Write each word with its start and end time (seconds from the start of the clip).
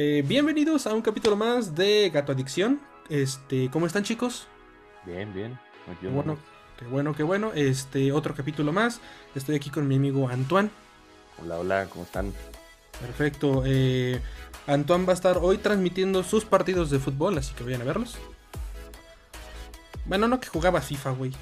Eh, 0.00 0.22
bienvenidos 0.24 0.86
a 0.86 0.94
un 0.94 1.02
capítulo 1.02 1.34
más 1.34 1.74
de 1.74 2.08
Gato 2.10 2.30
Adicción. 2.30 2.80
Este, 3.08 3.68
¿cómo 3.68 3.84
están 3.84 4.04
chicos? 4.04 4.46
Bien, 5.04 5.34
bien. 5.34 5.58
Qué 6.00 6.06
bueno, 6.06 6.38
qué 6.78 6.84
bueno, 6.84 7.16
qué 7.16 7.24
bueno. 7.24 7.50
Este, 7.52 8.12
otro 8.12 8.32
capítulo 8.32 8.72
más. 8.72 9.00
Estoy 9.34 9.56
aquí 9.56 9.70
con 9.70 9.88
mi 9.88 9.96
amigo 9.96 10.28
Antoine. 10.28 10.70
Hola, 11.42 11.58
hola, 11.58 11.86
¿cómo 11.90 12.04
están? 12.04 12.32
Perfecto. 13.00 13.64
Eh, 13.66 14.20
Antoine 14.68 15.04
va 15.04 15.14
a 15.14 15.16
estar 15.16 15.38
hoy 15.38 15.58
transmitiendo 15.58 16.22
sus 16.22 16.44
partidos 16.44 16.90
de 16.90 17.00
fútbol, 17.00 17.36
así 17.36 17.52
que 17.54 17.64
vayan 17.64 17.80
a 17.80 17.84
verlos. 17.84 18.18
Bueno, 20.04 20.28
no 20.28 20.38
que 20.38 20.46
jugaba 20.46 20.80
FIFA, 20.80 21.10
güey. 21.10 21.32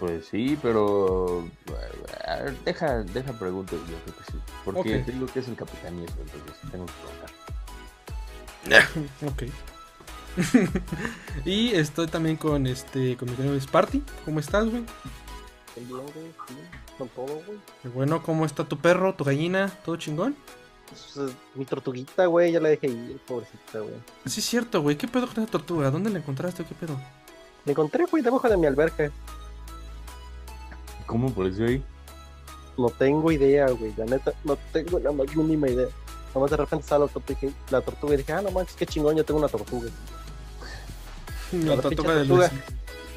Pues 0.00 0.28
sí, 0.28 0.58
pero 0.62 1.46
deja, 2.64 3.02
deja 3.02 3.38
preguntas, 3.38 3.78
yo 3.80 3.96
creo 3.98 4.16
que 4.16 4.32
sí. 4.32 4.38
Porque 4.64 4.98
te 5.00 5.12
digo 5.12 5.26
que 5.26 5.40
es 5.40 5.48
el 5.48 5.56
capitán 5.56 6.00
y 6.00 6.04
eso, 6.04 6.14
entonces 6.22 6.70
tengo 6.70 6.86
que 6.86 6.92
preguntar. 6.92 7.61
ok. 9.26 9.42
y 11.44 11.74
estoy 11.74 12.06
también 12.06 12.36
con 12.36 12.66
este 12.66 13.16
con 13.16 13.30
mi 13.30 13.36
querido 13.36 13.60
Sparty. 13.60 14.02
¿Cómo 14.24 14.40
estás, 14.40 14.68
güey? 14.68 14.84
Bien, 15.76 15.88
güey, 15.88 16.32
con 16.98 17.08
todo, 17.08 17.42
güey. 17.46 17.58
Qué 17.82 17.88
bueno, 17.88 18.22
¿cómo 18.22 18.44
está 18.44 18.64
tu 18.64 18.78
perro, 18.78 19.14
tu 19.14 19.24
gallina? 19.24 19.68
¿Todo 19.84 19.96
chingón? 19.96 20.36
Pues, 20.88 21.34
mi 21.54 21.64
tortuguita, 21.64 22.26
güey, 22.26 22.52
ya 22.52 22.60
la 22.60 22.68
dejé 22.68 22.88
ir, 22.88 23.18
pobrecita, 23.26 23.80
güey. 23.80 23.94
Sí, 24.26 24.40
es 24.40 24.46
cierto, 24.46 24.82
güey. 24.82 24.96
¿Qué 24.96 25.08
pedo 25.08 25.26
con 25.26 25.42
esa 25.42 25.50
tortuga? 25.50 25.90
¿Dónde 25.90 26.10
la 26.10 26.18
encontraste 26.18 26.62
o 26.62 26.68
qué 26.68 26.74
pedo? 26.74 26.98
La 27.64 27.72
encontré, 27.72 28.04
güey, 28.04 28.22
debajo 28.22 28.48
de 28.48 28.56
mi 28.56 28.66
alberca. 28.66 29.10
¿Cómo 31.06 31.28
apareció 31.28 31.66
ahí? 31.66 31.82
No 32.76 32.88
tengo 32.90 33.30
idea, 33.32 33.68
güey. 33.70 33.92
La 33.96 34.04
neta, 34.04 34.32
no 34.44 34.56
tengo 34.72 34.98
la 34.98 35.12
más 35.12 35.34
mínima 35.34 35.68
idea. 35.68 35.88
Nomás 36.34 36.50
de 36.50 36.56
repente 36.56 36.86
sale 36.86 37.06
la 37.70 37.80
tortuga, 37.80 38.14
y 38.14 38.16
dije, 38.16 38.32
ah, 38.32 38.42
no 38.42 38.50
manches, 38.50 38.76
qué 38.76 38.86
chingón, 38.86 39.16
yo 39.16 39.24
tengo 39.24 39.38
una 39.38 39.48
tortuga. 39.48 39.90
La, 41.52 41.76
tortuga 41.76 42.14
de 42.14 42.24
Luis. 42.24 42.50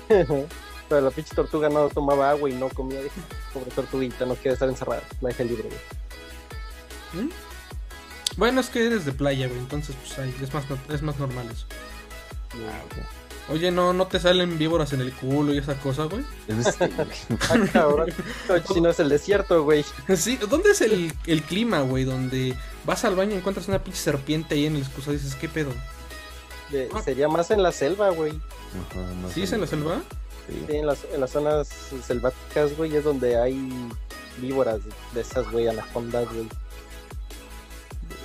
Pero 0.89 1.02
la 1.02 1.09
pinche 1.09 1.33
tortuga 1.33 1.67
no 1.67 1.89
tomaba 1.89 2.30
agua 2.30 2.49
y 2.49 2.53
no 2.53 2.69
comía. 2.69 3.02
Dije, 3.02 3.19
pobre 3.53 3.72
tortuguita, 3.72 4.25
no 4.25 4.35
quiere 4.35 4.53
estar 4.53 4.69
encerrada. 4.69 5.02
La 5.19 5.30
dejé 5.30 5.45
libre, 5.45 5.69
güey. 7.13 7.25
¿Mm? 7.25 7.30
Bueno, 8.38 8.61
es 8.61 8.69
que 8.69 8.85
eres 8.85 9.05
de 9.05 9.13
playa, 9.13 9.47
güey, 9.47 9.59
entonces 9.59 9.95
pues 9.95 10.19
ahí 10.19 10.35
es 10.41 10.53
más, 10.53 10.66
es 10.89 11.02
más 11.02 11.17
normal 11.17 11.50
eso. 11.50 11.66
Ah, 12.53 12.81
Oye, 13.47 13.69
¿no, 13.69 13.93
¿no 13.93 14.07
te 14.07 14.19
salen 14.19 14.57
víboras 14.57 14.93
en 14.93 15.01
el 15.01 15.13
culo 15.13 15.53
y 15.53 15.59
esa 15.59 15.75
cosa, 15.75 16.05
güey? 16.05 16.23
ah, 17.43 18.59
si 18.73 18.81
no 18.81 18.89
es 18.89 18.99
el 18.99 19.09
desierto, 19.09 19.63
güey. 19.63 19.85
Sí, 20.17 20.38
¿dónde 20.49 20.71
es 20.71 20.81
el, 20.81 21.13
el 21.27 21.43
clima, 21.43 21.81
güey? 21.81 22.05
Donde 22.05 22.55
vas 22.85 23.05
al 23.05 23.16
baño 23.16 23.33
y 23.33 23.38
encuentras 23.38 23.67
una 23.67 23.83
pinche 23.83 23.99
serpiente 23.99 24.55
ahí 24.55 24.66
en 24.66 24.75
el 24.75 24.81
excusado 24.81 25.13
y 25.13 25.17
dices, 25.17 25.35
¿qué 25.35 25.47
pedo? 25.47 25.71
Ah. 26.93 27.01
sería 27.03 27.27
más 27.27 27.51
en 27.51 27.61
la 27.61 27.71
selva, 27.71 28.09
güey. 28.09 28.33
¿Sí 29.33 29.43
es 29.43 29.53
en 29.53 29.61
la 29.61 29.67
selva? 29.67 30.01
Sí, 30.47 30.75
en, 30.75 30.88
las, 30.88 31.05
en 31.13 31.21
las 31.21 31.31
zonas 31.31 31.69
selváticas, 32.05 32.75
güey, 32.75 32.95
es 32.95 33.03
donde 33.03 33.38
hay 33.39 33.69
víboras 34.39 34.79
de 35.13 35.21
esas, 35.21 35.49
güey, 35.51 35.67
anacondas, 35.67 36.27
güey. 36.33 36.47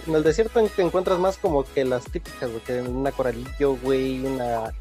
En 0.07 0.15
el 0.15 0.23
desierto 0.23 0.63
te 0.75 0.83
encuentras 0.83 1.19
más 1.19 1.37
como 1.37 1.65
que 1.65 1.85
las 1.85 2.05
típicas, 2.05 2.51
güey, 2.51 2.63
que 2.63 2.81
una 2.81 3.13
coralillo, 3.13 3.77
güey, 3.77 4.25
una, 4.25 4.73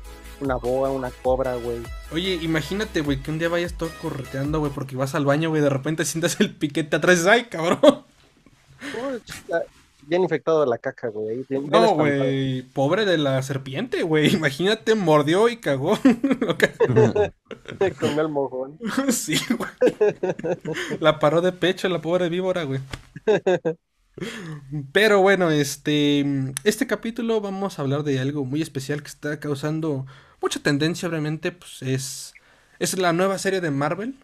una 0.42 0.56
boa, 0.56 0.90
una 0.90 1.12
cobra, 1.12 1.56
güey. 1.56 1.80
Oye, 2.12 2.40
imagínate, 2.42 3.02
güey, 3.02 3.22
que 3.22 3.32
un 3.32 3.40
día 3.40 3.50
vayas 3.50 3.74
todo 3.74 3.90
correteando, 4.02 4.60
güey, 4.60 4.72
porque 4.72 4.96
vas 4.96 5.16
al 5.16 5.26
baño, 5.26 5.50
güey, 5.50 5.62
de 5.62 5.70
repente 5.70 6.06
sientas 6.06 6.40
el 6.40 6.56
piquete 6.56 6.96
atrás 6.96 7.26
¡ay, 7.26 7.46
cabrón! 7.46 8.06
bien 10.10 10.24
infectado 10.24 10.62
de 10.62 10.68
la 10.68 10.80
caca, 10.80 11.10
güey. 11.10 11.46
no, 11.50 11.94
güey. 11.94 12.64
Pobre 12.64 13.06
de 13.06 13.18
la 13.18 13.42
serpiente, 13.44 14.02
güey. 14.02 14.28
Imagínate, 14.34 14.96
mordió 14.96 15.48
y 15.48 15.58
cagó. 15.58 15.98
comió 18.00 18.22
el 18.22 18.30
mojón. 18.30 18.80
sí, 19.10 19.38
güey. 19.56 19.70
La 21.00 21.20
paró 21.20 21.42
de 21.42 21.52
pecho 21.52 21.88
la 21.88 22.02
pobre 22.02 22.30
víbora, 22.30 22.64
güey. 22.64 22.82
Pero 24.92 25.22
bueno, 25.22 25.52
este, 25.52 26.26
este 26.64 26.88
capítulo 26.88 27.40
vamos 27.40 27.80
a 27.80 27.84
hablar 27.84 28.04
de 28.04 28.20
algo 28.20 28.44
muy 28.44 28.62
especial 28.62 29.02
que 29.02 29.08
está 29.08 29.40
causando 29.40 30.06
mucha 30.42 30.62
tendencia, 30.62 31.10
obviamente, 31.10 31.52
pues 31.52 31.82
es, 31.82 32.34
es 32.80 32.98
la 32.98 33.14
nueva 33.14 33.38
serie 33.38 33.62
de 33.62 33.72
Marvel, 33.72 34.16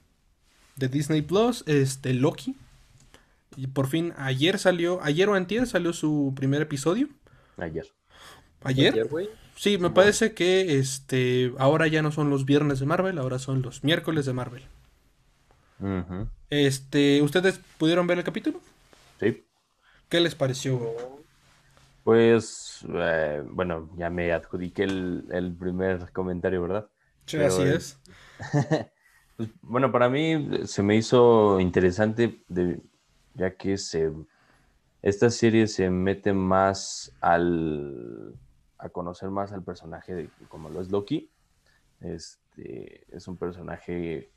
de 0.75 0.87
Disney 0.87 1.21
Plus, 1.21 1.63
este, 1.67 2.13
Loki. 2.13 2.55
Y 3.57 3.67
por 3.67 3.87
fin, 3.87 4.13
ayer 4.17 4.59
salió, 4.59 5.01
ayer 5.01 5.29
o 5.29 5.35
antier 5.35 5.67
salió 5.67 5.93
su 5.93 6.33
primer 6.35 6.61
episodio. 6.61 7.07
Ayer. 7.57 7.87
¿Ayer? 8.63 9.07
sí, 9.55 9.77
me 9.77 9.91
parece 9.91 10.33
que 10.33 10.79
este 10.79 11.53
ahora 11.59 11.87
ya 11.87 12.01
no 12.01 12.11
son 12.11 12.29
los 12.29 12.45
viernes 12.45 12.79
de 12.79 12.87
Marvel, 12.87 13.19
ahora 13.19 13.37
son 13.37 13.61
los 13.61 13.83
miércoles 13.83 14.25
de 14.25 14.33
Marvel. 14.33 14.63
Este, 16.49 17.21
¿ustedes 17.21 17.59
pudieron 17.77 18.07
ver 18.07 18.17
el 18.17 18.23
capítulo? 18.23 18.59
Sí. 19.19 19.45
¿Qué 20.09 20.19
les 20.19 20.35
pareció? 20.35 21.14
Pues, 22.05 22.85
eh, 22.87 23.43
bueno, 23.49 23.89
ya 23.97 24.11
me 24.11 24.31
adjudiqué 24.31 24.83
el, 24.83 25.55
primer 25.59 26.11
comentario, 26.11 26.61
¿verdad? 26.61 26.87
Sí, 27.25 27.37
así 27.37 27.63
es. 27.63 27.99
pues, 29.37 29.49
bueno, 29.63 29.91
para 29.91 30.07
mí 30.07 30.67
se 30.67 30.83
me 30.83 30.95
hizo 30.97 31.59
interesante 31.59 32.43
de, 32.47 32.79
ya 33.33 33.55
que 33.55 33.79
se, 33.79 34.13
esta 35.01 35.31
serie 35.31 35.65
se 35.65 35.89
mete 35.89 36.31
más 36.31 37.11
al, 37.21 38.35
a 38.77 38.89
conocer 38.89 39.31
más 39.31 39.51
al 39.51 39.63
personaje 39.63 40.29
como 40.47 40.69
lo 40.69 40.81
es 40.81 40.91
Loki. 40.91 41.31
Este, 42.01 43.03
es 43.09 43.27
un 43.27 43.37
personaje 43.37 44.29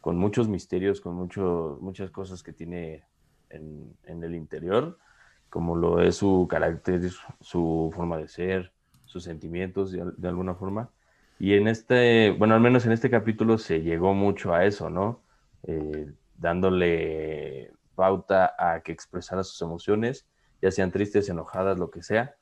con 0.00 0.16
muchos 0.16 0.46
misterios, 0.46 1.00
con 1.00 1.16
mucho, 1.16 1.78
muchas 1.80 2.12
cosas 2.12 2.44
que 2.44 2.52
tiene 2.52 3.02
en, 3.50 3.96
el 4.06 4.36
interior, 4.36 5.00
como 5.50 5.76
lo 5.76 6.02
es 6.02 6.16
su 6.16 6.46
carácter, 6.48 7.10
su 7.40 7.92
forma 7.94 8.18
de 8.18 8.28
ser, 8.28 8.72
sus 9.08 9.24
sentimientos 9.24 9.92
de, 9.92 10.28
alguna 10.28 10.54
forma. 10.54 10.90
Y 11.38 11.54
en 11.54 11.68
este, 11.68 12.32
bueno, 12.32 12.54
al 12.54 12.60
menos 12.60 12.84
en 12.86 12.92
este 12.92 13.10
capítulo 13.10 13.58
se 13.58 13.80
llegó 13.80 14.12
mucho 14.14 14.54
a 14.54 14.64
eso, 14.64 14.90
¿no? 14.90 15.20
Eh, 15.64 16.12
dándole 16.36 17.72
pauta 17.94 18.54
a 18.58 18.80
que 18.82 18.92
expresara 18.92 19.42
sus 19.42 19.60
emociones, 19.62 20.26
ya 20.62 20.70
sean 20.70 20.92
tristes, 20.92 21.28
enojadas, 21.28 21.78
lo 21.78 21.90
que 21.90 22.02
sea, 22.02 22.36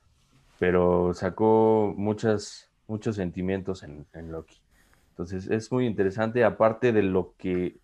pero 0.59 1.15
sacó 1.15 1.95
muchas, 1.97 2.71
muchos 2.89 3.17
sentimientos 3.17 3.83
en, 3.83 4.07
Loki. 4.31 4.61
Entonces 5.11 5.49
es 5.49 5.71
muy 5.73 5.87
interesante, 5.87 6.45
aparte 6.45 6.93
de 6.93 7.03
lo 7.03 7.35
que 7.39 7.79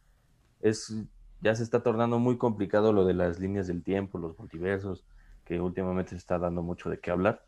es, 0.60 0.94
ya 1.40 1.54
se 1.54 1.62
está 1.62 1.82
tornando 1.82 2.18
muy 2.18 2.36
complicado 2.36 2.92
lo 2.92 3.04
de 3.04 3.14
las 3.14 3.38
líneas 3.38 3.66
del 3.66 3.82
tiempo, 3.82 4.18
los 4.18 4.38
multiversos, 4.38 5.04
que 5.52 5.60
últimamente 5.60 6.12
se 6.12 6.16
está 6.16 6.38
dando 6.38 6.62
mucho 6.62 6.88
de 6.88 6.98
qué 6.98 7.10
hablar. 7.10 7.44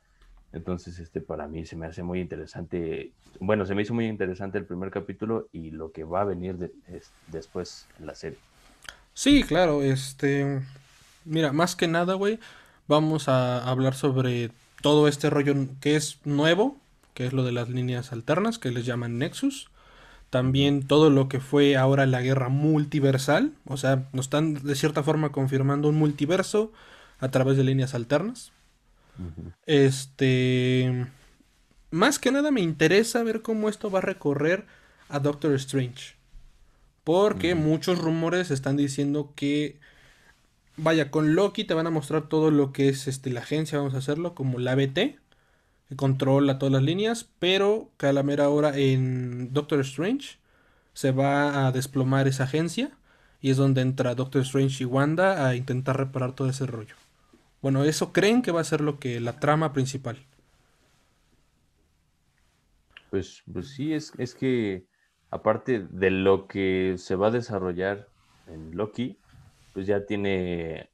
Entonces, 0.52 0.98
este 0.98 1.22
para 1.22 1.48
mí 1.48 1.64
se 1.64 1.74
me 1.74 1.86
hace 1.86 2.02
muy 2.02 2.20
interesante. 2.20 3.12
Bueno, 3.40 3.64
se 3.64 3.74
me 3.74 3.80
hizo 3.80 3.94
muy 3.94 4.06
interesante 4.06 4.58
el 4.58 4.66
primer 4.66 4.90
capítulo 4.90 5.48
y 5.52 5.70
lo 5.70 5.90
que 5.90 6.04
va 6.04 6.20
a 6.20 6.24
venir 6.24 6.70
después 7.28 7.86
en 7.98 8.06
la 8.06 8.14
serie. 8.14 8.36
Sí, 9.14 9.42
claro, 9.42 9.82
este... 9.82 10.60
Mira, 11.24 11.54
más 11.54 11.76
que 11.76 11.88
nada, 11.88 12.12
güey, 12.12 12.38
vamos 12.88 13.30
a 13.30 13.66
hablar 13.66 13.94
sobre 13.94 14.50
todo 14.82 15.08
este 15.08 15.30
rollo 15.30 15.54
que 15.80 15.96
es 15.96 16.18
nuevo, 16.26 16.76
que 17.14 17.24
es 17.24 17.32
lo 17.32 17.42
de 17.42 17.52
las 17.52 17.70
líneas 17.70 18.12
alternas, 18.12 18.58
que 18.58 18.70
les 18.70 18.84
llaman 18.84 19.16
Nexus. 19.16 19.70
También 20.28 20.86
todo 20.86 21.08
lo 21.08 21.30
que 21.30 21.40
fue 21.40 21.78
ahora 21.78 22.04
la 22.04 22.20
guerra 22.20 22.50
multiversal, 22.50 23.54
o 23.64 23.78
sea, 23.78 24.04
nos 24.12 24.26
están 24.26 24.62
de 24.62 24.74
cierta 24.74 25.02
forma 25.02 25.32
confirmando 25.32 25.88
un 25.88 25.96
multiverso 25.96 26.70
a 27.20 27.30
través 27.30 27.56
de 27.56 27.64
líneas 27.64 27.94
alternas. 27.94 28.52
Este... 29.66 31.06
Más 31.90 32.18
que 32.18 32.32
nada 32.32 32.50
me 32.50 32.60
interesa 32.60 33.22
ver 33.22 33.40
cómo 33.42 33.68
esto 33.68 33.88
va 33.88 34.00
a 34.00 34.02
recorrer 34.02 34.66
a 35.08 35.20
Doctor 35.20 35.54
Strange. 35.54 36.16
Porque 37.04 37.54
muchos 37.54 38.00
rumores 38.00 38.50
están 38.50 38.76
diciendo 38.76 39.32
que, 39.36 39.78
vaya, 40.76 41.12
con 41.12 41.36
Loki 41.36 41.62
te 41.62 41.74
van 41.74 41.86
a 41.86 41.90
mostrar 41.90 42.28
todo 42.28 42.50
lo 42.50 42.72
que 42.72 42.88
es 42.88 43.06
este, 43.06 43.30
la 43.30 43.40
agencia, 43.40 43.78
vamos 43.78 43.94
a 43.94 43.98
hacerlo, 43.98 44.34
como 44.34 44.58
la 44.58 44.74
BT, 44.74 45.20
que 45.88 45.96
controla 45.96 46.58
todas 46.58 46.72
las 46.72 46.82
líneas, 46.82 47.28
pero 47.38 47.90
que 47.96 48.06
a 48.06 48.12
la 48.12 48.24
mera 48.24 48.48
hora 48.48 48.76
en 48.76 49.52
Doctor 49.52 49.78
Strange 49.80 50.38
se 50.94 51.12
va 51.12 51.66
a 51.66 51.70
desplomar 51.72 52.26
esa 52.26 52.44
agencia 52.44 52.90
y 53.40 53.50
es 53.50 53.56
donde 53.56 53.82
entra 53.82 54.14
Doctor 54.14 54.42
Strange 54.42 54.82
y 54.82 54.86
Wanda 54.86 55.46
a 55.46 55.54
intentar 55.54 55.96
reparar 55.96 56.34
todo 56.34 56.48
ese 56.48 56.66
rollo. 56.66 56.96
Bueno, 57.64 57.82
eso 57.84 58.12
creen 58.12 58.42
que 58.42 58.52
va 58.52 58.60
a 58.60 58.64
ser 58.64 58.82
lo 58.82 58.98
que 58.98 59.20
la 59.20 59.40
trama 59.40 59.72
principal. 59.72 60.18
Pues, 63.08 63.42
pues 63.50 63.70
sí, 63.70 63.94
es, 63.94 64.12
es 64.18 64.34
que 64.34 64.84
aparte 65.30 65.78
de 65.88 66.10
lo 66.10 66.46
que 66.46 66.96
se 66.98 67.16
va 67.16 67.28
a 67.28 67.30
desarrollar 67.30 68.06
en 68.48 68.76
Loki, 68.76 69.16
pues 69.72 69.86
ya 69.86 70.04
tiene 70.04 70.90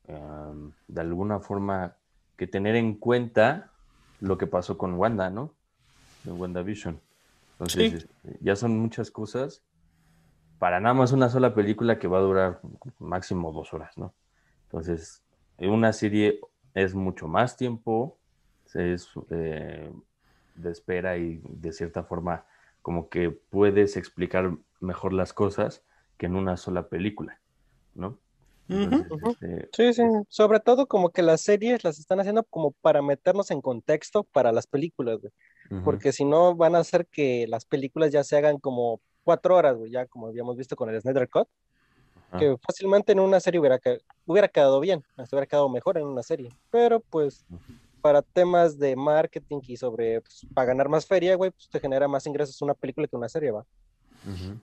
de 0.86 1.00
alguna 1.00 1.40
forma 1.40 1.96
que 2.36 2.46
tener 2.46 2.76
en 2.76 2.94
cuenta 2.94 3.72
lo 4.20 4.38
que 4.38 4.46
pasó 4.46 4.78
con 4.78 4.94
Wanda, 4.94 5.28
¿no? 5.28 5.52
En 6.24 6.40
WandaVision. 6.40 7.00
Entonces, 7.54 7.94
este, 7.94 8.38
ya 8.42 8.54
son 8.54 8.78
muchas 8.78 9.10
cosas 9.10 9.64
para 10.60 10.78
nada 10.78 10.94
más 10.94 11.10
una 11.10 11.30
sola 11.30 11.52
película 11.52 11.98
que 11.98 12.06
va 12.06 12.18
a 12.18 12.22
durar 12.22 12.60
máximo 13.00 13.50
dos 13.50 13.74
horas, 13.74 13.98
¿no? 13.98 14.14
Entonces, 14.68 15.24
una 15.58 15.92
serie 15.92 16.38
es 16.74 16.94
mucho 16.94 17.28
más 17.28 17.56
tiempo, 17.56 18.18
es 18.74 19.08
eh, 19.30 19.90
de 20.54 20.70
espera 20.70 21.16
y 21.18 21.40
de 21.44 21.72
cierta 21.72 22.04
forma 22.04 22.44
como 22.82 23.08
que 23.08 23.30
puedes 23.30 23.96
explicar 23.96 24.56
mejor 24.80 25.12
las 25.12 25.32
cosas 25.32 25.84
que 26.16 26.26
en 26.26 26.36
una 26.36 26.56
sola 26.56 26.88
película, 26.88 27.40
¿no? 27.94 28.18
Este, 28.68 29.68
sí, 29.72 29.92
sí, 29.94 30.02
sobre 30.28 30.60
todo 30.60 30.86
como 30.86 31.10
que 31.10 31.22
las 31.22 31.40
series 31.40 31.82
las 31.82 31.98
están 31.98 32.20
haciendo 32.20 32.44
como 32.44 32.70
para 32.70 33.02
meternos 33.02 33.50
en 33.50 33.60
contexto 33.60 34.22
para 34.22 34.52
las 34.52 34.68
películas, 34.68 35.18
güey. 35.20 35.32
Porque 35.84 36.12
si 36.12 36.24
no 36.24 36.56
van 36.56 36.74
a 36.74 36.80
hacer 36.80 37.06
que 37.06 37.46
las 37.48 37.64
películas 37.64 38.10
ya 38.10 38.24
se 38.24 38.36
hagan 38.36 38.58
como 38.58 39.00
cuatro 39.22 39.56
horas, 39.56 39.76
güey, 39.76 39.92
ya 39.92 40.06
como 40.06 40.26
habíamos 40.26 40.56
visto 40.56 40.74
con 40.74 40.90
el 40.90 41.00
Snyder 41.00 41.28
Cut, 41.28 41.48
que 42.38 42.56
fácilmente 42.64 43.12
en 43.12 43.20
una 43.20 43.40
serie 43.40 43.60
hubiera, 43.60 43.78
hubiera 44.26 44.48
quedado 44.48 44.80
bien, 44.80 45.04
hubiera 45.16 45.46
quedado 45.46 45.68
mejor 45.68 45.98
en 45.98 46.06
una 46.06 46.22
serie, 46.22 46.50
pero 46.70 47.00
pues 47.00 47.44
para 48.00 48.22
temas 48.22 48.78
de 48.78 48.96
marketing 48.96 49.60
y 49.66 49.76
sobre, 49.76 50.20
pues, 50.20 50.46
para 50.54 50.68
ganar 50.68 50.88
más 50.88 51.06
feria, 51.06 51.34
güey, 51.36 51.50
pues 51.50 51.68
te 51.68 51.80
genera 51.80 52.08
más 52.08 52.26
ingresos 52.26 52.60
una 52.62 52.74
película 52.74 53.06
que 53.06 53.16
una 53.16 53.28
serie, 53.28 53.50
va. 53.50 53.64
Mm, 54.24 54.60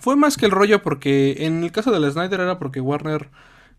fue 0.00 0.16
más 0.16 0.36
que 0.36 0.46
el 0.46 0.52
rollo 0.52 0.82
porque 0.82 1.46
en 1.46 1.62
el 1.62 1.72
caso 1.72 1.90
del 1.92 2.10
Snyder 2.10 2.40
era 2.40 2.58
porque 2.58 2.80
Warner 2.80 3.30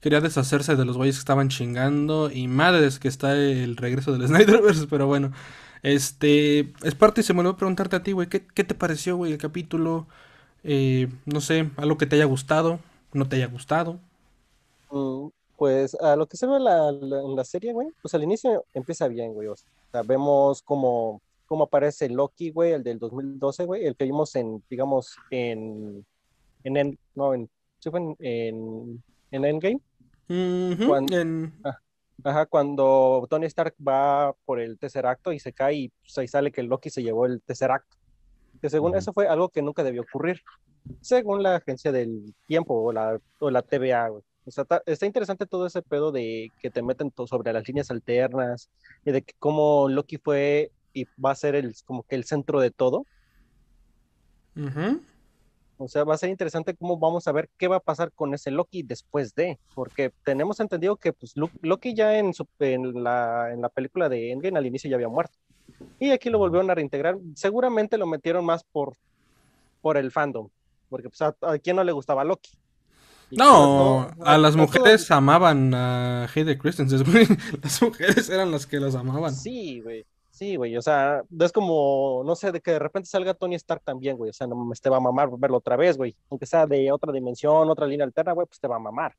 quería 0.02 0.22
deshacerse 0.22 0.76
de 0.76 0.86
los 0.86 0.98
güeyes 0.98 1.16
que 1.16 1.20
estaban 1.20 1.50
chingando 1.50 2.30
y 2.32 2.48
madres 2.48 3.00
que 3.00 3.08
está 3.08 3.36
el 3.36 3.76
regreso 3.78 4.12
del 4.12 4.28
Snyderverse, 4.28 4.88
pero 4.88 5.08
bueno, 5.08 5.32
este, 5.84 6.74
es 6.84 6.96
parte 6.96 7.22
y 7.22 7.24
se 7.24 7.34
me 7.34 7.42
olvidó 7.42 7.58
preguntarte 7.58 7.96
a 7.96 8.04
ti, 8.04 8.12
güey, 8.12 8.28
¿qué, 8.28 8.40
te 8.40 8.76
pareció, 8.76 9.18
güey, 9.18 9.32
el 9.34 9.38
capítulo? 9.38 10.08
Eh, 10.68 11.08
no 11.26 11.42
sé, 11.42 11.70
algo 11.78 11.96
que 11.96 12.08
te 12.08 12.16
haya 12.16 12.26
gustado, 12.26 12.80
no 13.14 13.30
te 13.30 13.36
haya 13.36 13.46
gustado. 13.46 14.00
Mm, 14.90 15.28
pues 15.58 15.94
a 16.02 16.16
lo 16.16 16.26
que 16.26 16.38
se 16.38 16.48
ve 16.48 16.56
en 16.56 16.64
la, 17.36 17.44
serie, 17.44 17.72
güey, 17.72 17.90
pues 18.02 18.16
al 18.16 18.24
inicio 18.24 18.66
empieza 18.74 19.08
bien, 19.08 19.34
güey, 19.34 19.48
o 19.48 19.56
sea, 19.56 20.02
vemos 20.02 20.64
como 20.64 21.22
cómo 21.46 21.66
aparece 21.66 22.10
Loki, 22.10 22.50
güey, 22.50 22.72
el 22.72 22.84
del 22.84 22.98
2012, 22.98 23.66
güey, 23.66 23.86
el 23.86 23.96
que 23.96 24.06
vimos 24.06 24.36
en, 24.36 24.64
digamos, 24.68 25.16
en, 25.30 26.04
en, 26.64 26.98
no, 27.14 27.36
en, 27.36 27.48
en, 28.20 29.04
en 29.30 29.46
Endgame. 29.46 29.80
cuando, 30.88 31.16
ah, 31.64 31.80
ajá, 32.24 32.46
cuando 32.48 33.28
Tony 33.30 33.46
Stark 33.46 33.76
va 33.88 34.34
por 34.46 34.60
el 34.60 34.80
tercer 34.80 35.06
acto 35.06 35.32
y 35.32 35.40
se 35.40 35.54
cae 35.54 35.76
y 35.76 35.90
pues, 35.90 36.18
ahí 36.18 36.28
sale 36.28 36.52
que 36.52 36.64
Loki 36.64 36.90
se 36.90 37.04
llevó 37.04 37.28
el 37.28 37.40
tercer 37.44 37.70
acto. 37.70 37.96
Que 38.66 38.72
según 38.72 38.96
eso 38.96 39.14
fue 39.14 39.28
algo 39.28 39.50
que 39.50 39.62
nunca 39.62 39.84
debió 39.84 40.02
ocurrir, 40.02 40.42
según 41.00 41.44
la 41.44 41.58
agencia 41.58 41.92
del 41.92 42.34
tiempo 42.48 42.74
o 42.74 42.92
la, 42.92 43.20
o 43.38 43.52
la 43.52 43.62
TVA, 43.62 44.08
güey. 44.08 44.24
O 44.44 44.50
sea, 44.50 44.66
está, 44.88 45.06
interesante 45.06 45.46
todo 45.46 45.68
ese 45.68 45.84
pedo 45.84 46.12
de 46.12 46.52
que 46.60 46.72
te 46.72 46.82
meten 46.82 47.14
sobre 47.28 47.54
las 47.54 47.68
líneas 47.68 47.92
alternas 47.92 48.72
y 49.06 49.12
de 49.12 49.22
que 49.22 49.36
cómo 49.38 49.88
Loki 49.88 50.18
fue 50.18 50.72
y 50.94 51.06
va 51.24 51.30
a 51.30 51.36
ser 51.36 51.54
el, 51.54 51.76
como 51.86 52.02
que 52.02 52.16
el 52.16 52.24
centro 52.24 52.60
de 52.60 52.72
todo. 52.72 53.06
O 55.78 55.88
sea, 55.88 56.04
va 56.04 56.16
a 56.16 56.18
ser 56.18 56.32
interesante 56.32 56.74
cómo 56.74 56.98
vamos 56.98 57.28
a 57.28 57.34
ver 57.34 57.52
qué 57.60 57.68
va 57.68 57.76
a 57.76 57.82
pasar 57.82 58.12
con 58.14 58.34
ese 58.34 58.50
Loki 58.50 58.82
después 58.82 59.36
de, 59.36 59.60
porque 59.76 60.12
tenemos 60.24 60.60
entendido 60.60 60.96
que 60.96 61.14
pues, 61.14 61.36
Loki 61.62 61.94
ya 61.94 62.18
en, 62.18 62.34
su, 62.34 62.48
en, 62.58 63.04
la, 63.04 63.54
en 63.54 63.62
la 63.62 63.70
película 63.70 64.10
de 64.10 64.32
Endgame 64.32 64.58
al 64.58 64.66
inicio 64.66 64.90
ya 64.90 64.96
había 64.96 65.08
muerto. 65.08 65.38
Y 66.00 66.12
aquí 66.12 66.30
lo 66.30 66.38
volvieron 66.38 66.70
a 66.70 66.76
reintegrar. 66.76 67.18
Seguramente 67.36 67.98
lo 67.98 68.06
metieron 68.06 68.46
más 68.46 68.64
por, 68.64 68.96
por 69.82 69.98
el 69.98 70.12
fandom, 70.12 70.50
porque 70.90 71.10
pues, 71.10 71.22
a, 71.22 71.36
a 71.42 71.58
quién 71.58 71.76
no 71.76 71.84
le 71.84 71.92
gustaba 71.92 72.24
Loki. 72.24 72.52
no, 73.32 74.10
a, 74.22 74.38
las 74.38 74.56
mujeres 74.56 75.10
amaban 75.12 75.74
a 75.74 76.28
Heide 76.34 76.58
Christensen, 76.58 77.04
Las 77.64 77.82
mujeres 77.82 78.30
eran 78.30 78.52
las 78.52 78.66
que 78.66 78.80
los 78.80 78.96
amaban. 78.96 79.34
Sí, 79.34 79.82
güey. 79.82 80.06
Sí, 80.36 80.58
güey, 80.58 80.76
o 80.76 80.82
sea, 80.82 81.24
es 81.40 81.52
como, 81.54 82.22
no 82.26 82.36
sé, 82.36 82.52
de 82.52 82.60
que 82.60 82.72
de 82.72 82.80
repente 82.80 83.08
salga 83.08 83.34
Tony 83.34 83.56
Stark 83.56 83.82
también, 83.86 84.18
güey, 84.18 84.32
o 84.32 84.34
sea, 84.34 84.46
no 84.46 84.66
me 84.66 84.76
te 84.76 84.90
va 84.90 84.98
a 84.98 85.00
mamar 85.00 85.30
verlo 85.38 85.56
otra 85.56 85.78
vez, 85.78 85.96
güey, 85.96 86.14
aunque 86.30 86.46
sea 86.46 86.68
de 86.68 86.92
otra 86.92 87.14
dimensión, 87.14 87.70
otra 87.70 87.88
línea 87.88 88.06
alterna, 88.06 88.34
güey, 88.34 88.46
pues 88.46 88.60
te 88.60 88.68
va 88.68 88.76
a 88.76 88.80
mamar. 88.80 89.16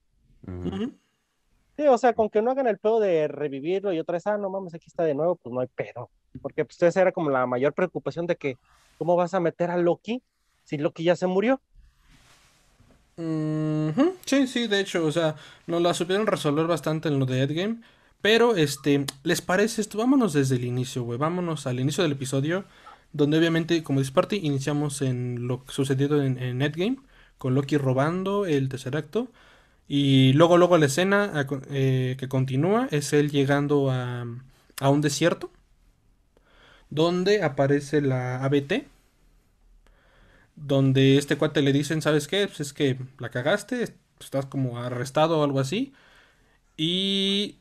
Sí, 1.77 1.87
o 1.87 1.99
sea, 1.99 2.15
con 2.15 2.31
que 2.31 2.41
no 2.41 2.51
hagan 2.51 2.67
el 2.67 2.79
pedo 2.79 3.01
de 3.01 3.29
revivirlo 3.29 3.93
y 3.93 3.99
otra 3.99 4.15
vez, 4.15 4.27
ah, 4.27 4.39
no 4.39 4.49
mames, 4.49 4.75
aquí 4.75 4.87
está 4.87 5.05
de 5.05 5.15
nuevo, 5.15 5.37
pues 5.37 5.53
no 5.53 5.61
hay 5.61 5.67
pedo, 5.67 6.09
porque 6.41 6.65
pues 6.65 6.83
esa 6.83 7.03
era 7.03 7.13
como 7.13 7.31
la 7.31 7.47
mayor 7.47 7.75
preocupación 7.75 8.27
de 8.27 8.37
que, 8.37 8.57
¿cómo 8.97 9.15
vas 9.15 9.35
a 9.35 9.41
meter 9.41 9.71
a 9.71 9.77
Loki 9.77 10.23
si 10.65 10.79
Loki 10.79 11.05
ya 11.05 11.17
se 11.17 11.27
murió? 11.27 11.61
Sí, 13.17 14.47
sí, 14.47 14.67
de 14.67 14.81
hecho, 14.81 15.07
o 15.07 15.13
sea, 15.13 15.37
nos 15.67 15.81
la 15.81 15.95
supieron 15.95 16.27
resolver 16.27 16.67
bastante 16.67 17.09
en 17.09 17.19
lo 17.19 17.25
de 17.25 17.43
Endgame. 17.43 17.81
Pero, 18.21 18.57
este, 18.57 19.07
¿les 19.23 19.41
parece 19.41 19.81
esto? 19.81 19.99
Vámonos 19.99 20.33
desde 20.33 20.57
el 20.57 20.65
inicio, 20.65 21.03
güey. 21.05 21.19
Vámonos 21.19 21.67
al 21.67 21.81
inicio 21.81 22.03
del 22.03 22.13
episodio. 22.13 22.65
Donde 23.13 23.39
obviamente, 23.39 23.83
como 23.83 24.01
dice 24.01 24.13
Party, 24.13 24.41
iniciamos 24.43 25.01
en 25.01 25.47
lo 25.49 25.65
que 25.65 25.73
sucedió 25.73 26.21
en, 26.21 26.39
en 26.39 26.59
Netgame. 26.59 26.99
Con 27.39 27.55
Loki 27.55 27.79
robando 27.79 28.45
el 28.45 28.69
tercer 28.69 28.97
acto. 28.97 29.29
Y 29.89 30.33
luego, 30.33 30.59
luego 30.59 30.79
la 30.79 30.87
escena 30.87 31.47
eh, 31.71 32.17
que 32.19 32.29
continúa 32.29 32.89
es 32.91 33.13
él 33.13 33.31
llegando 33.31 33.91
a, 33.91 34.27
a 34.81 34.91
un 34.91 35.01
desierto. 35.01 35.51
Donde 36.91 37.43
aparece 37.43 38.01
la 38.01 38.45
ABT. 38.45 38.87
Donde 40.57 41.19
este 41.19 41.37
cuate 41.37 41.63
le 41.63 41.73
dicen, 41.73 42.03
¿sabes 42.03 42.29
qué? 42.29 42.47
Pues 42.47 42.61
es 42.61 42.73
que 42.73 42.99
la 43.19 43.31
cagaste, 43.31 43.95
estás 44.21 44.47
como 44.47 44.79
arrestado 44.79 45.39
o 45.41 45.45
algo 45.45 45.61
así. 45.61 45.93
Y 46.77 47.57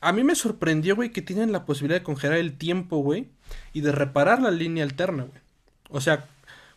a 0.00 0.12
mí 0.12 0.24
me 0.24 0.34
sorprendió, 0.34 0.96
güey, 0.96 1.10
que 1.10 1.22
tienen 1.22 1.52
la 1.52 1.66
posibilidad 1.66 2.00
de 2.00 2.04
congelar 2.04 2.38
el 2.38 2.56
tiempo, 2.56 2.98
güey, 2.98 3.28
y 3.72 3.80
de 3.80 3.92
reparar 3.92 4.40
la 4.42 4.50
línea 4.50 4.84
alterna, 4.84 5.24
güey. 5.24 5.40
O 5.90 6.00
sea, 6.00 6.26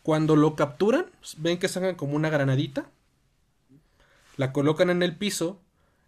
cuando 0.04 0.36
lo 0.36 0.56
capturan, 0.56 1.06
ven 1.38 1.60
que 1.60 1.68
sacan 1.68 1.96
como 1.96 2.16
una 2.16 2.30
granadita, 2.30 2.90
la 4.39 4.53
colocan 4.53 4.89
en 4.89 5.03
el 5.03 5.18
piso 5.18 5.60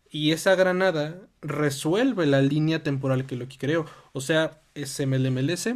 y 0.10 0.32
esa 0.32 0.56
granada 0.56 1.20
resuelve 1.42 2.26
la 2.26 2.42
línea 2.42 2.82
temporal 2.82 3.26
que 3.26 3.36
Loki 3.36 3.58
creó. 3.58 3.86
O 4.14 4.22
sea, 4.22 4.62
ese 4.74 5.06
MLMLS, 5.06 5.76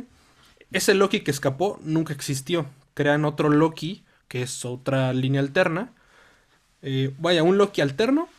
ese 0.72 0.94
Loki 0.94 1.20
que 1.20 1.32
escapó 1.32 1.78
nunca 1.84 2.14
existió. 2.14 2.66
Crean 2.94 3.26
otro 3.26 3.50
Loki, 3.50 4.06
que 4.30 4.42
es 4.42 4.64
otra 4.64 5.12
línea 5.12 5.42
alterna. 5.42 5.92
Eh, 6.82 7.14
vaya, 7.20 7.44
un 7.44 7.58
Loki 7.58 7.82
alterno 7.82 8.30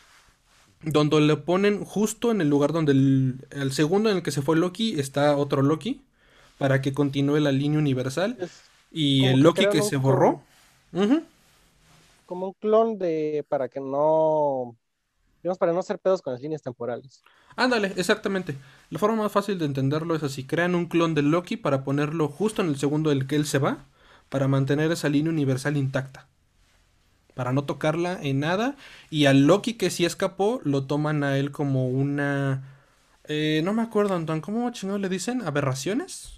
donde 0.81 1.21
le 1.21 1.37
ponen 1.37 1.85
justo 1.85 2.31
en 2.31 2.41
el 2.41 2.49
lugar 2.49 2.73
donde 2.73 2.93
el, 2.93 3.71
segundo 3.71 4.09
en 4.09 4.17
el 4.17 4.23
que 4.23 4.31
se 4.31 4.41
fue 4.41 4.57
Loki 4.57 4.99
está 4.99 5.37
otro 5.37 5.61
Loki 5.61 6.01
para 6.57 6.81
que 6.81 6.91
continúe 6.91 7.37
la 7.37 7.51
línea 7.51 7.77
universal 7.77 8.35
y 8.91 9.25
el 9.25 9.41
Loki 9.41 9.67
que 9.71 9.83
se 9.83 9.97
borró 9.97 10.41
como 12.27 12.47
un 12.47 12.53
clon 12.53 12.99
de 12.99 13.43
para 13.49 13.69
que 13.69 13.79
no 13.79 14.77
digamos 15.41 15.57
para 15.57 15.73
no 15.73 15.79
hacer 15.79 15.97
pedos 15.97 16.21
con 16.21 16.33
las 16.33 16.41
líneas 16.41 16.61
temporales 16.61 17.23
ándale 17.55 17.93
exactamente 17.95 18.55
la 18.91 18.99
forma 18.99 19.23
más 19.23 19.31
fácil 19.31 19.57
de 19.57 19.65
entenderlo 19.65 20.15
es 20.15 20.21
así 20.21 20.45
crean 20.45 20.75
un 20.75 20.85
clon 20.85 21.15
de 21.15 21.23
Loki 21.23 21.57
para 21.57 21.83
ponerlo 21.83 22.27
justo 22.27 22.61
en 22.61 22.67
el 22.67 22.77
segundo 22.77 23.09
del 23.09 23.25
que 23.25 23.35
él 23.35 23.47
se 23.47 23.57
va 23.57 23.87
para 24.29 24.47
mantener 24.47 24.91
esa 24.91 25.09
línea 25.09 25.31
universal 25.31 25.77
intacta 25.77 26.27
para 27.37 27.53
no 27.53 27.63
tocarla 27.63 28.19
en 28.21 28.39
nada. 28.39 28.75
Y 29.11 29.27
al 29.27 29.45
Loki 29.45 29.75
que 29.75 29.91
sí 29.91 30.03
escapó, 30.03 30.59
lo 30.63 30.85
toman 30.85 31.23
a 31.23 31.37
él 31.37 31.51
como 31.51 31.87
una... 31.87 32.63
Eh, 33.25 33.61
no 33.63 33.73
me 33.73 33.83
acuerdo, 33.83 34.15
Anton, 34.15 34.41
¿cómo 34.41 34.69
chingados 34.71 34.99
le 34.99 35.07
dicen? 35.07 35.43
¿Aberraciones? 35.45 36.33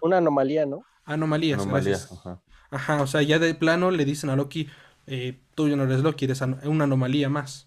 Una 0.00 0.18
anomalía, 0.18 0.64
¿no? 0.64 0.84
Anomalías, 1.04 1.62
Anomalías 1.62 2.08
ajá. 2.70 3.02
o 3.02 3.06
sea, 3.06 3.22
ya 3.22 3.38
de 3.38 3.54
plano 3.54 3.90
le 3.90 4.04
dicen 4.04 4.30
a 4.30 4.36
Loki, 4.36 4.68
eh, 5.06 5.38
tú 5.54 5.68
ya 5.68 5.76
no 5.76 5.84
eres 5.84 6.00
Loki, 6.00 6.24
eres 6.24 6.40
una 6.40 6.84
anomalía 6.84 7.28
más. 7.28 7.66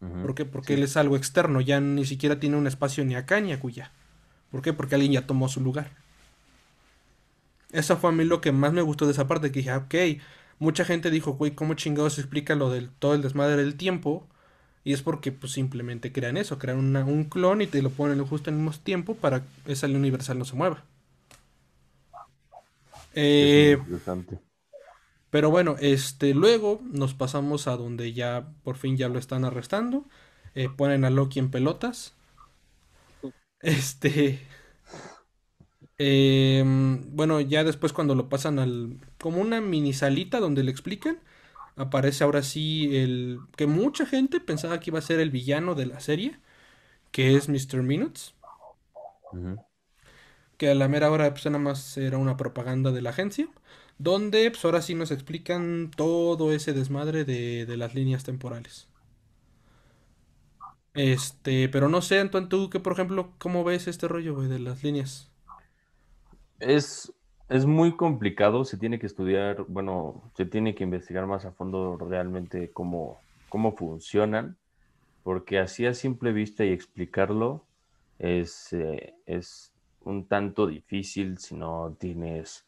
¿Por 0.00 0.36
qué? 0.36 0.44
Porque 0.44 0.74
él 0.74 0.84
es 0.84 0.96
algo 0.96 1.16
externo, 1.16 1.60
ya 1.60 1.80
ni 1.80 2.06
siquiera 2.06 2.38
tiene 2.38 2.56
un 2.56 2.68
espacio 2.68 3.04
ni 3.04 3.16
acá 3.16 3.40
ni 3.40 3.52
acuya. 3.52 3.90
¿Por 4.52 4.62
qué? 4.62 4.72
Porque 4.72 4.94
alguien 4.94 5.12
ya 5.12 5.26
tomó 5.26 5.48
su 5.48 5.60
lugar. 5.60 5.90
Eso 7.72 7.96
fue 7.96 8.10
a 8.10 8.12
mí 8.12 8.24
lo 8.24 8.40
que 8.40 8.52
más 8.52 8.72
me 8.72 8.80
gustó 8.80 9.06
de 9.06 9.12
esa 9.12 9.26
parte, 9.26 9.50
que 9.50 9.58
dije, 9.58 9.74
ok, 9.74 9.94
mucha 10.60 10.84
gente 10.84 11.10
dijo, 11.10 11.32
güey, 11.32 11.50
¿cómo 11.50 11.74
chingados 11.74 12.14
se 12.14 12.20
explica 12.20 12.54
lo 12.54 12.70
del 12.70 12.90
todo 12.90 13.14
el 13.14 13.22
desmadre 13.22 13.56
del 13.56 13.76
tiempo? 13.76 14.26
Y 14.84 14.92
es 14.92 15.02
porque 15.02 15.32
pues 15.32 15.52
simplemente 15.52 16.12
crean 16.12 16.36
eso, 16.36 16.58
crean 16.58 16.96
un 16.96 17.24
clon 17.24 17.60
y 17.60 17.66
te 17.66 17.82
lo 17.82 17.90
ponen 17.90 18.24
justo 18.24 18.50
al 18.50 18.56
mismo 18.56 18.72
tiempo 18.82 19.16
para 19.16 19.40
que 19.40 19.72
esa 19.72 19.86
universal 19.86 20.38
no 20.38 20.44
se 20.44 20.56
mueva. 20.56 20.84
Eh, 23.14 23.78
pero 25.30 25.50
bueno, 25.50 25.76
este, 25.80 26.34
luego 26.34 26.80
nos 26.84 27.14
pasamos 27.14 27.66
a 27.68 27.76
donde 27.76 28.12
ya 28.12 28.48
por 28.64 28.76
fin 28.76 28.96
ya 28.96 29.08
lo 29.08 29.18
están 29.18 29.44
arrestando. 29.44 30.06
Eh, 30.54 30.68
ponen 30.70 31.04
a 31.04 31.10
Loki 31.10 31.38
en 31.38 31.50
pelotas. 31.50 32.14
Este. 33.60 34.40
em, 35.98 37.14
bueno, 37.16 37.40
ya 37.40 37.64
después 37.64 37.92
cuando 37.92 38.14
lo 38.14 38.28
pasan 38.28 38.58
al. 38.58 38.98
como 39.20 39.40
una 39.40 39.60
mini 39.60 39.92
salita 39.92 40.40
donde 40.40 40.62
le 40.64 40.70
explican. 40.70 41.20
Aparece 41.76 42.24
ahora 42.24 42.42
sí 42.42 42.96
el. 42.96 43.40
que 43.56 43.66
mucha 43.66 44.06
gente 44.06 44.40
pensaba 44.40 44.80
que 44.80 44.90
iba 44.90 44.98
a 44.98 45.02
ser 45.02 45.20
el 45.20 45.30
villano 45.30 45.74
de 45.74 45.86
la 45.86 46.00
serie. 46.00 46.40
Que 47.12 47.36
es 47.36 47.48
Mr. 47.48 47.82
Minutes. 47.82 48.34
Que 50.56 50.70
a 50.70 50.74
la 50.74 50.88
mera 50.88 51.10
hora, 51.10 51.30
pues 51.32 51.46
nada 51.46 51.58
más 51.58 51.96
era 51.96 52.18
una 52.18 52.36
propaganda 52.36 52.90
de 52.92 53.02
la 53.02 53.10
agencia. 53.10 53.48
Donde, 53.98 54.50
pues 54.50 54.64
ahora 54.64 54.80
sí 54.80 54.94
nos 54.94 55.10
explican 55.10 55.90
todo 55.94 56.52
ese 56.52 56.72
desmadre 56.72 57.24
de, 57.24 57.66
de 57.66 57.76
las 57.76 57.94
líneas 57.94 58.24
temporales. 58.24 58.88
Este, 60.98 61.68
pero 61.68 61.88
no 61.88 62.02
sé, 62.02 62.18
Antoine, 62.18 62.48
tú 62.48 62.70
que 62.70 62.80
por 62.80 62.92
ejemplo, 62.92 63.32
¿cómo 63.38 63.62
ves 63.62 63.86
este 63.86 64.08
rollo, 64.08 64.40
de 64.40 64.58
las 64.58 64.82
líneas? 64.82 65.30
Es, 66.58 67.12
es 67.48 67.66
muy 67.66 67.94
complicado, 67.96 68.64
se 68.64 68.76
tiene 68.76 68.98
que 68.98 69.06
estudiar, 69.06 69.64
bueno, 69.68 70.20
se 70.36 70.44
tiene 70.44 70.74
que 70.74 70.82
investigar 70.82 71.26
más 71.28 71.44
a 71.44 71.52
fondo 71.52 71.96
realmente 71.98 72.70
cómo, 72.72 73.20
cómo 73.48 73.76
funcionan, 73.76 74.56
porque 75.22 75.60
así 75.60 75.86
a 75.86 75.94
simple 75.94 76.32
vista 76.32 76.64
y 76.64 76.72
explicarlo 76.72 77.64
es, 78.18 78.72
eh, 78.72 79.14
es 79.24 79.72
un 80.02 80.26
tanto 80.26 80.66
difícil 80.66 81.38
si 81.38 81.54
no 81.54 81.94
tienes 82.00 82.64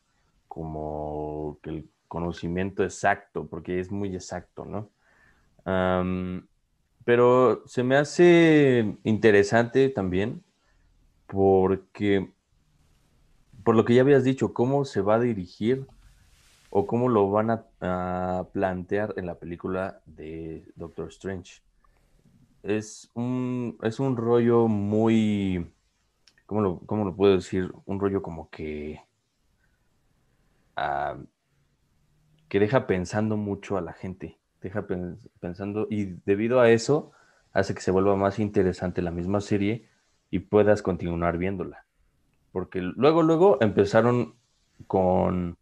como 0.50 1.59
que 1.62 1.71
el 1.71 1.90
conocimiento 2.09 2.83
exacto, 2.83 3.47
porque 3.47 3.78
es 3.78 3.92
muy 3.92 4.12
exacto, 4.16 4.64
¿no? 4.64 4.90
Pero 7.04 7.62
se 7.66 7.85
me 7.85 7.97
hace 7.97 8.99
interesante 9.04 9.88
también 9.90 10.42
porque, 11.28 12.33
por 13.62 13.76
lo 13.76 13.85
que 13.85 13.95
ya 13.95 14.02
habías 14.02 14.25
dicho, 14.25 14.52
cómo 14.52 14.85
se 14.85 15.00
va 15.00 15.14
a 15.14 15.21
dirigir 15.21 15.87
o 16.71 16.87
cómo 16.88 17.09
lo 17.09 17.30
van 17.30 17.50
a, 17.50 17.66
a 17.80 18.49
plantear 18.52 19.14
en 19.16 19.26
la 19.26 19.37
película 19.37 20.02
de 20.04 20.64
Doctor 20.75 21.09
Strange. 21.11 21.62
Es 22.64 23.09
un, 23.14 23.78
es 23.83 24.00
un 24.00 24.16
rollo 24.16 24.66
muy, 24.66 25.73
¿cómo 26.47 26.61
lo, 26.61 26.80
cómo 26.80 27.04
lo 27.04 27.14
puedo 27.14 27.37
decir? 27.37 27.73
Un 27.87 28.00
rollo 28.00 28.21
como 28.21 28.50
que, 28.50 29.00
ah, 30.76 31.16
que 32.48 32.60
deja 32.60 32.86
pensando 32.86 33.36
mucho 33.36 33.76
a 33.76 33.80
la 33.80 33.92
gente, 33.92 34.38
deja 34.60 34.86
pen- 34.86 35.18
pensando 35.40 35.86
y 35.90 36.16
debido 36.24 36.60
a 36.60 36.70
eso 36.70 37.12
hace 37.52 37.74
que 37.74 37.80
se 37.80 37.90
vuelva 37.90 38.16
más 38.16 38.38
interesante 38.38 39.02
la 39.02 39.10
misma 39.10 39.40
serie 39.40 39.88
y 40.30 40.40
puedas 40.40 40.82
continuar 40.82 41.38
viéndola. 41.38 41.86
Porque 42.52 42.80
luego, 42.80 43.22
luego 43.22 43.58
empezaron 43.60 44.36
con, 44.86 45.56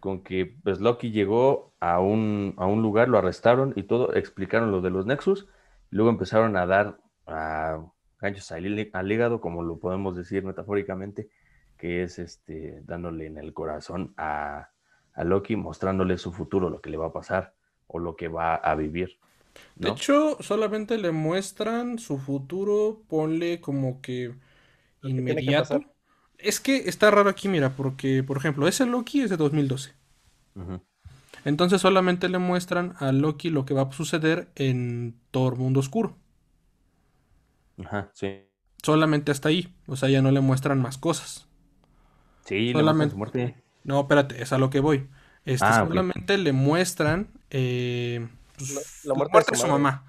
con 0.00 0.22
que 0.22 0.46
pues, 0.62 0.80
Loki 0.80 1.10
llegó 1.10 1.74
a 1.80 2.00
un, 2.00 2.54
a 2.56 2.66
un 2.66 2.82
lugar, 2.82 3.08
lo 3.08 3.18
arrestaron 3.18 3.72
y 3.76 3.82
todo, 3.84 4.14
explicaron 4.14 4.70
lo 4.70 4.80
de 4.80 4.90
los 4.90 5.06
Nexus, 5.06 5.46
luego 5.90 6.10
empezaron 6.10 6.56
a 6.56 6.66
dar 6.66 6.98
a 7.26 7.84
ganchos 8.20 8.50
al, 8.52 8.90
al 8.92 9.12
hígado, 9.12 9.40
como 9.40 9.62
lo 9.62 9.78
podemos 9.78 10.16
decir 10.16 10.42
metafóricamente, 10.44 11.28
que 11.80 12.04
es 12.04 12.18
este, 12.20 12.82
dándole 12.84 13.26
en 13.26 13.38
el 13.38 13.54
corazón 13.54 14.14
a, 14.18 14.70
a 15.14 15.24
Loki, 15.24 15.56
mostrándole 15.56 16.18
su 16.18 16.32
futuro, 16.32 16.70
lo 16.70 16.82
que 16.82 16.90
le 16.90 16.98
va 16.98 17.08
a 17.08 17.12
pasar 17.14 17.54
o 17.88 17.98
lo 18.00 18.16
que 18.16 18.28
va 18.28 18.56
a 18.56 18.76
vivir, 18.76 19.18
De 19.74 19.88
hecho, 19.88 20.36
solamente 20.40 20.96
le 20.98 21.10
muestran 21.12 21.98
su 21.98 22.18
futuro, 22.18 23.02
ponle 23.08 23.60
como 23.60 24.00
que 24.00 24.34
inmediato. 25.02 25.84
Es 26.38 26.60
que 26.60 26.76
está 26.88 27.10
raro 27.10 27.30
aquí, 27.30 27.48
mira, 27.48 27.76
porque, 27.76 28.22
por 28.24 28.36
ejemplo, 28.38 28.68
ese 28.68 28.86
Loki 28.86 29.22
es 29.22 29.30
de 29.30 29.36
2012. 29.38 29.92
Ujú, 30.54 30.80
Entonces 31.44 31.80
solamente 31.82 32.28
le 32.30 32.38
muestran 32.38 32.94
a 32.98 33.12
Loki 33.12 33.50
lo 33.50 33.64
que 33.66 33.74
va 33.74 33.82
a 33.82 33.92
suceder 33.92 34.50
en 34.56 35.16
Thor 35.30 35.56
Mundo 35.56 35.80
Oscuro. 35.80 36.16
Ajá, 37.78 38.10
sí. 38.14 38.46
Solamente 38.82 39.32
hasta 39.32 39.48
ahí. 39.48 39.74
O 39.86 39.96
sea, 39.96 40.10
ya 40.10 40.20
no 40.22 40.30
le 40.32 40.40
muestran 40.42 40.82
más 40.82 40.98
cosas. 40.98 41.48
Sí, 42.44 42.72
Solamente... 42.72 43.10
su 43.10 43.16
muerte. 43.16 43.62
No, 43.84 44.00
espérate, 44.02 44.42
es 44.42 44.52
a 44.52 44.58
lo 44.58 44.70
que 44.70 44.80
voy. 44.80 45.08
Este, 45.44 45.66
Ah, 45.66 45.84
solamente 45.86 46.38
le 46.38 46.52
muestran 46.52 47.30
eh, 47.50 48.28
pues, 48.56 48.70
La, 49.04 49.14
la 49.14 49.14
la 49.24 49.28
muerte 49.28 49.52
de 49.52 49.58
su 49.58 49.66
mamá. 49.68 50.04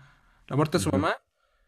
La 0.48 0.56
muerte 0.56 0.78
de 0.78 0.84
su 0.84 0.90
mamá. 0.92 1.16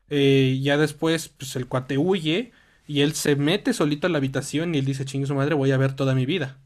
Eh, 0.10 0.60
ya 0.62 0.78
después, 0.78 1.30
pues 1.30 1.56
el 1.56 1.68
cuate 1.68 1.98
huye 1.98 2.52
y 2.88 3.02
él 3.02 3.14
se 3.14 3.36
mete 3.36 3.74
solito 3.74 4.08
a 4.08 4.10
la 4.10 4.18
habitación 4.20 4.76
y 4.76 4.80
él 4.80 4.86
dice, 4.86 5.06
chingue 5.06 5.28
su 5.28 5.36
madre, 5.36 5.56
voy 5.56 5.72
a 5.72 5.78
ver 5.78 5.96
toda 5.96 6.16
mi 6.16 6.26
vida. 6.26 6.60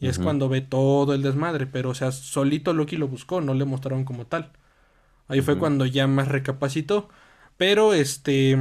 Y 0.00 0.08
es 0.08 0.18
cuando 0.18 0.48
ve 0.48 0.62
todo 0.62 1.14
el 1.14 1.22
desmadre, 1.22 1.66
pero 1.66 1.90
o 1.90 1.94
sea, 1.94 2.12
solito 2.12 2.72
Loki 2.74 2.96
lo 2.96 3.08
buscó, 3.08 3.40
no 3.40 3.54
le 3.54 3.64
mostraron 3.66 4.04
como 4.04 4.26
tal. 4.26 4.52
Ahí 5.28 5.40
fue 5.42 5.58
cuando 5.58 5.86
ya 5.86 6.06
más 6.06 6.28
recapacitó. 6.28 7.08
Pero 7.56 7.94
este, 7.94 8.58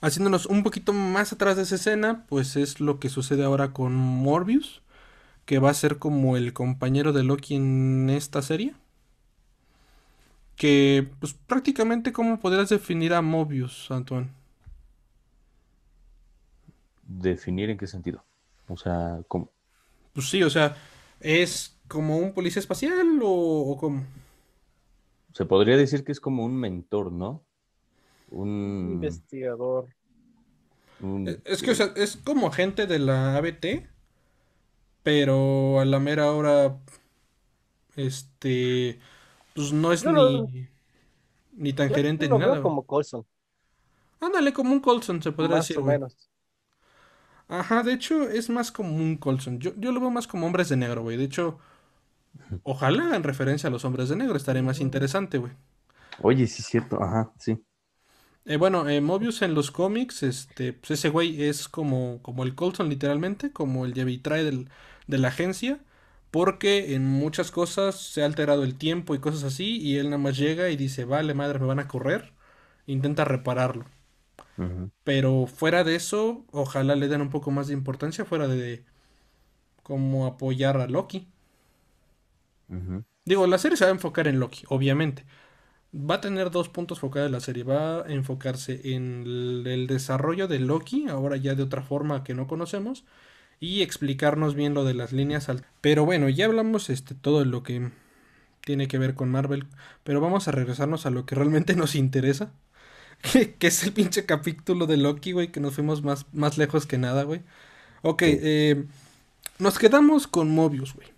haciéndonos 0.00 0.46
un 0.46 0.62
poquito 0.62 0.92
más 0.92 1.32
atrás 1.32 1.56
de 1.56 1.62
esa 1.62 1.74
escena, 1.76 2.24
pues 2.28 2.56
es 2.56 2.80
lo 2.80 2.98
que 2.98 3.08
sucede 3.08 3.44
ahora 3.44 3.72
con 3.72 3.94
Morbius, 3.94 4.82
que 5.44 5.58
va 5.58 5.70
a 5.70 5.74
ser 5.74 5.98
como 5.98 6.36
el 6.36 6.52
compañero 6.52 7.12
de 7.12 7.24
Loki 7.24 7.56
en 7.56 8.10
esta 8.10 8.42
serie. 8.42 8.74
Que, 10.56 11.08
pues 11.20 11.32
prácticamente, 11.34 12.12
¿cómo 12.12 12.38
podrías 12.38 12.68
definir 12.68 13.14
a 13.14 13.22
Mobius, 13.22 13.90
Antoine? 13.90 14.30
¿Definir 17.02 17.70
en 17.70 17.78
qué 17.78 17.86
sentido? 17.86 18.22
O 18.68 18.76
sea, 18.76 19.22
¿cómo? 19.26 19.50
Pues 20.12 20.28
sí, 20.28 20.42
o 20.42 20.50
sea, 20.50 20.76
¿es 21.18 21.76
como 21.88 22.18
un 22.18 22.32
policía 22.32 22.60
espacial 22.60 23.20
o, 23.22 23.70
o 23.72 23.76
cómo? 23.76 24.04
Se 25.32 25.44
podría 25.44 25.76
decir 25.76 26.04
que 26.04 26.12
es 26.12 26.20
como 26.20 26.44
un 26.44 26.56
mentor, 26.56 27.10
¿no? 27.10 27.42
Un 28.30 28.50
investigador. 28.92 29.88
un- 31.02 31.40
Es 31.44 31.62
que, 31.62 31.72
o 31.72 31.74
sea, 31.74 31.92
es 31.96 32.16
como 32.24 32.48
agente 32.48 32.86
de 32.86 32.98
la 32.98 33.36
ABT, 33.36 33.88
pero 35.02 35.80
a 35.80 35.84
la 35.84 35.98
mera 36.00 36.32
hora, 36.32 36.78
este, 37.96 38.98
pues 39.54 39.72
no 39.72 39.92
es 39.92 40.04
Yo 40.04 40.12
lo, 40.12 40.50
ni, 40.52 40.68
ni 41.52 41.72
tan 41.74 41.90
yo 41.90 41.94
gerente 41.94 42.28
lo 42.28 42.36
ni 42.36 42.38
veo 42.38 42.58
nada, 42.58 42.60
como 42.60 42.86
Colson, 42.86 43.26
Ándale, 44.20 44.52
como 44.52 44.72
un 44.72 44.80
Coulson, 44.80 45.20
se 45.22 45.32
podría 45.32 45.56
más 45.56 45.56
decir, 45.56 45.78
o 45.78 45.82
güey. 45.82 45.96
menos. 45.98 46.30
Ajá, 47.48 47.82
de 47.82 47.92
hecho, 47.92 48.28
es 48.30 48.48
más 48.48 48.70
como 48.72 48.94
un 48.96 49.16
Coulson. 49.16 49.58
Yo, 49.58 49.72
yo 49.76 49.92
lo 49.92 50.00
veo 50.00 50.10
más 50.10 50.26
como 50.28 50.46
hombres 50.46 50.68
de 50.68 50.76
negro, 50.76 51.02
güey. 51.02 51.16
De 51.16 51.24
hecho, 51.24 51.58
ojalá 52.62 53.04
hagan 53.04 53.22
referencia 53.22 53.68
a 53.68 53.70
los 53.70 53.84
hombres 53.84 54.08
de 54.08 54.16
negro, 54.16 54.34
estaría 54.36 54.62
más 54.62 54.80
interesante, 54.80 55.36
güey. 55.38 55.52
Oye, 56.22 56.46
sí 56.46 56.62
es 56.62 56.68
cierto, 56.68 57.02
ajá, 57.02 57.32
sí. 57.38 57.60
Eh, 58.50 58.56
bueno, 58.56 58.88
eh, 58.88 59.00
Mobius 59.00 59.42
en 59.42 59.54
los 59.54 59.70
cómics, 59.70 60.24
este, 60.24 60.72
pues 60.72 60.90
ese 60.92 61.08
güey 61.08 61.44
es 61.44 61.68
como, 61.68 62.20
como 62.22 62.42
el 62.42 62.56
Coulson 62.56 62.88
literalmente, 62.88 63.52
como 63.52 63.84
el 63.86 63.94
llevitrae 63.94 64.42
del, 64.44 64.68
de 65.06 65.18
la 65.18 65.28
agencia, 65.28 65.80
porque 66.32 66.94
en 66.96 67.06
muchas 67.06 67.52
cosas 67.52 67.96
se 68.00 68.22
ha 68.22 68.26
alterado 68.26 68.64
el 68.64 68.76
tiempo 68.76 69.14
y 69.14 69.20
cosas 69.20 69.44
así, 69.44 69.78
y 69.80 69.98
él 69.98 70.06
nada 70.06 70.18
más 70.18 70.36
llega 70.36 70.68
y 70.70 70.76
dice, 70.76 71.04
vale, 71.04 71.32
madre, 71.34 71.60
me 71.60 71.66
van 71.66 71.78
a 71.78 71.86
correr, 71.88 72.32
intenta 72.86 73.24
repararlo. 73.24 73.86
Pero 75.04 75.46
fuera 75.46 75.84
de 75.84 75.94
eso, 75.96 76.44
ojalá 76.52 76.94
le 76.96 77.08
den 77.08 77.20
un 77.22 77.30
poco 77.30 77.50
más 77.50 77.68
de 77.68 77.74
importancia, 77.74 78.24
fuera 78.24 78.48
de 78.48 78.84
como 79.82 80.26
apoyar 80.26 80.78
a 80.78 80.86
Loki. 80.88 81.28
Digo, 83.24 83.46
la 83.46 83.58
serie 83.58 83.76
se 83.76 83.84
va 83.84 83.90
a 83.90 83.94
enfocar 83.94 84.28
en 84.28 84.40
Loki, 84.40 84.64
obviamente. 84.68 85.24
Va 85.92 86.16
a 86.16 86.20
tener 86.20 86.50
dos 86.52 86.68
puntos 86.68 87.00
focados 87.00 87.30
la 87.30 87.40
serie. 87.40 87.64
Va 87.64 88.02
a 88.02 88.12
enfocarse 88.12 88.80
en 88.94 89.22
el, 89.26 89.66
el 89.66 89.86
desarrollo 89.88 90.46
de 90.48 90.60
Loki, 90.60 91.08
ahora 91.08 91.36
ya 91.36 91.54
de 91.54 91.64
otra 91.64 91.82
forma 91.82 92.22
que 92.22 92.34
no 92.34 92.46
conocemos, 92.46 93.04
y 93.60 93.82
explicarnos 93.82 94.54
bien 94.56 94.74
lo 94.74 94.84
de 94.84 94.94
las 94.94 95.12
líneas. 95.12 95.48
al- 95.48 95.66
Pero 95.80 96.04
bueno, 96.04 96.28
ya 96.28 96.46
hablamos 96.46 96.90
este, 96.90 97.14
todo 97.14 97.44
lo 97.44 97.62
que 97.64 97.90
tiene 98.64 98.88
que 98.88 98.98
ver 98.98 99.14
con 99.14 99.30
Marvel, 99.30 99.66
pero 100.04 100.20
vamos 100.20 100.48
a 100.48 100.52
regresarnos 100.52 101.06
a 101.06 101.10
lo 101.10 101.26
que 101.26 101.34
realmente 101.36 101.76
nos 101.76 101.94
interesa, 101.96 102.52
que, 103.22 103.54
que 103.54 103.68
es 103.68 103.84
el 103.84 103.92
pinche 103.94 104.26
capítulo 104.26 104.86
de 104.86 104.96
Loki, 104.98 105.32
güey, 105.32 105.52
que 105.52 105.60
nos 105.60 105.74
fuimos 105.74 106.02
más, 106.04 106.26
más 106.34 106.58
lejos 106.58 106.86
que 106.86 106.98
nada, 106.98 107.24
güey. 107.24 107.42
Ok, 108.02 108.22
eh, 108.26 108.84
nos 109.60 109.78
quedamos 109.78 110.26
con 110.28 110.50
Mobius, 110.50 110.94
güey 110.94 111.08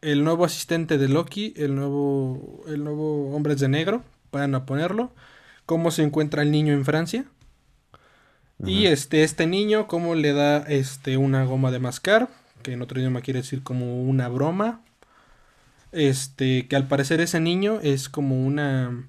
el 0.00 0.24
nuevo 0.24 0.44
asistente 0.44 0.98
de 0.98 1.08
Loki, 1.08 1.54
el 1.56 1.74
nuevo, 1.74 2.62
el 2.68 2.84
nuevo 2.84 3.34
Hombres 3.34 3.60
de 3.60 3.68
Negro, 3.68 4.02
van 4.32 4.54
a 4.54 4.66
ponerlo, 4.66 5.12
cómo 5.66 5.90
se 5.90 6.02
encuentra 6.02 6.42
el 6.42 6.50
niño 6.50 6.72
en 6.72 6.84
Francia, 6.84 7.24
y 8.64 8.86
este, 8.86 9.22
este 9.22 9.46
niño, 9.46 9.86
cómo 9.86 10.16
le 10.16 10.32
da 10.32 10.58
este, 10.58 11.16
una 11.16 11.44
goma 11.44 11.70
de 11.70 11.78
mascar, 11.78 12.28
que 12.62 12.72
en 12.72 12.82
otro 12.82 12.98
idioma 12.98 13.20
quiere 13.20 13.42
decir 13.42 13.62
como 13.62 14.02
una 14.02 14.28
broma, 14.28 14.80
este, 15.92 16.66
que 16.66 16.74
al 16.74 16.88
parecer 16.88 17.20
ese 17.20 17.38
niño 17.38 17.78
es 17.82 18.08
como 18.08 18.44
una, 18.44 19.06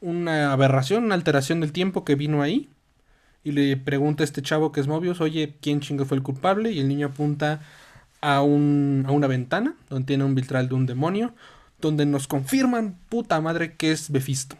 una 0.00 0.52
aberración, 0.52 1.04
una 1.04 1.14
alteración 1.14 1.60
del 1.60 1.72
tiempo 1.72 2.04
que 2.04 2.16
vino 2.16 2.42
ahí, 2.42 2.68
y 3.44 3.52
le 3.52 3.76
pregunta 3.76 4.22
a 4.22 4.26
este 4.26 4.42
chavo 4.42 4.72
que 4.72 4.80
es 4.80 4.88
Mobius, 4.88 5.20
oye, 5.20 5.54
¿quién 5.60 5.80
chingo 5.80 6.04
fue 6.04 6.16
el 6.16 6.22
culpable? 6.22 6.72
Y 6.72 6.80
el 6.80 6.88
niño 6.88 7.08
apunta 7.08 7.60
a, 8.24 8.42
un, 8.42 9.04
a 9.06 9.12
una 9.12 9.26
ventana 9.26 9.76
donde 9.88 10.06
tiene 10.06 10.24
un 10.24 10.34
vitral 10.34 10.68
de 10.68 10.74
un 10.74 10.86
demonio, 10.86 11.34
donde 11.80 12.06
nos 12.06 12.26
confirman, 12.26 12.98
puta 13.08 13.40
madre, 13.40 13.74
que 13.76 13.92
es 13.92 14.10
Mephisto. 14.10 14.56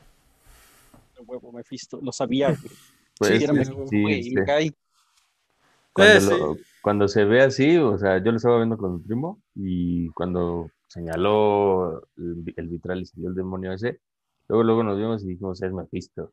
huevo, 1.26 1.52
Mephisto, 1.52 1.99
lo 2.02 2.12
sabía, 2.12 2.49
güey. 2.49 2.61
Pues, 3.18 3.38
sí, 3.38 3.44
era 3.44 3.52
es- 3.52 3.68
Mephisto, 3.71 3.87
sí, 3.88 4.02
güey, 4.02 4.23
sí. 4.25 4.35
me 4.35 4.44
cae. 4.44 4.73
Cuando, 5.92 6.21
sí. 6.21 6.26
lo- 6.30 6.56
cuando 6.83 7.06
se 7.09 7.25
ve 7.25 7.42
así, 7.42 7.76
o 7.78 7.97
sea, 7.97 8.18
yo 8.18 8.33
lo 8.33 8.37
estaba 8.38 8.56
viendo 8.56 8.76
con 8.76 8.94
mi 8.94 8.99
primo 9.00 9.38
y 9.54 10.09
cuando 10.11 10.71
señaló 10.88 12.02
el, 12.18 12.35
vi- 12.42 12.54
el 12.56 12.68
vitral 12.68 13.00
y 13.02 13.06
salió 13.06 13.28
el 13.28 13.35
demonio 13.37 13.73
ese, 13.73 14.00
luego 14.49 14.64
luego 14.64 14.83
nos 14.83 14.99
vimos 14.99 15.23
y 15.23 15.28
dijimos, 15.28 15.62
es 15.62 15.73
Mephisto. 15.73 16.33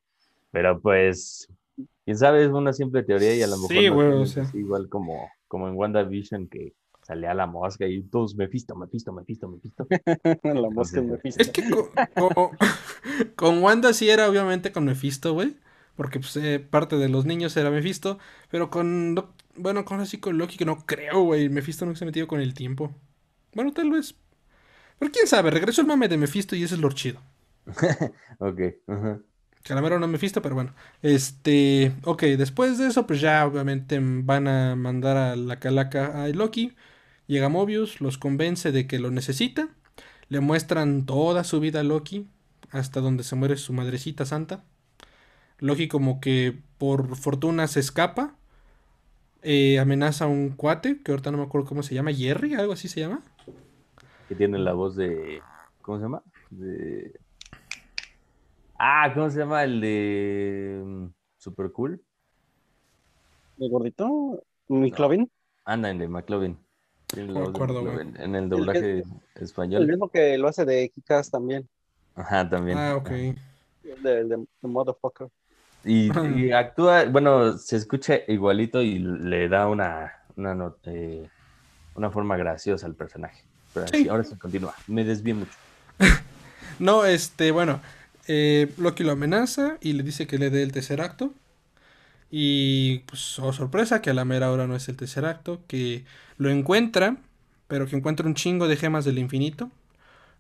Pero 0.51 0.79
pues, 0.81 1.47
quién 2.03 2.17
sabe, 2.17 2.43
es 2.45 2.50
una 2.50 2.73
simple 2.73 3.03
teoría 3.03 3.35
y 3.35 3.43
a 3.43 3.47
lo 3.47 3.57
mejor 3.57 3.69
Sí, 3.71 3.89
no 3.89 4.21
o 4.21 4.25
sea. 4.25 4.50
igual 4.53 4.89
como, 4.89 5.29
como 5.47 5.67
en 5.67 5.75
WandaVision 5.75 6.47
que 6.47 6.73
salía 7.03 7.34
la 7.34 7.48
mosca 7.48 7.88
y 7.88 8.01
todos 8.03 8.36
Mephisto, 8.36 8.75
Mephisto, 8.75 9.12
Mephisto, 9.13 9.48
Mephisto. 9.50 9.88
La 10.43 10.70
mosca 10.70 11.00
es 11.00 11.05
Mephisto. 11.05 11.41
Es 11.41 11.50
que 11.50 11.63
con, 11.70 11.89
con- 12.15 12.58
con 13.36 13.63
Wanda 13.63 13.93
sí 13.93 14.10
era 14.10 14.29
obviamente 14.29 14.72
con 14.72 14.86
Mephisto, 14.86 15.34
güey. 15.34 15.55
Porque 15.96 16.20
pues, 16.20 16.36
eh, 16.38 16.60
parte 16.60 16.96
de 16.98 17.10
los 17.10 17.25
niños 17.25 17.55
era 17.58 17.70
Mephisto. 17.72 18.17
Pero 18.50 18.70
con. 18.70 19.15
Bueno, 19.55 19.84
con 19.86 20.00
así 20.00 20.20
con 20.20 20.38
Loki, 20.38 20.58
que 20.58 20.65
no 20.65 20.86
creo, 20.86 21.24
güey. 21.24 21.50
Mephisto 21.50 21.86
no 21.86 21.96
se 21.96 22.03
ha 22.03 22.08
metido 22.08 22.27
con 22.27 22.39
el 22.39 22.53
tiempo. 22.53 22.96
Bueno, 23.53 23.74
tal 23.74 23.91
vez. 23.91 24.15
Pero 25.00 25.12
quién 25.12 25.27
sabe, 25.27 25.51
regresó 25.51 25.81
el 25.81 25.88
mame 25.88 26.08
de 26.08 26.17
Mephisto 26.17 26.55
y 26.55 26.63
ese 26.63 26.75
es 26.75 26.81
lo 26.81 26.91
chido. 26.91 27.20
Ok, 28.39 28.60
ajá. 28.88 29.20
Calamero 29.63 30.00
no 30.00 30.08
Mephisto, 30.08 30.41
pero 30.41 30.55
bueno. 30.55 30.74
Este. 31.01 31.93
Ok, 32.05 32.24
después 32.24 32.77
de 32.77 32.88
eso, 32.88 33.05
pues 33.05 33.22
ya 33.22 33.46
obviamente 33.46 34.00
van 34.01 34.48
a 34.48 34.75
mandar 34.75 35.17
a 35.17 35.36
la 35.36 35.60
calaca 35.60 36.24
a 36.24 36.27
Loki. 36.29 36.75
Llega 37.31 37.47
Mobius, 37.47 38.01
los 38.01 38.17
convence 38.17 38.73
de 38.73 38.88
que 38.88 39.00
lo 39.00 39.09
necesita. 39.09 39.69
Le 40.27 40.41
muestran 40.41 41.05
toda 41.05 41.45
su 41.45 41.61
vida 41.61 41.79
a 41.79 41.83
Loki. 41.83 42.27
Hasta 42.71 43.00
donde 43.00 43.23
se 43.23 43.38
muere 43.38 43.55
su 43.55 43.71
madrecita 43.71 44.25
santa. 44.25 44.65
Loki, 45.57 45.88
como 45.88 46.19
que 46.19 46.61
por 46.77 47.15
fortuna 47.15 47.67
se 47.67 47.79
escapa. 47.79 48.35
eh, 49.43 49.79
amenaza 49.79 50.25
a 50.25 50.27
un 50.27 50.50
cuate, 50.57 51.01
que 51.03 51.11
ahorita 51.11 51.31
no 51.31 51.38
me 51.38 51.43
acuerdo 51.45 51.67
cómo 51.69 51.83
se 51.83 51.95
llama. 51.95 52.13
Jerry, 52.13 52.55
algo 52.55 52.73
así 52.73 52.89
se 52.89 53.00
llama. 53.00 53.23
Que 54.27 54.35
tiene 54.35 54.59
la 54.59 54.73
voz 54.73 54.97
de, 54.97 55.41
¿cómo 55.81 56.00
se 56.00 56.03
llama? 56.03 56.23
De... 56.50 57.21
Ah, 58.77 59.11
¿cómo 59.13 59.29
se 59.29 59.39
llama? 59.39 59.63
El 59.63 59.79
de 59.81 60.81
mm, 60.85 61.07
Super 61.38 61.71
Cool. 61.71 62.03
¿El 63.57 63.69
gordito? 63.69 64.43
¿Miclovin? 64.67 65.31
Anda, 65.65 65.89
en 65.91 66.00
de 66.00 66.07
McLovin. 66.09 66.57
No 66.57 66.57
me 66.57 66.57
voz 66.57 66.70
acuerdo, 67.13 68.00
En 68.00 68.36
el 68.36 68.50
doblaje 68.50 69.00
El 69.00 69.06
español. 69.36 69.88
mismo 69.88 70.10
que 70.10 70.38
lo 70.38 70.48
hace 70.48 70.65
de 70.65 70.89
Kikas 70.89 71.30
también. 71.30 71.68
Ajá, 72.15 72.48
también. 72.50 72.77
Ah, 72.77 72.96
ok. 72.96 73.10
De, 73.10 73.36
de, 74.03 74.24
de 74.25 74.46
Motherfucker. 74.62 75.27
Y, 75.84 76.10
y 76.48 76.51
actúa, 76.51 77.06
bueno, 77.06 77.58
se 77.58 77.75
escucha 77.77 78.20
igualito 78.27 78.82
y 78.82 79.00
le 79.00 79.50
da 79.50 79.68
una, 79.68 80.13
una, 80.36 80.74
eh, 80.86 81.27
una 81.96 82.12
forma 82.12 82.38
graciosa 82.38 82.86
al 82.86 82.96
personaje. 82.96 83.44
Pero 83.74 83.88
Sí. 83.88 84.08
ahora 84.10 84.24
sí 84.24 84.36
continúa. 84.36 84.75
Me 84.88 85.03
desvío 85.03 85.36
mucho. 85.36 85.51
No, 86.80 87.06
este, 87.06 87.51
bueno, 87.51 87.80
eh, 88.27 88.72
Loki 88.77 89.03
lo 89.03 89.12
amenaza 89.12 89.77
y 89.82 89.94
le 89.94 90.01
dice 90.01 90.25
que 90.25 90.39
le 90.39 90.50
dé 90.50 90.63
el 90.63 90.71
tercer 90.71 91.00
acto. 91.00 91.32
Y 92.32 93.00
pues, 93.00 93.38
oh 93.39 93.54
sorpresa, 93.54 94.02
que 94.02 94.10
a 94.12 94.13
la 94.13 94.26
mera 94.26 94.52
hora 94.52 94.65
no 94.67 94.76
es 94.76 94.88
el 94.89 94.98
tercer 94.98 95.26
acto, 95.26 95.62
que 95.67 96.06
lo 96.38 96.50
encuentra, 96.50 97.17
pero 97.67 97.88
que 97.88 97.96
encuentra 97.98 98.26
un 98.26 98.36
chingo 98.36 98.67
de 98.70 98.78
gemas 98.78 99.06
del 99.06 99.20
infinito. 99.20 99.70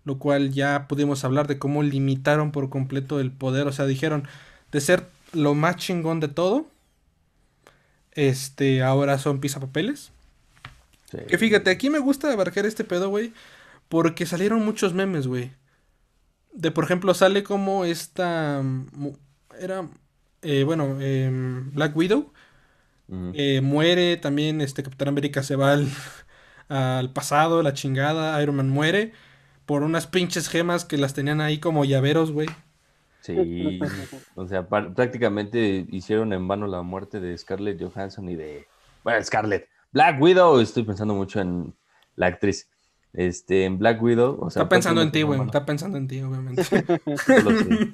Lo 0.05 0.17
cual 0.19 0.51
ya 0.51 0.87
pudimos 0.87 1.23
hablar 1.25 1.47
de 1.47 1.59
cómo 1.59 1.83
limitaron 1.83 2.51
por 2.51 2.69
completo 2.69 3.19
el 3.19 3.31
poder. 3.31 3.67
O 3.67 3.73
sea, 3.73 3.85
dijeron 3.85 4.27
de 4.71 4.81
ser 4.81 5.07
lo 5.33 5.53
más 5.55 5.77
chingón 5.77 6.19
de 6.19 6.27
todo. 6.29 6.67
Este, 8.13 8.83
ahora 8.83 9.17
son 9.19 9.39
pisapapeles. 9.39 10.11
Sí. 11.09 11.17
Que 11.27 11.37
fíjate, 11.37 11.69
aquí 11.71 11.89
me 11.89 11.99
gusta 11.99 12.31
abarcar 12.31 12.65
este 12.65 12.83
pedo, 12.83 13.09
güey. 13.09 13.33
Porque 13.89 14.25
salieron 14.25 14.65
muchos 14.65 14.93
memes, 14.93 15.27
güey. 15.27 15.51
De, 16.53 16.71
por 16.71 16.83
ejemplo, 16.83 17.13
sale 17.13 17.43
como 17.43 17.85
esta... 17.85 18.61
mm, 18.63 19.09
Era... 19.59 19.87
eh, 20.41 20.63
bueno, 20.63 20.99
em, 21.01 21.71
Black 21.73 21.95
Widow. 21.95 22.31
Eh, 23.33 23.59
muere 23.61 24.15
también, 24.15 24.61
este 24.61 24.83
Capitán 24.83 25.09
América 25.09 25.43
se 25.43 25.57
va 25.57 25.73
al, 25.73 25.89
al 26.69 27.11
pasado, 27.11 27.61
la 27.61 27.73
chingada. 27.73 28.41
Iron 28.41 28.55
Man 28.55 28.69
muere. 28.69 29.13
Por 29.65 29.83
unas 29.83 30.07
pinches 30.07 30.49
gemas 30.49 30.85
que 30.85 30.97
las 30.97 31.13
tenían 31.13 31.41
ahí 31.41 31.59
como 31.59 31.85
llaveros, 31.85 32.31
güey. 32.31 32.47
Sí, 33.21 33.79
o 34.33 34.47
sea, 34.47 34.67
prácticamente 34.67 35.85
hicieron 35.91 36.33
en 36.33 36.47
vano 36.47 36.65
la 36.65 36.81
muerte 36.81 37.19
de 37.19 37.37
Scarlett 37.37 37.79
Johansson 37.79 38.27
y 38.29 38.35
de, 38.35 38.65
bueno, 39.03 39.23
Scarlett, 39.23 39.67
Black 39.91 40.19
Widow, 40.19 40.59
estoy 40.59 40.83
pensando 40.83 41.13
mucho 41.13 41.39
en 41.39 41.75
la 42.15 42.25
actriz, 42.25 42.67
este, 43.13 43.65
en 43.65 43.77
Black 43.77 44.01
Widow, 44.01 44.39
o 44.41 44.49
sea, 44.49 44.63
Está 44.63 44.69
pensando 44.69 45.03
en 45.03 45.11
ti, 45.11 45.21
güey. 45.21 45.39
Está 45.39 45.63
pensando 45.65 45.99
en 45.99 46.07
ti, 46.07 46.19
obviamente. 46.21 46.63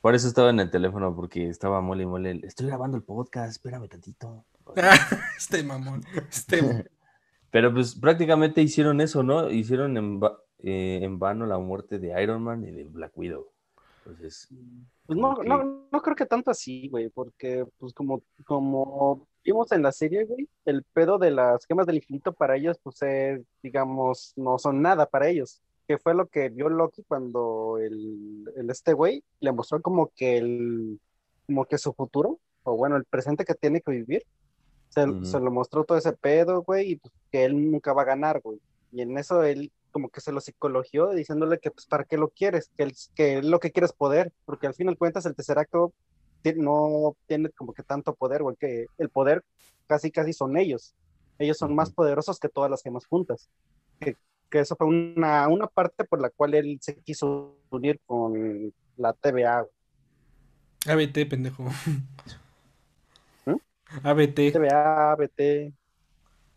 Por 0.00 0.14
eso 0.14 0.28
estaba 0.28 0.50
en 0.50 0.60
el 0.60 0.70
teléfono, 0.70 1.14
porque 1.14 1.48
estaba 1.48 1.80
mole 1.80 2.04
y 2.04 2.06
mole, 2.06 2.40
estoy 2.44 2.66
grabando 2.68 2.96
el 2.96 3.02
podcast, 3.02 3.50
espérame 3.50 3.88
tantito. 3.88 4.44
este 5.36 5.62
mamón. 5.62 6.02
Este... 6.30 6.88
Pero 7.50 7.72
pues 7.74 7.96
prácticamente 7.96 8.62
hicieron 8.62 9.00
eso, 9.00 9.24
¿no? 9.24 9.50
Hicieron 9.50 9.96
en, 9.96 10.22
va- 10.22 10.38
eh, 10.60 11.00
en 11.02 11.18
vano 11.18 11.46
la 11.46 11.58
muerte 11.58 11.98
de 11.98 12.22
Iron 12.22 12.42
Man 12.44 12.64
y 12.64 12.70
de 12.70 12.84
Black 12.84 13.10
Widow. 13.16 13.48
Entonces, 14.06 14.48
Pues 15.06 15.18
no, 15.18 15.32
Ok. 15.32 15.44
no, 15.44 15.86
no 15.90 16.00
creo 16.02 16.14
que 16.14 16.26
tanto 16.26 16.52
así, 16.52 16.88
güey, 16.88 17.08
porque 17.10 17.66
pues 17.78 17.92
como, 17.92 18.22
como 18.46 19.26
vimos 19.44 19.72
en 19.72 19.82
la 19.82 19.90
serie, 19.90 20.24
güey, 20.24 20.48
el 20.64 20.84
pedo 20.92 21.18
de 21.18 21.32
las 21.32 21.66
gemas 21.66 21.86
del 21.88 21.96
infinito 21.96 22.32
para 22.32 22.56
ellos, 22.56 22.78
pues 22.82 23.02
es, 23.02 23.40
digamos, 23.64 24.32
no 24.36 24.56
son 24.58 24.80
nada 24.80 25.06
para 25.06 25.28
ellos. 25.28 25.60
Que 25.90 25.98
fue 25.98 26.14
lo 26.14 26.28
que 26.28 26.50
vio 26.50 26.68
Loki 26.68 27.02
cuando 27.02 27.76
el, 27.78 28.44
el 28.54 28.70
este 28.70 28.92
güey 28.92 29.24
le 29.40 29.50
mostró 29.50 29.82
como 29.82 30.12
que 30.14 30.38
el, 30.38 31.00
como 31.46 31.64
que 31.64 31.78
su 31.78 31.92
futuro, 31.92 32.38
o 32.62 32.76
bueno, 32.76 32.94
el 32.94 33.04
presente 33.04 33.44
que 33.44 33.56
tiene 33.56 33.80
que 33.80 33.90
vivir, 33.90 34.22
se, 34.90 35.02
Ujú. 35.02 35.24
se 35.24 35.40
lo 35.40 35.50
mostró 35.50 35.82
todo 35.82 35.98
ese 35.98 36.12
pedo, 36.12 36.62
güey, 36.62 36.92
y 36.92 36.96
pues 36.96 37.12
que 37.32 37.44
él 37.44 37.72
nunca 37.72 37.92
va 37.92 38.02
a 38.02 38.04
ganar, 38.04 38.40
güey. 38.40 38.60
Y 38.92 39.00
en 39.00 39.18
eso 39.18 39.42
él 39.42 39.72
como 39.90 40.10
que 40.10 40.20
se 40.20 40.30
lo 40.30 40.40
psicologió 40.40 41.08
diciéndole 41.10 41.58
que 41.58 41.72
pues 41.72 41.86
para 41.86 42.04
qué 42.04 42.16
lo 42.16 42.28
quieres, 42.28 42.70
que, 42.76 42.84
él- 42.84 42.94
que 43.16 43.38
él 43.38 43.50
lo 43.50 43.58
que 43.58 43.72
quiere 43.72 43.86
es 43.86 43.92
poder, 43.92 44.32
porque 44.44 44.68
al 44.68 44.74
fin 44.74 44.86
y 44.86 44.90
al 44.90 44.96
cuentas 44.96 45.26
el 45.26 45.34
tercer 45.34 45.58
acto 45.58 45.92
no 46.54 47.16
tiene 47.26 47.50
como 47.50 47.72
que 47.72 47.82
tanto 47.82 48.14
poder, 48.14 48.44
güey, 48.44 48.54
que 48.54 48.86
el 48.98 49.08
poder 49.10 49.42
casi 49.88 50.12
casi 50.12 50.32
son 50.34 50.56
ellos. 50.56 50.94
Ellos 51.40 51.58
son 51.58 51.74
más 51.74 51.90
poderosos 51.90 52.38
que 52.38 52.48
todas 52.48 52.70
las 52.70 52.80
gemas 52.80 53.06
juntas. 53.06 53.50
Que, 53.98 54.16
que 54.50 54.60
eso 54.60 54.76
fue 54.76 54.86
una, 54.86 55.48
una 55.48 55.66
parte 55.66 56.04
por 56.04 56.20
la 56.20 56.30
cual 56.30 56.54
él 56.54 56.78
se 56.80 56.96
quiso 57.00 57.56
unir 57.70 58.00
con 58.04 58.72
la 58.96 59.12
TVA. 59.12 59.66
ABT, 60.86 61.28
pendejo. 61.28 61.64
¿Mm? 63.46 63.56
ABT, 64.02 64.52
TVA, 64.52 65.12
ABT, 65.12 65.72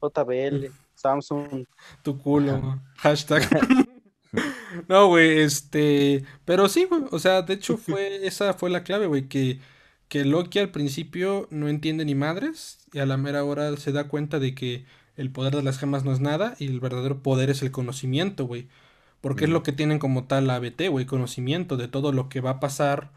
JBL, 0.01 0.67
Samsung. 0.95 1.65
tu 2.03 2.17
culo. 2.17 2.79
Hashtag. 2.97 3.43
No, 4.88 5.08
güey, 5.08 5.41
este. 5.41 6.23
Pero 6.45 6.67
sí, 6.67 6.86
güey. 6.86 7.03
O 7.12 7.19
sea, 7.19 7.41
de 7.43 7.53
hecho, 7.53 7.77
fue. 7.77 8.25
Esa 8.25 8.53
fue 8.53 8.69
la 8.69 8.84
clave, 8.84 9.08
güey. 9.08 9.27
Que, 9.27 9.60
que 10.08 10.25
Loki 10.25 10.60
al 10.60 10.71
principio 10.71 11.47
no 11.51 11.67
entiende 11.69 12.06
ni 12.06 12.15
madres. 12.15 12.79
Y 12.91 12.99
a 12.99 13.06
la 13.06 13.17
mera 13.17 13.43
hora 13.43 13.75
se 13.77 13.91
da 13.91 14.08
cuenta 14.08 14.39
de 14.39 14.56
que 14.56 14.86
el 15.17 15.32
poder 15.32 15.56
de 15.56 15.63
las 15.63 15.78
gemas 15.80 16.04
no 16.06 16.13
es 16.13 16.19
nada. 16.19 16.56
Y 16.60 16.67
el 16.67 16.80
verdadero 16.80 17.21
poder 17.23 17.49
es 17.49 17.62
el 17.62 17.71
conocimiento, 17.71 18.45
güey. 18.45 18.67
Porque 19.21 19.45
es 19.45 19.52
lo 19.52 19.63
que 19.63 19.71
tienen 19.73 19.99
como 19.99 20.26
tal 20.26 20.47
la 20.47 20.56
ABT, 20.56 20.89
güey. 20.89 21.06
Conocimiento 21.06 21.78
de 21.78 21.88
todo 21.88 22.12
lo 22.12 22.30
que 22.30 22.41
va 22.41 22.52
a 22.52 22.60
pasar 22.60 23.12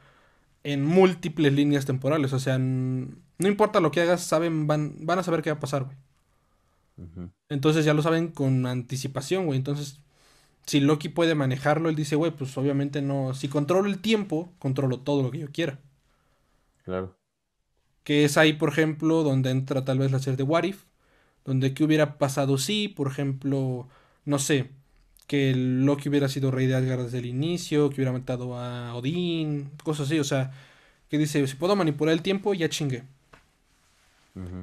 en 0.65 0.85
múltiples 0.85 1.53
líneas 1.53 1.87
temporales. 1.87 2.33
O 2.33 2.41
sea, 2.41 2.59
no 2.59 3.49
importa 3.49 3.81
lo 3.81 3.91
que 3.91 4.03
hagas, 4.03 4.23
saben, 4.23 4.67
van, 4.67 4.97
van 5.01 5.19
a 5.21 5.23
saber 5.23 5.43
qué 5.43 5.51
va 5.51 5.57
a 5.59 5.61
pasar, 5.61 5.85
güey. 5.85 5.97
Entonces 7.49 7.85
ya 7.85 7.95
lo 7.95 8.03
saben 8.03 8.29
con 8.29 8.67
anticipación, 8.67 9.47
güey. 9.47 9.59
Entonces, 9.59 10.01
si 10.67 10.81
Loki 10.81 11.09
puede 11.11 11.35
manejarlo, 11.35 11.89
él 11.89 11.97
dice, 11.97 12.17
güey, 12.17 12.33
pues 12.33 12.57
obviamente 12.59 13.03
no. 13.03 13.35
Si 13.35 13.49
controlo 13.49 13.89
el 13.89 14.01
tiempo, 14.01 14.53
controlo 14.59 15.01
todo 15.01 15.23
lo 15.23 15.31
que 15.31 15.39
yo 15.41 15.53
quiera. 15.53 15.81
claro. 16.85 17.17
Que 18.05 18.25
es 18.25 18.37
ahí, 18.39 18.55
por 18.55 18.71
ejemplo, 18.71 19.23
donde 19.23 19.51
entra 19.51 19.85
tal 19.85 19.99
vez 19.99 20.11
la 20.13 20.19
serie 20.19 20.37
de 20.39 20.45
What 20.45 20.65
If. 20.65 20.85
Donde 21.47 21.73
qué 21.73 21.85
hubiera 21.85 22.19
pasado 22.19 22.59
si, 22.59 22.89
por 22.89 23.09
ejemplo, 23.09 23.89
no 24.25 24.39
sé, 24.39 24.71
que 25.27 25.55
Loki 25.55 26.09
hubiera 26.09 26.29
sido 26.29 26.51
rey 26.51 26.67
de 26.67 26.75
Asgard 26.75 27.05
desde 27.05 27.19
el 27.19 27.27
inicio, 27.27 27.89
que 27.89 27.97
hubiera 27.97 28.13
matado 28.13 28.59
a 28.59 28.95
Odín, 28.95 29.71
cosas 29.83 30.07
así. 30.07 30.19
O 30.19 30.25
sea, 30.25 30.53
que 31.09 31.19
dice, 31.19 31.47
si 31.47 31.57
puedo 31.57 31.77
manipular 31.77 32.13
el 32.13 32.23
tiempo, 32.23 32.55
ya 32.55 32.69
chingué. 32.69 33.05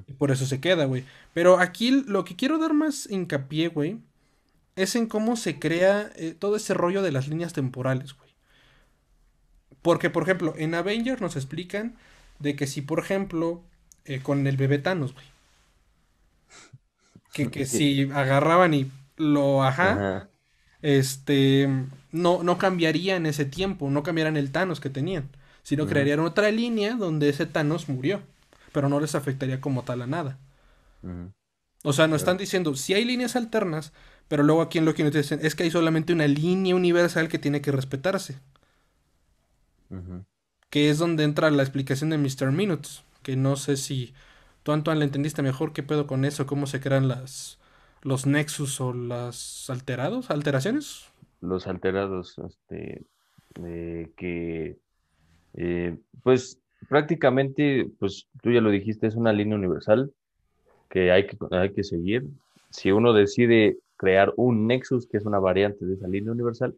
Y 0.08 0.14
por 0.14 0.30
eso 0.30 0.46
se 0.46 0.62
queda, 0.62 0.86
güey. 0.86 1.04
Pero 1.34 1.58
aquí 1.58 2.04
lo 2.06 2.24
que 2.26 2.36
quiero 2.36 2.60
dar 2.60 2.76
más 2.76 3.10
hincapié, 3.10 3.70
güey, 3.70 3.98
es 4.76 4.96
en 4.96 5.08
cómo 5.08 5.36
se 5.36 5.58
crea 5.58 6.12
eh, 6.16 6.36
todo 6.38 6.56
ese 6.56 6.76
rollo 6.76 7.02
de 7.02 7.12
las 7.12 7.28
líneas 7.28 7.54
temporales, 7.54 8.14
güey. 8.14 8.30
Porque, 9.82 10.10
por 10.10 10.24
ejemplo, 10.24 10.54
en 10.58 10.76
Avengers 10.76 11.22
nos 11.22 11.36
explican 11.36 11.96
de 12.40 12.56
que 12.56 12.68
si, 12.68 12.82
por 12.82 13.00
ejemplo, 13.00 13.64
eh, 14.06 14.20
con 14.22 14.46
el 14.46 14.58
bebé 14.58 14.78
Thanos, 14.78 15.14
güey. 15.14 15.26
Que, 17.34 17.50
que 17.50 17.66
si 17.66 18.10
agarraban 18.14 18.74
y 18.74 18.92
lo 19.18 19.64
ajá, 19.64 20.30
este 20.82 21.68
no, 22.12 22.44
no 22.44 22.58
cambiaría 22.58 23.16
en 23.16 23.26
ese 23.26 23.46
tiempo, 23.46 23.90
no 23.90 24.04
cambiarían 24.04 24.38
el 24.38 24.52
Thanos 24.52 24.80
que 24.80 24.90
tenían, 24.90 25.30
sino 25.64 25.88
crearían 25.88 26.20
otra 26.20 26.52
línea 26.52 26.96
donde 26.96 27.30
ese 27.30 27.46
Thanos 27.46 27.90
murió, 27.90 28.22
pero 28.72 28.88
no 28.90 29.00
les 29.00 29.16
afectaría 29.16 29.60
como 29.62 29.84
tal 29.84 30.04
a 30.04 30.08
nada. 30.08 30.38
O 31.84 31.92
sea, 31.92 32.08
nos 32.08 32.22
están 32.22 32.38
diciendo, 32.38 32.76
si 32.76 32.94
hay 32.94 33.04
líneas 33.04 33.36
alternas, 33.36 33.92
pero 34.28 34.44
luego 34.44 34.62
aquí 34.62 34.78
en 34.78 34.86
lo 34.86 34.94
que 34.94 35.04
nos 35.04 35.14
dicen 35.14 35.40
es 35.42 35.56
que 35.56 35.64
hay 35.64 35.72
solamente 35.72 36.14
una 36.14 36.28
línea 36.28 36.76
universal 36.76 37.28
que 37.28 37.40
tiene 37.40 37.62
que 37.62 37.72
respetarse. 37.72 38.40
Que 40.70 40.90
es 40.90 40.98
donde 40.98 41.24
entra 41.24 41.52
la 41.52 41.64
explicación 41.64 42.10
de 42.10 42.18
Mr. 42.18 42.52
Minutes, 42.52 43.04
que 43.22 43.36
no 43.36 43.56
sé 43.56 43.78
si 43.78 44.14
tú, 44.64 44.72
Antoine, 44.72 45.00
le 45.00 45.06
entendiste 45.06 45.42
mejor 45.42 45.74
qué 45.74 45.84
pedo 45.84 46.08
con 46.08 46.26
eso, 46.26 46.46
cómo 46.46 46.68
se 46.68 46.80
crean 46.82 47.08
las 47.08 47.60
los 48.04 48.26
nexus 48.26 48.82
o 48.82 48.94
las 48.94 49.70
alterados, 49.70 50.30
alteraciones. 50.30 51.10
Los 51.42 51.68
alterados, 51.68 52.38
este, 52.38 53.06
que, 54.16 54.78
eh, 55.54 55.98
pues 56.22 56.60
prácticamente, 56.90 57.90
pues 58.00 58.28
tú 58.42 58.52
ya 58.52 58.62
lo 58.62 58.70
dijiste, 58.70 59.08
es 59.08 59.16
una 59.16 59.34
línea 59.34 59.56
universal 59.56 60.12
que 60.90 61.12
hay 61.12 61.28
que, 61.28 61.38
hay 61.52 61.74
que 61.74 61.84
seguir. 61.84 62.26
Si 62.70 62.92
uno 62.92 63.14
decide 63.14 63.78
crear 63.96 64.34
un 64.36 64.68
nexus, 64.68 65.08
que 65.08 65.18
es 65.18 65.26
una 65.26 65.40
variante 65.40 65.86
de 65.86 65.94
esa 65.94 66.08
línea 66.08 66.32
universal, 66.32 66.76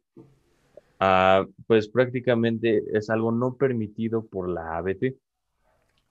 ah, 1.00 1.46
pues 1.68 1.88
prácticamente 1.90 2.84
es 2.94 3.10
algo 3.10 3.32
no 3.32 3.56
permitido 3.56 4.26
por 4.26 4.48
la 4.50 4.78
ABT. 4.78 5.16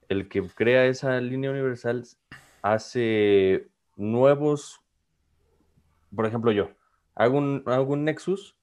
El 0.08 0.28
que 0.28 0.42
crea 0.42 0.86
esa 0.86 1.20
línea 1.20 1.50
universal 1.50 2.04
hace 2.62 3.68
nuevos 3.96 4.84
por 6.14 6.26
ejemplo, 6.26 6.52
yo 6.52 6.70
hago 7.14 7.38
un, 7.38 8.04
Nexus 8.04 8.56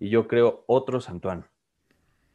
y 0.00 0.08
yo 0.08 0.26
creo 0.26 0.64
otros 0.66 1.08
Antoine. 1.08 1.44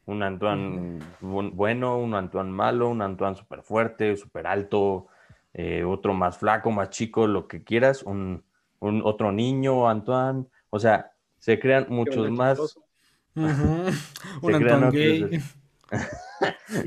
Un 0.06 0.24
Antoine 0.24 1.00
bueno, 1.22 1.98
un 1.98 2.15
Antoine 2.15 2.52
malo, 2.52 2.89
un 2.89 3.02
Antoine 3.02 3.36
súper 3.36 3.62
fuerte, 3.62 4.15
súper 4.15 4.48
alto, 4.48 5.08
eh, 5.54 5.84
otro 5.84 6.13
más 6.13 6.38
flaco, 6.38 6.72
más 6.72 6.89
chico, 6.89 7.28
lo 7.28 7.48
que 7.48 7.63
quieras, 7.63 8.04
un, 8.04 8.43
otro 8.80 9.32
niño, 9.32 9.88
Antoine. 9.88 10.45
O 10.69 10.80
sea, 10.80 11.12
se 11.38 11.60
crean 11.60 11.88
muchos 11.89 12.30
más. 12.32 12.78
un 13.36 14.56
Antoine 14.56 14.91
gay. 14.91 15.41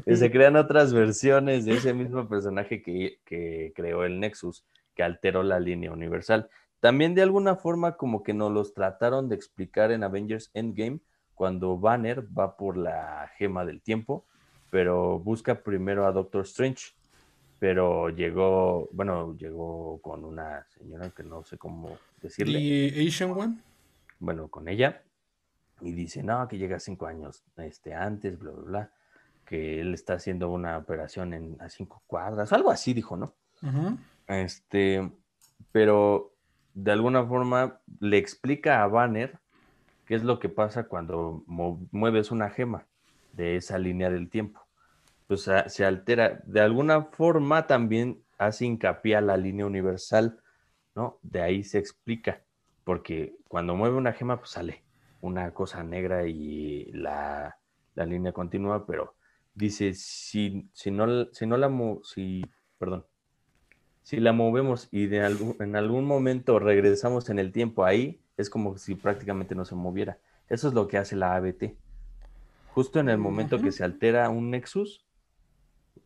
Se 0.07 0.31
crean 0.33 0.57
otras 0.57 0.93
versiones 0.93 1.65
de 1.65 1.75
ese 1.75 1.95
mismo 1.95 2.29
personaje 2.29 2.83
que, 2.83 3.19
que 3.25 3.73
creó 3.75 4.05
el 4.05 4.21
Nexus, 4.21 4.65
que 4.95 5.03
alteró 5.03 5.43
la 5.43 5.61
línea 5.61 5.93
universal. 5.93 6.49
También 6.81 7.15
de 7.15 7.23
alguna 7.23 7.57
forma 7.57 7.97
como 7.97 8.23
que 8.23 8.35
nos 8.35 8.51
los 8.51 8.75
trataron 8.75 9.29
de 9.29 9.37
explicar 9.37 9.93
en 9.93 10.03
Avengers 10.03 10.51
Endgame 10.55 11.01
cuando 11.35 11.79
Banner 11.79 12.27
va 12.37 12.57
por 12.57 12.77
la 12.77 13.31
gema 13.37 13.65
del 13.65 13.81
tiempo, 13.81 14.27
pero 14.71 15.19
busca 15.19 15.63
primero 15.63 16.07
a 16.07 16.13
Doctor 16.13 16.43
Strange, 16.43 16.93
pero 17.59 18.09
llegó, 18.11 18.89
bueno, 18.93 19.37
llegó 19.37 20.01
con 20.03 20.25
una 20.25 20.67
señora 20.71 21.11
que 21.11 21.23
no 21.23 21.45
sé 21.45 21.59
cómo 21.59 21.99
decirle. 22.21 22.59
¿Y 22.59 23.09
Asian 23.09 23.31
One? 23.31 23.59
Bueno, 24.19 24.49
con 24.49 24.69
ella. 24.69 25.03
Y 25.83 25.93
dice, 25.93 26.23
no, 26.23 26.47
que 26.49 26.59
llega 26.59 26.79
cinco 26.79 27.07
años 27.07 27.45
este, 27.57 27.95
antes, 27.95 28.39
bla, 28.39 28.53
bla, 28.53 28.63
bla. 28.63 28.91
Que 29.45 29.81
él 29.81 29.93
está 29.93 30.15
haciendo 30.15 30.51
una 30.51 30.79
operación 30.79 31.35
en 31.35 31.57
a 31.61 31.69
cinco 31.69 32.03
cuadras, 32.07 32.53
algo 32.53 32.71
así 32.71 32.95
dijo, 32.95 33.17
¿no? 33.17 33.35
Este, 34.29 35.11
pero 35.73 36.33
de 36.75 36.93
alguna 36.93 37.25
forma 37.27 37.81
le 38.01 38.19
explica 38.19 38.83
a 38.83 38.87
Banner 38.87 39.39
qué 40.07 40.15
es 40.15 40.23
lo 40.25 40.39
que 40.39 40.49
pasa 40.49 40.85
cuando 40.85 41.45
mueves 41.47 42.31
una 42.31 42.51
gema 42.51 42.87
de 43.33 43.57
esa 43.57 43.79
línea 43.79 44.11
del 44.11 44.31
tiempo. 44.31 44.61
Pues 45.27 45.51
se 45.67 45.85
altera. 45.85 46.41
De 46.45 46.61
alguna 46.61 47.03
forma 47.03 47.67
también 47.67 48.23
hace 48.39 48.67
hincapié 48.67 49.17
a 49.17 49.21
la 49.21 49.37
línea 49.37 49.67
universal, 49.67 50.41
¿no? 50.95 51.19
De 51.23 51.43
ahí 51.43 51.65
se 51.65 51.79
explica, 51.79 52.43
porque 52.85 53.37
cuando 53.49 53.75
mueve 53.75 53.97
una 53.97 54.13
gema, 54.13 54.39
pues 54.39 54.51
sale 54.51 54.83
una 55.23 55.55
cosa 55.55 55.83
negra 55.83 56.27
y 56.27 56.91
la, 56.93 57.57
línea 57.95 58.33
continúa, 58.33 58.87
pero 58.87 59.15
dice, 59.55 59.95
si, 59.95 60.69
si, 60.73 60.91
no, 60.91 61.33
si 61.33 61.47
no 61.47 61.57
la, 61.57 61.71
si, 62.03 62.45
perdón, 62.79 63.07
si 64.03 64.19
la 64.19 64.33
movemos 64.33 64.89
y 64.91 65.07
de 65.07 65.23
algún, 65.23 65.57
en 65.61 65.77
algún 65.77 66.05
momento 66.05 66.59
regresamos 66.59 67.31
en 67.31 67.39
el 67.39 67.53
tiempo 67.53 67.85
ahí, 67.85 68.21
es 68.37 68.51
como 68.51 68.77
si 68.77 68.97
prácticamente 68.97 69.55
no 69.55 69.65
se 69.65 69.77
moviera. 69.77 70.19
Eso 70.49 70.69
es 70.69 70.75
lo 70.75 70.89
que 70.89 70.99
hace 70.99 71.15
la 71.15 71.37
ABT. 71.37 71.77
Justo 72.75 72.99
en 72.99 73.09
el 73.09 73.19
momento 73.19 73.61
que 73.61 73.71
se 73.71 73.85
altera 73.85 74.29
un 74.29 74.51
Nexus, 74.51 75.07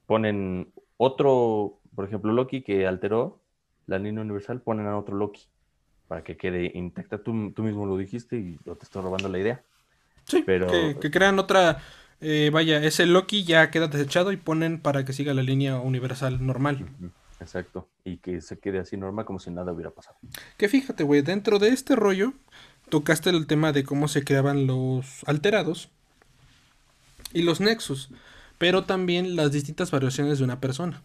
ponen 0.04 0.72
otro, 0.98 1.80
por 1.94 2.04
ejemplo, 2.04 2.32
Loki 2.32 2.62
que 2.62 2.86
alteró 2.86 3.40
la 3.86 3.98
línea 3.98 4.22
universal, 4.22 4.60
ponen 4.60 4.86
a 4.86 4.98
otro 4.98 5.16
Loki 5.16 5.48
para 6.08 6.22
que 6.22 6.36
quede 6.36 6.70
intacta. 6.74 7.18
Tú, 7.18 7.32
mismo 7.32 7.86
lo 7.86 7.96
dijiste 7.96 8.36
y 8.36 8.58
yo 8.64 8.76
te 8.76 8.84
estoy 8.84 9.02
robando 9.02 9.28
la 9.28 9.38
idea. 9.38 9.62
Sí, 10.24 10.42
pero... 10.44 10.66
que, 11.00 11.10
crean 11.10 11.38
otra, 11.38 11.82
eh, 12.20 12.50
vaya, 12.52 12.82
ese 12.82 13.06
Loki 13.06 13.44
ya 13.44 13.70
queda 13.70 13.88
desechado 13.88 14.32
y 14.32 14.36
ponen 14.36 14.80
para 14.80 15.04
que 15.04 15.12
siga 15.12 15.34
la 15.34 15.42
línea 15.42 15.78
universal 15.78 16.44
normal. 16.44 16.86
Exacto. 17.40 17.88
Y 18.04 18.18
que 18.18 18.40
se 18.40 18.58
quede 18.58 18.78
así 18.78 18.96
normal 18.96 19.24
como 19.24 19.38
si 19.38 19.50
nada 19.50 19.72
hubiera 19.72 19.90
pasado. 19.90 20.16
Que 20.56 20.68
fíjate, 20.68 21.04
güey, 21.04 21.22
dentro 21.22 21.58
de 21.58 21.68
este 21.68 21.96
rollo 21.96 22.32
tocaste 22.88 23.30
el 23.30 23.46
tema 23.46 23.72
de 23.72 23.84
cómo 23.84 24.08
se 24.08 24.24
creaban 24.24 24.66
los 24.66 25.22
alterados 25.26 25.90
y 27.32 27.42
los 27.42 27.60
nexus, 27.60 28.10
pero 28.58 28.84
también 28.84 29.36
las 29.36 29.52
distintas 29.52 29.90
variaciones 29.90 30.38
de 30.38 30.44
una 30.44 30.60
persona. 30.60 31.02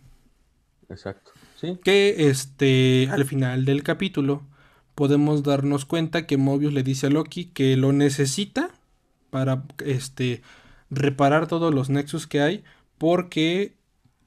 Exacto. 0.89 1.31
Sí. 1.55 1.79
Que 1.83 2.29
este 2.29 3.07
al 3.11 3.25
final 3.25 3.65
del 3.65 3.83
capítulo 3.83 4.43
podemos 5.01 5.41
darnos 5.41 5.85
cuenta 5.85 6.27
que 6.27 6.37
Mobius 6.37 6.73
le 6.73 6.83
dice 6.83 7.07
a 7.07 7.09
Loki 7.09 7.45
que 7.45 7.75
lo 7.75 7.91
necesita 7.91 8.69
para 9.31 9.63
este 9.83 10.43
reparar 10.91 11.47
todos 11.47 11.73
los 11.73 11.89
nexus 11.89 12.27
que 12.27 12.39
hay 12.39 12.63
porque 12.99 13.73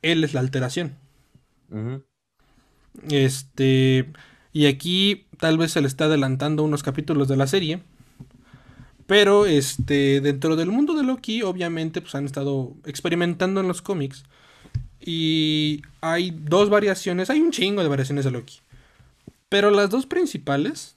él 0.03 0.25
es 0.25 0.35
la 0.35 0.41
alteración. 0.41 0.97
Este. 3.09 4.11
Y 4.53 4.67
aquí 4.67 5.27
tal 5.39 5.59
vez 5.59 5.71
se 5.71 5.81
le 5.81 5.87
está 5.87 6.07
adelantando 6.07 6.65
unos 6.65 6.83
capítulos 6.83 7.29
de 7.29 7.37
la 7.37 7.47
serie. 7.47 7.81
Pero 9.07 9.47
este. 9.47 10.21
Dentro 10.21 10.57
del 10.57 10.73
mundo 10.73 10.95
de 10.95 11.05
Loki, 11.05 11.43
obviamente, 11.43 12.01
pues 12.01 12.17
han 12.17 12.25
estado 12.25 12.75
experimentando 12.85 13.61
en 13.61 13.69
los 13.69 13.81
cómics. 13.81 14.25
Y 15.01 15.83
hay 16.01 16.33
dos 16.33 16.69
variaciones. 16.69 17.31
Hay 17.31 17.39
un 17.39 17.53
chingo 17.53 17.81
de 17.81 17.89
variaciones 17.89 18.25
de 18.25 18.33
Loki. 18.33 18.64
Pero 19.55 19.71
las 19.71 19.89
dos 19.89 20.05
principales. 20.05 20.97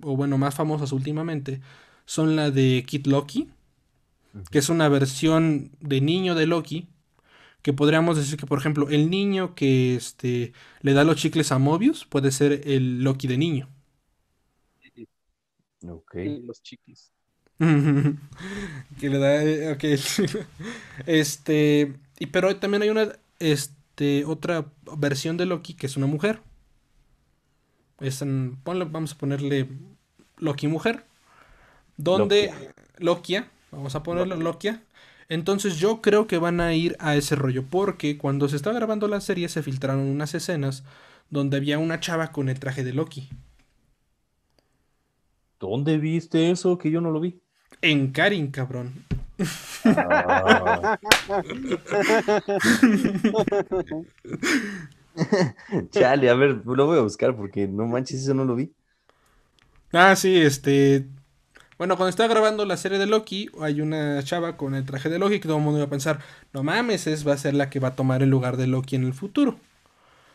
O 0.00 0.16
bueno, 0.16 0.38
más 0.38 0.54
famosas 0.54 0.92
últimamente. 0.92 1.60
Son 2.04 2.36
la 2.36 2.52
de 2.52 2.84
Kid 2.86 3.08
Loki. 3.08 3.48
Que 4.52 4.60
es 4.60 4.68
una 4.68 4.88
versión 4.88 5.72
de 5.80 6.00
niño 6.00 6.36
de 6.36 6.46
Loki 6.46 6.86
que 7.62 7.72
podríamos 7.72 8.16
decir 8.16 8.36
que, 8.38 8.46
por 8.46 8.60
ejemplo, 8.60 8.88
el 8.90 9.10
niño 9.10 9.56
que 9.56 9.96
este, 9.96 10.52
le 10.82 10.92
da 10.92 11.02
los 11.02 11.16
chicles 11.16 11.50
a 11.50 11.58
Mobius 11.58 12.04
puede 12.04 12.30
ser 12.30 12.60
el 12.64 13.02
Loki 13.02 13.26
de 13.26 13.38
niño. 13.38 13.68
Ok. 15.84 16.14
los 16.44 16.62
chicles. 16.62 17.10
que 17.58 19.10
le 19.10 19.18
da. 19.18 19.72
Ok. 19.72 19.82
este. 21.06 21.92
Y 22.20 22.26
pero 22.26 22.54
también 22.54 22.82
hay 22.84 22.90
una. 22.90 23.18
Este. 23.40 24.24
Otra 24.26 24.70
versión 24.96 25.36
de 25.36 25.46
Loki 25.46 25.74
que 25.74 25.86
es 25.86 25.96
una 25.96 26.06
mujer. 26.06 26.40
Es 28.00 28.22
vamos 28.22 29.12
a 29.12 29.18
ponerle 29.18 29.68
Loki 30.36 30.68
mujer. 30.68 31.04
Donde. 31.96 32.52
Lokia. 32.98 33.48
Vamos 33.70 33.94
a 33.94 34.02
ponerlo 34.02 34.36
Lokia. 34.36 34.82
Entonces 35.28 35.76
yo 35.76 36.00
creo 36.00 36.26
que 36.26 36.38
van 36.38 36.60
a 36.60 36.74
ir 36.74 36.96
a 37.00 37.14
ese 37.14 37.36
rollo, 37.36 37.64
porque 37.68 38.16
cuando 38.16 38.48
se 38.48 38.56
estaba 38.56 38.76
grabando 38.76 39.08
la 39.08 39.20
serie 39.20 39.50
se 39.50 39.62
filtraron 39.62 40.00
unas 40.00 40.34
escenas 40.34 40.84
donde 41.28 41.58
había 41.58 41.78
una 41.78 42.00
chava 42.00 42.32
con 42.32 42.48
el 42.48 42.58
traje 42.58 42.82
de 42.82 42.94
Loki. 42.94 43.28
¿Dónde 45.60 45.98
viste 45.98 46.50
eso? 46.50 46.78
Que 46.78 46.90
yo 46.90 47.02
no 47.02 47.10
lo 47.10 47.20
vi. 47.20 47.38
En 47.82 48.12
Karin, 48.12 48.50
cabrón. 48.50 49.04
Ah. 49.84 50.98
Chale, 55.90 56.30
a 56.30 56.34
ver, 56.34 56.62
lo 56.64 56.86
voy 56.86 56.98
a 56.98 57.02
buscar 57.02 57.36
porque 57.36 57.66
no 57.66 57.86
manches, 57.86 58.22
eso 58.22 58.34
no 58.34 58.44
lo 58.44 58.54
vi. 58.54 58.72
Ah, 59.92 60.14
sí, 60.16 60.36
este. 60.36 61.08
Bueno, 61.78 61.96
cuando 61.96 62.10
estaba 62.10 62.28
grabando 62.28 62.64
la 62.64 62.76
serie 62.76 62.98
de 62.98 63.06
Loki, 63.06 63.50
hay 63.60 63.80
una 63.80 64.22
chava 64.24 64.56
con 64.56 64.74
el 64.74 64.84
traje 64.84 65.08
de 65.08 65.18
Loki 65.18 65.38
que 65.38 65.46
todo 65.46 65.58
el 65.58 65.62
mundo 65.62 65.78
iba 65.78 65.86
a 65.86 65.90
pensar, 65.90 66.20
no 66.52 66.64
mames, 66.64 67.06
es 67.06 67.26
va 67.26 67.34
a 67.34 67.38
ser 67.38 67.54
la 67.54 67.70
que 67.70 67.78
va 67.78 67.88
a 67.88 67.96
tomar 67.96 68.22
el 68.22 68.30
lugar 68.30 68.56
de 68.56 68.66
Loki 68.66 68.96
en 68.96 69.04
el 69.04 69.14
futuro. 69.14 69.60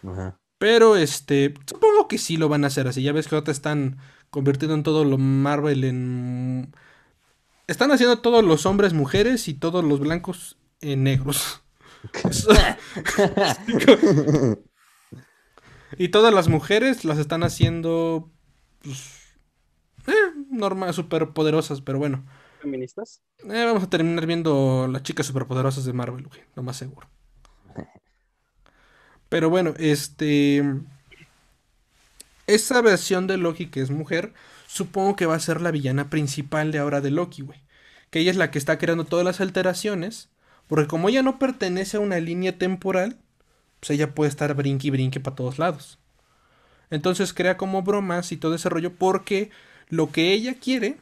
Ajá. 0.07 0.37
Pero 0.57 0.95
este, 0.95 1.53
supongo 1.65 2.07
que 2.07 2.17
sí 2.17 2.37
lo 2.37 2.47
van 2.47 2.63
a 2.63 2.67
hacer 2.67 2.87
así. 2.87 3.03
Ya 3.03 3.11
ves 3.11 3.27
que 3.27 3.35
ahora 3.35 3.51
están 3.51 3.97
convirtiendo 4.29 4.75
en 4.75 4.83
todo 4.83 5.03
lo 5.03 5.17
Marvel 5.17 5.83
en 5.83 6.73
están 7.67 7.91
haciendo 7.91 8.19
todos 8.19 8.43
los 8.43 8.65
hombres 8.65 8.93
mujeres 8.93 9.47
y 9.47 9.53
todos 9.53 9.83
los 9.83 9.99
blancos 9.99 10.57
en 10.81 11.03
negros. 11.03 11.61
y 15.97 16.09
todas 16.09 16.33
las 16.33 16.47
mujeres 16.47 17.05
las 17.05 17.17
están 17.17 17.43
haciendo 17.43 18.29
pues, 18.81 19.23
eh, 20.07 20.11
normal, 20.49 20.93
superpoderosas, 20.93 21.81
pero 21.81 21.97
bueno. 21.97 22.25
¿Feministas? 22.61 23.21
Eh, 23.43 23.63
vamos 23.65 23.83
a 23.83 23.89
terminar 23.89 24.25
viendo 24.25 24.87
las 24.87 25.03
chicas 25.03 25.25
superpoderosas 25.25 25.85
de 25.85 25.93
Marvel, 25.93 26.27
güey, 26.27 26.41
lo 26.55 26.63
más 26.63 26.77
seguro. 26.77 27.07
Pero 29.29 29.49
bueno, 29.49 29.73
este. 29.77 30.63
Esa 32.45 32.81
versión 32.81 33.25
de 33.25 33.37
Loki 33.37 33.67
que 33.67 33.81
es 33.81 33.89
mujer, 33.89 34.33
supongo 34.67 35.15
que 35.15 35.25
va 35.25 35.35
a 35.35 35.39
ser 35.39 35.61
la 35.61 35.71
villana 35.71 36.09
principal 36.09 36.71
de 36.71 36.79
ahora 36.79 37.01
de 37.01 37.09
Loki, 37.09 37.41
güey. 37.41 37.59
Que 38.09 38.19
ella 38.19 38.31
es 38.31 38.37
la 38.37 38.51
que 38.51 38.59
está 38.59 38.77
creando 38.77 39.05
todas 39.05 39.25
las 39.25 39.41
alteraciones. 39.41 40.29
Porque 40.67 40.87
como 40.87 41.09
ella 41.09 41.23
no 41.23 41.39
pertenece 41.39 41.97
a 41.97 41.99
una 42.01 42.19
línea 42.19 42.57
temporal, 42.57 43.17
pues 43.83 43.89
ella 43.89 44.15
puede 44.15 44.29
estar 44.29 44.53
brinque 44.53 44.87
y 44.87 44.91
brinque 44.91 45.19
para 45.19 45.35
todos 45.35 45.59
lados. 45.59 45.99
Entonces 46.89 47.33
crea 47.33 47.57
como 47.57 47.83
bromas 47.83 48.31
y 48.31 48.37
todo 48.37 48.55
ese 48.55 48.69
rollo 48.69 48.93
porque 48.95 49.49
lo 49.89 50.09
que 50.09 50.31
ella 50.31 50.53
quiere 50.53 50.95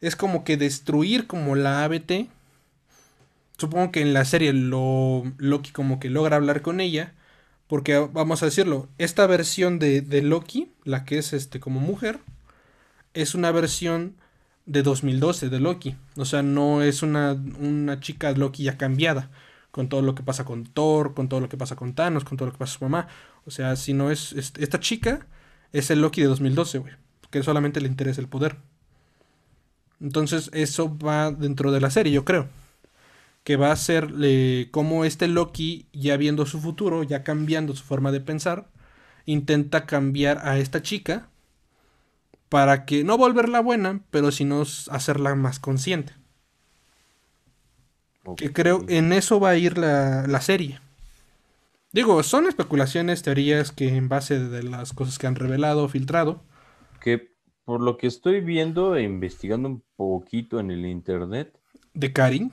es 0.00 0.14
como 0.14 0.44
que 0.44 0.56
destruir 0.56 1.26
como 1.26 1.56
la 1.56 1.82
ABT. 1.82 2.28
Supongo 3.58 3.90
que 3.90 4.00
en 4.00 4.14
la 4.14 4.24
serie 4.24 4.52
lo, 4.52 5.24
Loki 5.38 5.72
como 5.72 5.98
que 5.98 6.08
logra 6.08 6.36
hablar 6.36 6.62
con 6.62 6.80
ella. 6.80 7.14
Porque 7.66 7.98
vamos 7.98 8.44
a 8.44 8.46
decirlo, 8.46 8.88
esta 8.98 9.26
versión 9.26 9.80
de, 9.80 10.02
de 10.02 10.22
Loki, 10.22 10.70
la 10.84 11.04
que 11.04 11.18
es 11.18 11.32
este 11.32 11.58
como 11.58 11.80
mujer, 11.80 12.20
es 13.12 13.34
una 13.34 13.50
versión 13.50 14.14
de 14.66 14.84
2012 14.84 15.48
de 15.48 15.58
Loki. 15.58 15.96
O 16.16 16.26
sea, 16.26 16.44
no 16.44 16.80
es 16.80 17.02
una, 17.02 17.32
una 17.32 17.98
chica 17.98 18.30
Loki 18.30 18.62
ya 18.62 18.78
cambiada. 18.78 19.30
Con 19.72 19.88
todo 19.88 20.02
lo 20.02 20.14
que 20.14 20.22
pasa 20.22 20.44
con 20.44 20.64
Thor, 20.64 21.14
con 21.14 21.28
todo 21.28 21.40
lo 21.40 21.48
que 21.48 21.56
pasa 21.56 21.74
con 21.74 21.94
Thanos, 21.94 22.22
con 22.22 22.38
todo 22.38 22.46
lo 22.46 22.52
que 22.52 22.58
pasa 22.58 22.78
con 22.78 22.78
su 22.78 22.92
mamá. 22.92 23.08
O 23.44 23.50
sea, 23.50 23.74
si 23.74 23.92
no 23.92 24.12
es, 24.12 24.32
esta 24.32 24.78
chica, 24.78 25.26
es 25.72 25.90
el 25.90 26.00
Loki 26.00 26.20
de 26.20 26.28
2012, 26.28 26.78
güey. 26.78 26.94
Que 27.30 27.42
solamente 27.42 27.80
le 27.80 27.88
interesa 27.88 28.20
el 28.20 28.28
poder. 28.28 28.58
Entonces, 30.00 30.50
eso 30.52 30.96
va 30.96 31.32
dentro 31.32 31.72
de 31.72 31.80
la 31.80 31.90
serie, 31.90 32.12
yo 32.12 32.24
creo. 32.24 32.46
Que 33.42 33.56
va 33.56 33.72
a 33.72 33.76
ser 33.76 34.12
como 34.70 35.04
este 35.04 35.26
Loki, 35.26 35.86
ya 35.92 36.16
viendo 36.16 36.46
su 36.46 36.60
futuro, 36.60 37.02
ya 37.02 37.24
cambiando 37.24 37.74
su 37.74 37.82
forma 37.82 38.12
de 38.12 38.20
pensar, 38.20 38.68
intenta 39.26 39.86
cambiar 39.86 40.46
a 40.46 40.58
esta 40.58 40.82
chica 40.82 41.28
para 42.48 42.84
que 42.84 43.02
no 43.02 43.16
volverla 43.16 43.60
buena, 43.60 44.02
pero 44.10 44.30
sino 44.30 44.62
hacerla 44.90 45.34
más 45.34 45.58
consciente. 45.58 46.14
Que 48.36 48.52
creo 48.52 48.84
en 48.88 49.12
eso 49.12 49.40
va 49.40 49.50
a 49.50 49.56
ir 49.56 49.78
la, 49.78 50.26
la, 50.26 50.40
serie. 50.40 50.80
Digo, 51.92 52.22
son 52.22 52.46
especulaciones, 52.46 53.22
teorías 53.22 53.72
que 53.72 53.88
en 53.88 54.08
base 54.08 54.38
de 54.38 54.62
las 54.62 54.92
cosas 54.92 55.18
que 55.18 55.26
han 55.26 55.34
revelado, 55.34 55.88
filtrado. 55.88 56.42
Que 57.00 57.32
por 57.64 57.80
lo 57.80 57.96
que 57.96 58.06
estoy 58.06 58.40
viendo 58.40 58.96
e 58.96 59.02
investigando 59.02 59.68
un 59.68 59.82
poquito 59.96 60.60
en 60.60 60.70
el 60.70 60.86
internet. 60.86 61.58
¿De 61.94 62.12
Karin? 62.12 62.52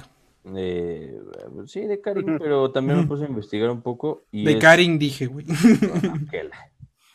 Eh, 0.56 1.20
sí, 1.68 1.82
de 1.82 2.02
Karin, 2.02 2.38
pero 2.40 2.72
también 2.72 3.00
me 3.00 3.06
puse 3.06 3.26
a 3.26 3.28
investigar 3.28 3.70
un 3.70 3.82
poco. 3.82 4.24
Y 4.32 4.46
de 4.46 4.58
Karin 4.58 4.98
dije, 4.98 5.28
güey. 5.28 5.46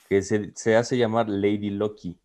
que 0.08 0.22
se, 0.22 0.52
se 0.54 0.76
hace 0.76 0.96
llamar 0.96 1.28
Lady 1.28 1.70
Loki. 1.70 2.18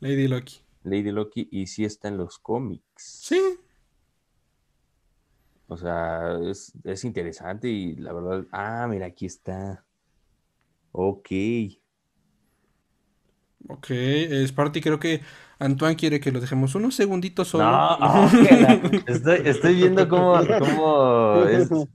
Lady 0.00 0.26
Loki. 0.26 0.60
Lady 0.82 1.10
Loki 1.10 1.48
y 1.50 1.66
sí 1.66 1.84
está 1.84 2.08
en 2.08 2.16
los 2.16 2.38
cómics. 2.38 2.82
Sí. 2.96 3.40
O 5.68 5.76
sea, 5.76 6.38
es, 6.44 7.04
interesante 7.04 7.68
y 7.68 7.96
la 7.96 8.12
verdad. 8.12 8.44
Ah, 8.52 8.86
mira, 8.88 9.06
aquí 9.06 9.26
está. 9.26 9.84
Ok. 10.92 11.30
Ok, 13.68 13.90
es 13.90 14.52
parte, 14.52 14.80
creo 14.80 15.00
que 15.00 15.22
Antoine 15.58 15.96
quiere 15.96 16.20
que 16.20 16.30
lo 16.30 16.40
dejemos 16.40 16.76
unos 16.76 16.94
segunditos 16.94 17.48
solo. 17.48 17.64
No, 17.64 18.28
estoy, 19.44 19.74
viendo 19.74 20.08
cómo, 20.08 20.40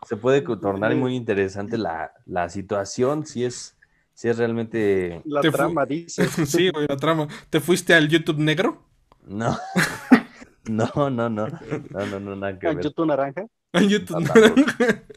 se 0.05 0.17
puede 0.17 0.41
tornar 0.41 0.93
muy 0.95 1.15
interesante 1.15 1.77
la, 1.77 2.11
la 2.25 2.49
situación, 2.49 3.25
si 3.25 3.45
es 3.45 3.77
si 4.13 4.29
es 4.29 4.37
realmente. 4.37 5.21
La 5.25 5.41
trama, 5.41 5.83
dice. 5.85 6.27
sí, 6.45 6.69
güey, 6.69 6.85
la 6.87 6.97
trama. 6.97 7.27
¿Te 7.49 7.59
fuiste 7.59 7.95
al 7.95 8.07
YouTube 8.07 8.37
negro? 8.37 8.83
No. 9.25 9.57
no, 10.69 11.09
no, 11.09 11.29
no. 11.29 11.29
No, 11.29 12.05
no, 12.05 12.19
no, 12.19 12.35
nada 12.35 12.59
que 12.59 12.67
¿Al 12.67 12.79
YouTube 12.79 13.07
naranja? 13.07 13.47
Al 13.73 13.89
YouTube 13.89 14.21
naranja. 14.21 15.03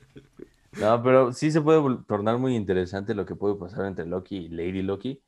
No, 0.81 1.01
pero 1.05 1.33
sí 1.33 1.53
se 1.53 1.61
puede 1.61 1.81
tornar 2.09 2.39
muy 2.39 2.57
interesante 2.57 3.15
lo 3.15 3.25
que 3.25 3.37
puede 3.37 3.55
pasar 3.55 3.87
entre 3.87 4.07
Loki 4.07 4.37
y 4.39 4.49
Lady 4.49 4.83
Loki. 4.83 5.23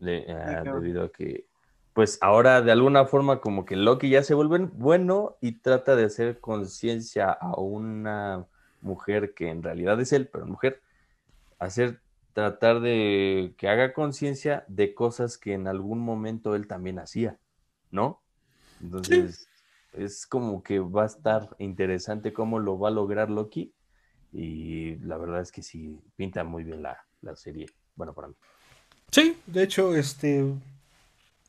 Eh, 0.00 0.60
debido 0.64 1.04
a 1.04 1.12
que, 1.12 1.46
pues 1.92 2.18
ahora 2.20 2.62
de 2.62 2.72
alguna 2.72 3.04
forma, 3.04 3.40
como 3.40 3.64
que 3.64 3.76
Loki 3.76 4.10
ya 4.10 4.24
se 4.24 4.34
vuelve 4.34 4.58
bueno 4.72 5.36
y 5.40 5.52
trata 5.52 5.94
de 5.94 6.04
hacer 6.04 6.40
conciencia 6.40 7.30
a 7.30 7.54
una 7.60 8.46
mujer 8.80 9.34
que 9.34 9.50
en 9.50 9.62
realidad 9.62 10.00
es 10.00 10.12
él, 10.12 10.28
pero 10.28 10.46
mujer, 10.46 10.82
hacer 11.58 12.00
tratar 12.32 12.80
de 12.80 13.54
que 13.56 13.68
haga 13.68 13.92
conciencia 13.92 14.64
de 14.68 14.94
cosas 14.94 15.38
que 15.38 15.54
en 15.54 15.66
algún 15.66 15.98
momento 15.98 16.54
él 16.54 16.68
también 16.68 17.00
hacía, 17.00 17.38
¿no? 17.90 18.22
Entonces, 18.80 19.47
es 19.92 20.26
como 20.26 20.62
que 20.62 20.78
va 20.78 21.04
a 21.04 21.06
estar 21.06 21.54
interesante 21.58 22.32
cómo 22.32 22.58
lo 22.58 22.78
va 22.78 22.88
a 22.88 22.92
lograr 22.92 23.30
Loki. 23.30 23.72
Y 24.32 24.96
la 24.96 25.16
verdad 25.16 25.40
es 25.40 25.50
que 25.50 25.62
sí, 25.62 25.98
pinta 26.16 26.44
muy 26.44 26.64
bien 26.64 26.82
la, 26.82 26.98
serie. 27.34 27.66
Bueno, 27.96 28.14
para 28.14 28.28
mí. 28.28 28.34
Sí, 29.10 29.36
de 29.46 29.62
hecho, 29.62 29.96
este. 29.96 30.44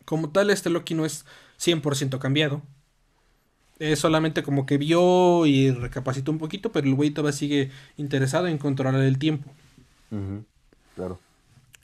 Como 0.06 0.30
tal, 0.30 0.50
este 0.50 0.70
Loki 0.70 0.96
no 0.96 1.06
es 1.06 1.26
100% 1.60 2.18
cambiado. 2.20 2.62
Es 3.78 4.00
solamente 4.00 4.44
como 4.44 4.66
que 4.66 4.78
vio 4.78 5.46
y 5.46 5.72
recapacitó 5.72 6.32
un 6.32 6.40
poquito, 6.40 6.72
pero 6.72 6.88
el 6.88 6.96
güey 6.96 7.12
todavía 7.12 7.38
sigue 7.38 7.72
interesado 7.98 8.48
en 8.48 8.58
controlar 8.58 9.02
el 9.02 9.20
tiempo. 9.20 9.50
Claro. 10.96 11.20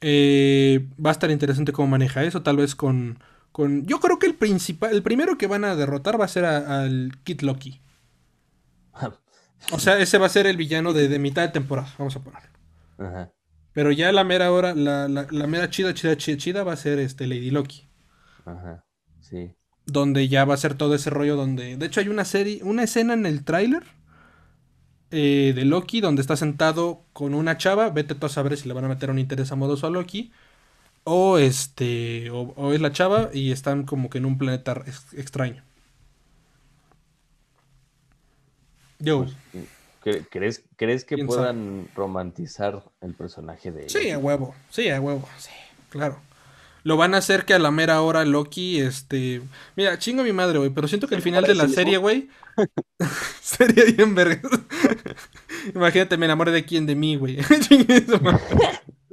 Eh, 0.02 0.88
va 1.04 1.12
a 1.12 1.14
estar 1.14 1.32
interesante 1.32 1.72
cómo 1.72 1.88
maneja 1.88 2.24
eso, 2.24 2.42
tal 2.42 2.58
vez 2.58 2.76
con, 2.76 3.18
con... 3.56 3.86
Yo 3.86 4.02
creo 4.02 4.20
que 4.20 4.26
el 4.26 4.36
principal, 4.36 4.92
el 4.92 5.02
primero 5.02 5.38
que 5.38 5.48
van 5.48 5.64
a 5.64 5.78
derrotar 5.78 6.20
va 6.20 6.26
a 6.26 6.28
ser 6.28 6.44
al 6.44 7.14
Kid 7.24 7.40
Loki. 7.40 7.80
o 9.72 9.80
sea, 9.80 9.98
ese 9.98 10.18
va 10.18 10.26
a 10.26 10.30
ser 10.30 10.46
el 10.46 10.58
villano 10.58 10.92
de, 10.92 11.18
mitad 11.20 11.44
de 11.44 11.54
temporada, 11.54 11.88
vamos 11.98 12.14
a 12.18 12.20
ponerlo. 12.20 12.50
Ajá. 12.98 13.32
Pero 13.72 13.94
ya 13.94 14.12
la 14.12 14.26
mera 14.26 14.52
hora, 14.52 14.76
la, 14.76 15.08
la, 15.08 15.48
mera 15.48 15.70
chida, 15.70 15.94
chida, 15.94 16.18
chida, 16.18 16.36
chida 16.36 16.64
va 16.66 16.74
a 16.74 16.76
ser 16.76 17.00
este 17.00 17.28
Lady 17.28 17.50
Loki. 17.50 17.88
Ajá, 18.44 18.84
sí. 19.22 19.56
Donde 19.86 20.28
ya 20.28 20.44
va 20.44 20.56
a 20.56 20.58
ser 20.58 20.74
todo 20.74 20.94
ese 20.94 21.10
rollo 21.10 21.38
donde... 21.38 21.78
De 21.78 21.86
hecho 21.86 22.02
hay 22.02 22.10
una 22.10 22.26
serie, 22.26 22.60
una 22.62 22.84
escena 22.84 23.14
en 23.14 23.26
el 23.26 23.46
tráiler 23.46 23.84
eh, 25.12 25.54
de 25.56 25.64
Loki, 25.64 26.02
donde 26.02 26.22
está 26.22 26.36
sentado 26.36 27.06
con 27.14 27.34
una 27.34 27.56
chava. 27.56 27.90
Vete 27.90 28.16
tú 28.16 28.26
a 28.26 28.30
saber 28.30 28.58
si 28.58 28.68
le 28.68 28.74
van 28.74 28.84
a 28.84 28.90
meter 28.90 29.10
un 29.10 29.20
interés 29.20 29.54
amoroso 29.54 29.88
a 29.88 29.92
Loki. 29.92 30.34
O 31.06 31.38
este. 31.38 32.30
O, 32.32 32.74
es 32.74 32.82
la 32.82 32.92
chava 32.92 33.30
y 33.34 33.52
están 33.52 33.86
como 33.86 34.10
que 34.10 34.18
en 34.18 34.26
un 34.26 34.38
planeta 34.38 34.84
extraño. 35.14 35.64
Yo. 39.00 39.26
Pues, 40.04 40.26
¿Crees, 40.30 40.64
¿Crees 40.76 41.04
que 41.04 41.18
puedan 41.26 41.88
romantizar 41.96 42.84
el 43.02 43.16
personaje 43.16 43.72
de 43.72 43.90
Sí, 43.90 44.12
a 44.12 44.20
huevo. 44.20 44.54
Sí, 44.70 44.90
a 44.90 45.02
huevo. 45.02 45.28
Sí, 45.38 45.50
claro 45.90 46.20
lo 46.86 46.98
van 46.98 47.16
a 47.16 47.18
hacer 47.18 47.46
que 47.46 47.56
a 47.56 47.60
la 47.60 47.72
mera 47.72 48.00
hora 48.04 48.24
Loki, 48.26 48.80
este... 48.80 49.42
Mira, 49.76 49.98
chingo 49.98 50.24
mi 50.24 50.34
madre, 50.34 50.60
güey, 50.60 50.70
pero 50.70 50.88
siento 50.88 51.08
que 51.08 51.16
el 51.16 51.24
final 51.24 51.44
de 51.44 51.56
la 51.56 51.68
serie, 51.68 51.98
güey, 51.98 52.30
sería 53.42 53.86
bien 53.86 54.14
verga. 54.14 54.48
Imagínate, 55.74 56.16
me 56.16 56.28
enamoré 56.28 56.52
de 56.52 56.64
quién, 56.64 56.86
de 56.86 56.94
mí, 56.94 57.16
güey. 57.16 57.40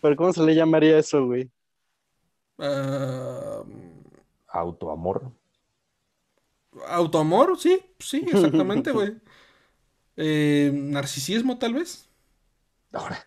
pero 0.00 0.16
¿cómo 0.16 0.32
se 0.32 0.42
le 0.42 0.54
llamaría 0.54 0.98
eso, 0.98 1.26
güey? 1.26 1.50
Uh... 2.58 3.64
Autoamor. 4.48 5.32
¿Autoamor? 6.88 7.58
Sí, 7.58 7.80
sí, 7.98 8.24
exactamente, 8.26 8.92
güey. 8.92 9.16
Eh, 10.16 10.70
narcisismo, 10.74 11.58
tal 11.58 11.74
vez. 11.74 12.08
Ahora. 12.92 13.18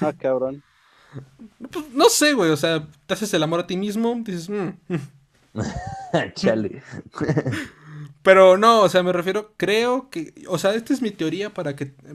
Ah, 0.00 0.12
cabrón. 0.18 0.62
Pues, 1.70 1.90
no 1.92 2.08
sé, 2.08 2.34
güey, 2.34 2.50
o 2.50 2.56
sea, 2.56 2.86
te 3.06 3.14
haces 3.14 3.32
el 3.34 3.42
amor 3.42 3.60
a 3.60 3.66
ti 3.66 3.76
mismo, 3.76 4.14
dices, 4.24 4.48
"Mm, 4.48 4.70
mm". 4.88 4.98
Chale. 6.34 6.82
Pero 8.22 8.56
no, 8.56 8.82
o 8.82 8.88
sea, 8.88 9.02
me 9.02 9.12
refiero, 9.12 9.54
creo 9.56 10.10
que, 10.10 10.34
o 10.48 10.58
sea, 10.58 10.74
esta 10.74 10.92
es 10.92 11.02
mi 11.02 11.10
teoría 11.10 11.52
para 11.52 11.74
que 11.74 11.84
eh, 11.84 12.14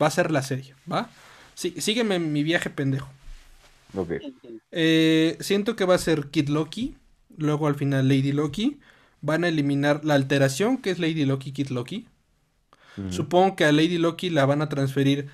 va 0.00 0.06
a 0.06 0.10
ser 0.10 0.30
la 0.30 0.42
serie, 0.42 0.74
¿va? 0.90 1.10
Sí, 1.54 1.74
sígueme 1.78 2.16
en 2.16 2.32
mi 2.32 2.42
viaje 2.42 2.70
pendejo. 2.70 3.08
ok. 3.94 4.12
Eh, 4.72 5.36
siento 5.40 5.76
que 5.76 5.84
va 5.84 5.94
a 5.94 5.98
ser 5.98 6.28
Kid 6.30 6.48
Loki, 6.48 6.96
luego 7.36 7.66
al 7.66 7.76
final 7.76 8.08
Lady 8.08 8.32
Loki. 8.32 8.80
Van 9.20 9.44
a 9.44 9.48
eliminar 9.48 10.04
la 10.04 10.14
alteración 10.14 10.76
que 10.78 10.90
es 10.90 10.98
Lady 10.98 11.24
Loki, 11.24 11.52
Kid 11.52 11.68
Loki. 11.70 12.06
Supongo 13.10 13.56
que 13.56 13.64
a 13.64 13.72
Lady 13.72 13.98
Loki 13.98 14.30
la 14.30 14.46
van 14.46 14.62
a 14.62 14.68
transferir 14.68 15.28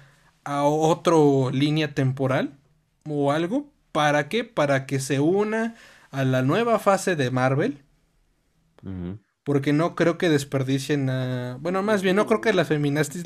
a 0.44 0.64
otro 0.64 1.50
línea 1.50 1.94
temporal 1.94 2.56
o 3.06 3.32
algo. 3.32 3.70
¿Para 3.92 4.28
qué? 4.28 4.44
Para 4.44 4.86
que 4.86 5.00
se 5.00 5.20
una 5.20 5.74
a 6.10 6.24
la 6.24 6.42
nueva 6.42 6.78
fase 6.78 7.16
de 7.16 7.30
Marvel. 7.30 7.82
Ujú. 8.82 9.18
Porque 9.44 9.72
no 9.72 9.94
creo 9.96 10.18
que 10.18 10.28
desperdicien 10.28 11.08
a... 11.10 11.58
Bueno, 11.60 11.82
más 11.82 12.02
bien, 12.02 12.16
no 12.16 12.26
creo 12.26 12.40
que 12.40 12.52
las 12.52 12.68
feminazis, 12.68 13.24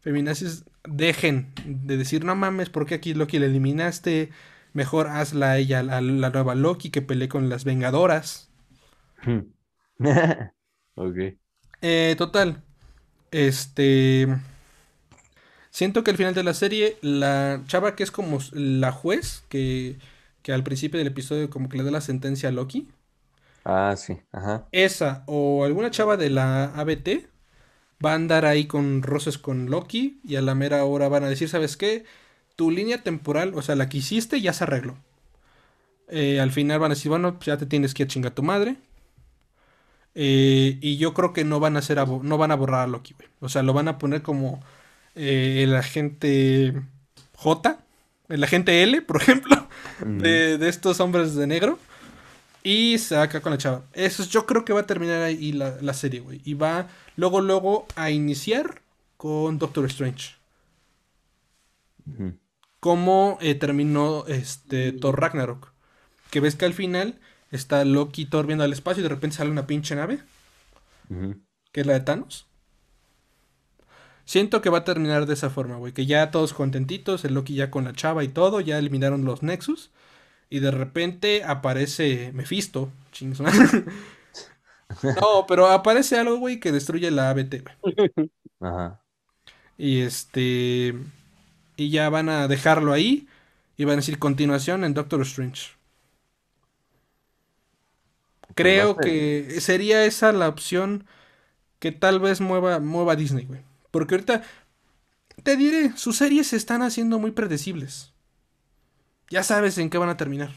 feminazis 0.00 0.64
dejen 0.84 1.52
de 1.64 1.96
decir, 1.96 2.24
no 2.24 2.34
mames, 2.34 2.68
¿por 2.70 2.86
qué 2.86 2.94
aquí 2.94 3.14
Loki 3.14 3.38
la 3.38 3.46
eliminaste? 3.46 4.30
Mejor 4.72 5.08
hazla 5.08 5.52
a 5.52 5.58
ella, 5.58 5.80
a 5.80 6.00
la 6.00 6.30
nueva 6.30 6.54
Loki 6.54 6.90
que 6.90 7.02
pelee 7.02 7.28
con 7.28 7.48
las 7.48 7.64
Vengadoras. 7.64 8.50
ok. 10.94 11.16
Eh, 11.82 12.14
total. 12.18 12.62
Este... 13.30 14.28
Siento 15.70 16.04
que 16.04 16.10
al 16.10 16.16
final 16.18 16.34
de 16.34 16.44
la 16.44 16.54
serie, 16.54 16.98
la 17.00 17.62
chava 17.66 17.96
que 17.96 18.02
es 18.02 18.10
como 18.10 18.38
la 18.52 18.92
juez, 18.92 19.44
que, 19.48 19.98
que 20.42 20.52
al 20.52 20.64
principio 20.64 20.98
del 20.98 21.06
episodio 21.08 21.48
como 21.50 21.68
que 21.68 21.78
le 21.78 21.84
da 21.84 21.90
la 21.90 22.00
sentencia 22.02 22.50
a 22.50 22.52
Loki. 22.52 22.88
Ah, 23.64 23.94
sí. 23.96 24.18
Ajá. 24.32 24.66
esa 24.72 25.22
o 25.26 25.64
alguna 25.64 25.90
chava 25.90 26.16
de 26.16 26.30
la 26.30 26.64
ABT 26.74 27.28
va 28.04 28.12
a 28.12 28.14
andar 28.16 28.44
ahí 28.46 28.66
con 28.66 29.02
roces 29.02 29.38
con 29.38 29.70
Loki 29.70 30.20
y 30.24 30.36
a 30.36 30.42
la 30.42 30.54
mera 30.54 30.84
hora 30.84 31.08
van 31.08 31.24
a 31.24 31.28
decir, 31.28 31.48
¿sabes 31.48 31.76
qué? 31.76 32.04
Tu 32.56 32.70
línea 32.70 33.02
temporal, 33.02 33.54
o 33.54 33.62
sea, 33.62 33.76
la 33.76 33.88
que 33.88 33.98
hiciste 33.98 34.40
ya 34.40 34.52
se 34.52 34.64
arregló. 34.64 34.96
Eh, 36.08 36.40
al 36.40 36.50
final 36.52 36.78
van 36.78 36.92
a 36.92 36.94
decir, 36.94 37.08
bueno, 37.08 37.34
pues 37.34 37.46
ya 37.46 37.56
te 37.56 37.66
tienes 37.66 37.94
que 37.94 38.02
ir 38.02 38.06
a 38.06 38.10
chingar 38.10 38.32
a 38.32 38.34
tu 38.34 38.42
madre. 38.42 38.76
Eh, 40.14 40.78
y 40.80 40.98
yo 40.98 41.14
creo 41.14 41.32
que 41.32 41.44
no 41.44 41.58
van 41.60 41.76
a 41.76 41.78
hacer 41.78 41.98
a 41.98 42.04
no 42.04 42.36
van 42.38 42.50
a 42.50 42.56
borrar 42.56 42.82
a 42.82 42.86
Loki, 42.86 43.14
güey. 43.14 43.28
O 43.40 43.48
sea, 43.48 43.62
lo 43.62 43.72
van 43.72 43.88
a 43.88 43.98
poner 43.98 44.22
como 44.22 44.60
eh, 45.14 45.62
el 45.64 45.74
agente 45.74 46.74
J, 47.36 47.78
el 48.28 48.44
agente 48.44 48.82
L, 48.82 49.02
por 49.02 49.16
ejemplo, 49.22 49.68
de, 50.04 50.58
de 50.58 50.68
estos 50.68 51.00
hombres 51.00 51.34
de 51.34 51.46
negro. 51.46 51.78
Y 52.64 52.98
se 52.98 53.16
va 53.16 53.22
acá 53.22 53.40
con 53.40 53.52
la 53.52 53.58
chava. 53.58 53.84
Eso 53.92 54.22
es- 54.22 54.28
yo 54.28 54.46
creo 54.46 54.64
que 54.64 54.72
va 54.72 54.80
a 54.80 54.86
terminar 54.86 55.22
ahí 55.22 55.52
la, 55.52 55.76
la 55.80 55.94
serie, 55.94 56.20
güey. 56.20 56.40
Y 56.44 56.54
va 56.54 56.88
luego, 57.16 57.40
luego 57.40 57.86
a 57.96 58.10
iniciar 58.10 58.82
con 59.16 59.58
Doctor 59.58 59.84
Strange. 59.86 60.36
Ujú. 62.06 62.34
Cómo 62.80 63.38
eh, 63.40 63.54
terminó 63.54 64.24
este 64.26 64.92
Thor 64.92 65.20
Ragnarok. 65.20 65.72
Que 66.30 66.40
ves 66.40 66.56
que 66.56 66.64
al 66.64 66.72
final 66.74 67.18
está 67.50 67.84
Loki 67.84 68.22
y 68.22 68.26
Thor 68.26 68.46
viendo 68.46 68.64
al 68.64 68.72
espacio 68.72 69.00
y 69.00 69.02
de 69.04 69.08
repente 69.10 69.36
sale 69.36 69.50
una 69.50 69.66
pinche 69.66 69.94
nave, 69.94 70.20
que 71.72 71.80
es 71.82 71.86
la 71.86 71.92
de 71.94 72.00
Thanos. 72.00 72.46
Siento 74.24 74.62
que 74.62 74.70
va 74.70 74.78
a 74.78 74.84
terminar 74.84 75.26
de 75.26 75.34
esa 75.34 75.50
forma, 75.50 75.76
güey. 75.76 75.92
Que 75.92 76.06
ya 76.06 76.30
todos 76.30 76.54
contentitos, 76.54 77.24
el 77.24 77.34
Loki 77.34 77.54
ya 77.54 77.70
con 77.70 77.84
la 77.84 77.92
chava 77.92 78.24
y 78.24 78.28
todo, 78.28 78.60
ya 78.60 78.78
eliminaron 78.78 79.24
los 79.24 79.42
Nexus. 79.42 79.90
Y 80.52 80.60
de 80.60 80.70
repente 80.70 81.44
aparece 81.44 82.30
Mephisto. 82.34 82.92
No, 85.02 85.46
pero 85.48 85.68
aparece 85.68 86.18
algo, 86.18 86.36
güey, 86.38 86.60
que 86.60 86.72
destruye 86.72 87.10
la 87.10 87.30
ABT, 87.30 87.62
güey. 87.62 87.74
Ajá. 88.60 89.02
Y 89.78 90.00
este. 90.02 90.94
Y 91.76 91.90
ya 91.90 92.10
van 92.10 92.28
a 92.28 92.48
dejarlo 92.48 92.92
ahí. 92.92 93.28
Y 93.76 93.84
van 93.84 93.94
a 93.94 93.96
decir 93.96 94.18
continuación 94.18 94.84
en 94.84 94.94
Doctor 94.94 95.22
Strange. 95.22 95.72
Creo 98.54 98.94
Pues 98.94 99.06
que 99.06 99.56
sería 99.60 100.04
esa 100.04 100.32
la 100.32 100.48
opción 100.48 101.06
que 101.80 101.92
tal 101.92 102.20
vez 102.20 102.40
mueva, 102.40 102.80
mueva 102.80 103.16
Disney, 103.16 103.46
güey. 103.46 103.62
Porque 103.90 104.14
ahorita, 104.16 104.42
te 105.42 105.56
diré, 105.56 105.92
sus 105.96 106.16
series 106.16 106.48
se 106.48 106.56
están 106.56 106.82
haciendo 106.82 107.18
muy 107.18 107.32
predecibles. 107.32 108.11
Ya 109.32 109.42
sabes 109.42 109.78
en 109.78 109.88
qué 109.88 109.96
van 109.96 110.10
a 110.10 110.16
terminar. 110.18 110.50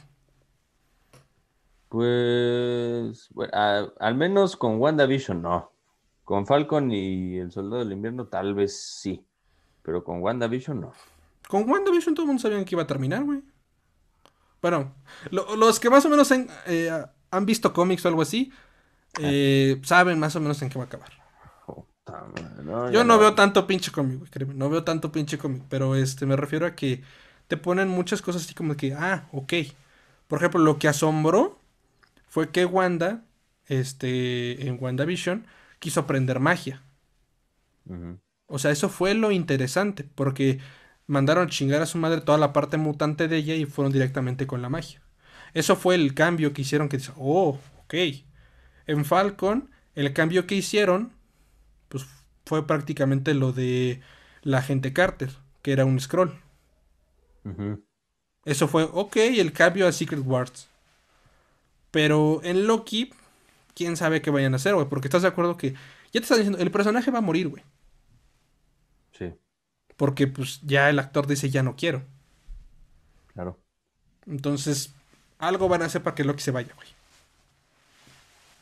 Pues, 1.87 3.29
bueno, 3.31 3.51
a- 3.53 3.87
al 4.01 4.15
menos 4.15 4.57
con 4.57 4.81
WandaVision 4.81 5.41
no. 5.41 5.71
Con 6.25 6.45
Falcon 6.45 6.91
y 6.91 7.37
el 7.37 7.53
Soldado 7.53 7.79
del 7.83 7.93
Invierno 7.93 8.25
tal 8.27 8.53
vez 8.53 8.77
sí, 8.77 9.23
pero 9.81 10.03
con 10.03 10.21
WandaVision 10.21 10.81
no. 10.81 10.91
Con 11.47 11.69
WandaVision 11.69 12.15
todo 12.15 12.23
el 12.23 12.27
mundo 12.27 12.41
sabía 12.41 12.65
que 12.65 12.75
iba 12.75 12.83
a 12.83 12.87
terminar, 12.87 13.23
güey. 13.23 13.43
Bueno, 14.61 14.93
lo- 15.31 15.55
los 15.55 15.79
que 15.79 15.89
más 15.89 16.03
o 16.05 16.09
menos 16.09 16.29
han, 16.33 16.47
eh, 16.67 16.91
han 17.31 17.45
visto 17.45 17.71
cómics 17.71 18.03
o 18.03 18.09
algo 18.09 18.23
así, 18.23 18.51
eh, 19.21 19.79
saben 19.85 20.19
más 20.19 20.35
o 20.35 20.41
menos 20.41 20.61
en 20.61 20.69
qué 20.69 20.77
va 20.77 20.83
a 20.83 20.87
acabar. 20.87 21.11
No, 22.63 22.91
Yo 22.91 23.03
no 23.05 23.17
veo 23.19 23.35
tanto 23.35 23.65
pinche 23.65 23.91
cómic, 23.91 24.19
güey, 24.19 24.29
créeme, 24.31 24.53
no 24.53 24.69
veo 24.69 24.83
tanto 24.83 25.11
pinche 25.13 25.37
cómic, 25.37 25.63
pero 25.69 25.95
este 25.95 26.25
me 26.25 26.35
refiero 26.35 26.65
a 26.65 26.75
que 26.75 27.01
te 27.47 27.57
ponen 27.57 27.87
muchas 27.89 28.21
cosas 28.21 28.43
así 28.43 28.53
como 28.53 28.75
que, 28.77 28.93
ah, 28.93 29.27
ok. 29.31 29.53
Por 30.27 30.39
ejemplo, 30.39 30.61
lo 30.61 30.79
que 30.79 30.87
asombró 30.87 31.59
fue 32.27 32.51
que 32.51 32.65
Wanda, 32.65 33.23
este, 33.67 34.67
en 34.67 34.77
WandaVision, 34.81 35.45
quiso 35.79 36.01
aprender 36.01 36.39
magia. 36.39 36.83
O 38.47 38.59
sea, 38.59 38.71
eso 38.71 38.89
fue 38.89 39.13
lo 39.13 39.31
interesante, 39.31 40.03
porque 40.15 40.59
mandaron 41.07 41.47
a 41.47 41.49
chingar 41.49 41.81
a 41.81 41.85
su 41.85 41.97
madre 41.97 42.21
toda 42.21 42.37
la 42.37 42.53
parte 42.53 42.77
mutante 42.77 43.27
de 43.27 43.37
ella 43.37 43.55
y 43.55 43.65
fueron 43.65 43.91
directamente 43.93 44.47
con 44.47 44.61
la 44.61 44.69
magia. 44.69 45.01
Eso 45.53 45.75
fue 45.75 45.95
el 45.95 46.13
cambio 46.13 46.53
que 46.53 46.61
hicieron, 46.63 46.89
que 46.89 46.97
dice, 46.97 47.13
oh, 47.17 47.59
ok. 47.83 47.95
En 48.87 49.05
Falcon, 49.05 49.71
el 49.95 50.13
cambio 50.13 50.47
que 50.47 50.55
hicieron, 50.55 51.13
pues 51.89 52.05
fue 52.45 52.67
prácticamente 52.67 53.33
lo 53.33 53.51
de 53.53 54.01
la 54.43 54.59
agente 54.59 54.93
Carter, 54.93 55.31
que 55.61 55.71
era 55.73 55.85
un 55.85 55.99
scroll. 55.99 56.39
Eso 58.45 58.67
fue, 58.67 58.83
ok, 58.91 59.15
el 59.17 59.53
cambio 59.53 59.87
a 59.87 59.91
Secret 59.91 60.21
Wars. 60.25 60.67
Pero 61.91 62.41
en 62.43 62.67
Loki, 62.67 63.13
quién 63.73 63.97
sabe 63.97 64.21
qué 64.21 64.29
vayan 64.29 64.53
a 64.53 64.57
hacer, 64.57 64.75
güey, 64.75 64.87
porque 64.87 65.07
estás 65.07 65.21
de 65.21 65.29
acuerdo 65.29 65.57
que, 65.57 65.71
ya 65.71 66.11
te 66.11 66.19
están 66.19 66.37
diciendo, 66.39 66.59
el 66.59 66.71
personaje 66.71 67.11
va 67.11 67.19
a 67.19 67.21
morir, 67.21 67.47
güey. 67.47 67.63
Sí, 69.13 69.33
Porque 69.95 70.27
pues 70.27 70.61
ya 70.61 70.89
el 70.89 70.99
actor 70.99 71.27
dice 71.27 71.49
ya 71.49 71.63
no 71.63 71.75
quiero. 71.75 72.03
claro. 73.33 73.59
Entonces, 74.27 74.93
algo 75.37 75.67
van 75.69 75.83
a 75.83 75.85
hacer 75.85 76.01
para 76.03 76.15
que 76.15 76.23
Loki 76.23 76.41
se 76.41 76.51
vaya, 76.51 76.73
güey. 76.75 76.87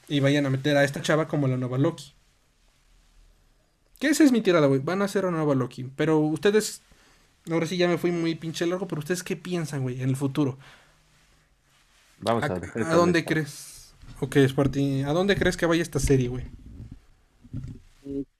Y 0.07 0.19
vayan 0.19 0.45
a 0.45 0.49
meter 0.49 0.77
a 0.77 0.83
esta 0.83 1.01
chava 1.01 1.27
como 1.27 1.47
la 1.47 1.57
nueva 1.57 1.77
Loki. 1.77 2.13
Que 3.99 4.09
esa 4.09 4.23
es 4.23 4.31
mi 4.31 4.41
tirada, 4.41 4.67
güey. 4.67 4.81
Van 4.81 5.01
a 5.01 5.05
hacer 5.05 5.25
una 5.25 5.37
nueva 5.37 5.55
Loki. 5.55 5.85
Pero 5.95 6.19
ustedes. 6.19 6.81
Ahora 7.51 7.65
sí 7.65 7.77
ya 7.77 7.87
me 7.87 7.97
fui 7.97 8.11
muy 8.11 8.35
pinche 8.35 8.65
largo, 8.65 8.87
pero 8.87 8.99
ustedes 8.99 9.23
qué 9.23 9.35
piensan, 9.35 9.81
güey, 9.81 10.01
en 10.01 10.09
el 10.09 10.15
futuro. 10.15 10.57
Vamos 12.19 12.43
¿A, 12.43 12.47
a, 12.47 12.91
a 12.91 12.95
dónde 12.95 13.25
crees? 13.25 13.93
Ok, 14.21 14.37
Sparty, 14.47 15.03
¿a 15.03 15.11
dónde 15.11 15.35
crees 15.35 15.57
que 15.57 15.65
vaya 15.65 15.81
esta 15.81 15.99
serie, 15.99 16.29
güey? 16.29 16.45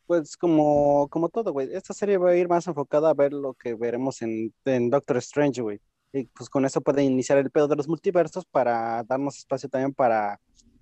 Pues 0.06 0.38
como, 0.38 1.08
como 1.10 1.30
todo, 1.30 1.52
güey. 1.52 1.70
Esta 1.74 1.94
serie 1.94 2.18
va 2.18 2.32
a 2.32 2.36
ir 2.36 2.48
más 2.48 2.68
enfocada 2.68 3.10
a 3.10 3.14
ver 3.14 3.34
lo 3.34 3.54
que 3.54 3.74
veremos 3.74 4.22
en, 4.22 4.54
en 4.66 4.90
Doctor 4.90 5.18
Strange, 5.18 5.62
güey. 5.62 5.80
Y 6.14 6.26
pues 6.26 6.50
con 6.50 6.66
eso 6.66 6.82
puede 6.82 7.04
iniciar 7.04 7.38
el 7.40 7.50
pedo 7.50 7.68
de 7.68 7.76
los 7.76 7.88
multiversos 7.88 8.46
para 8.46 9.04
darnos 9.04 9.38
espacio 9.38 9.68
también 9.68 9.94
para 9.94 10.40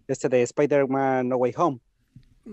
este 0.07 0.27
de 0.27 0.41
Spider-Man 0.41 1.29
No 1.29 1.37
Way 1.37 1.53
Home. 1.57 1.79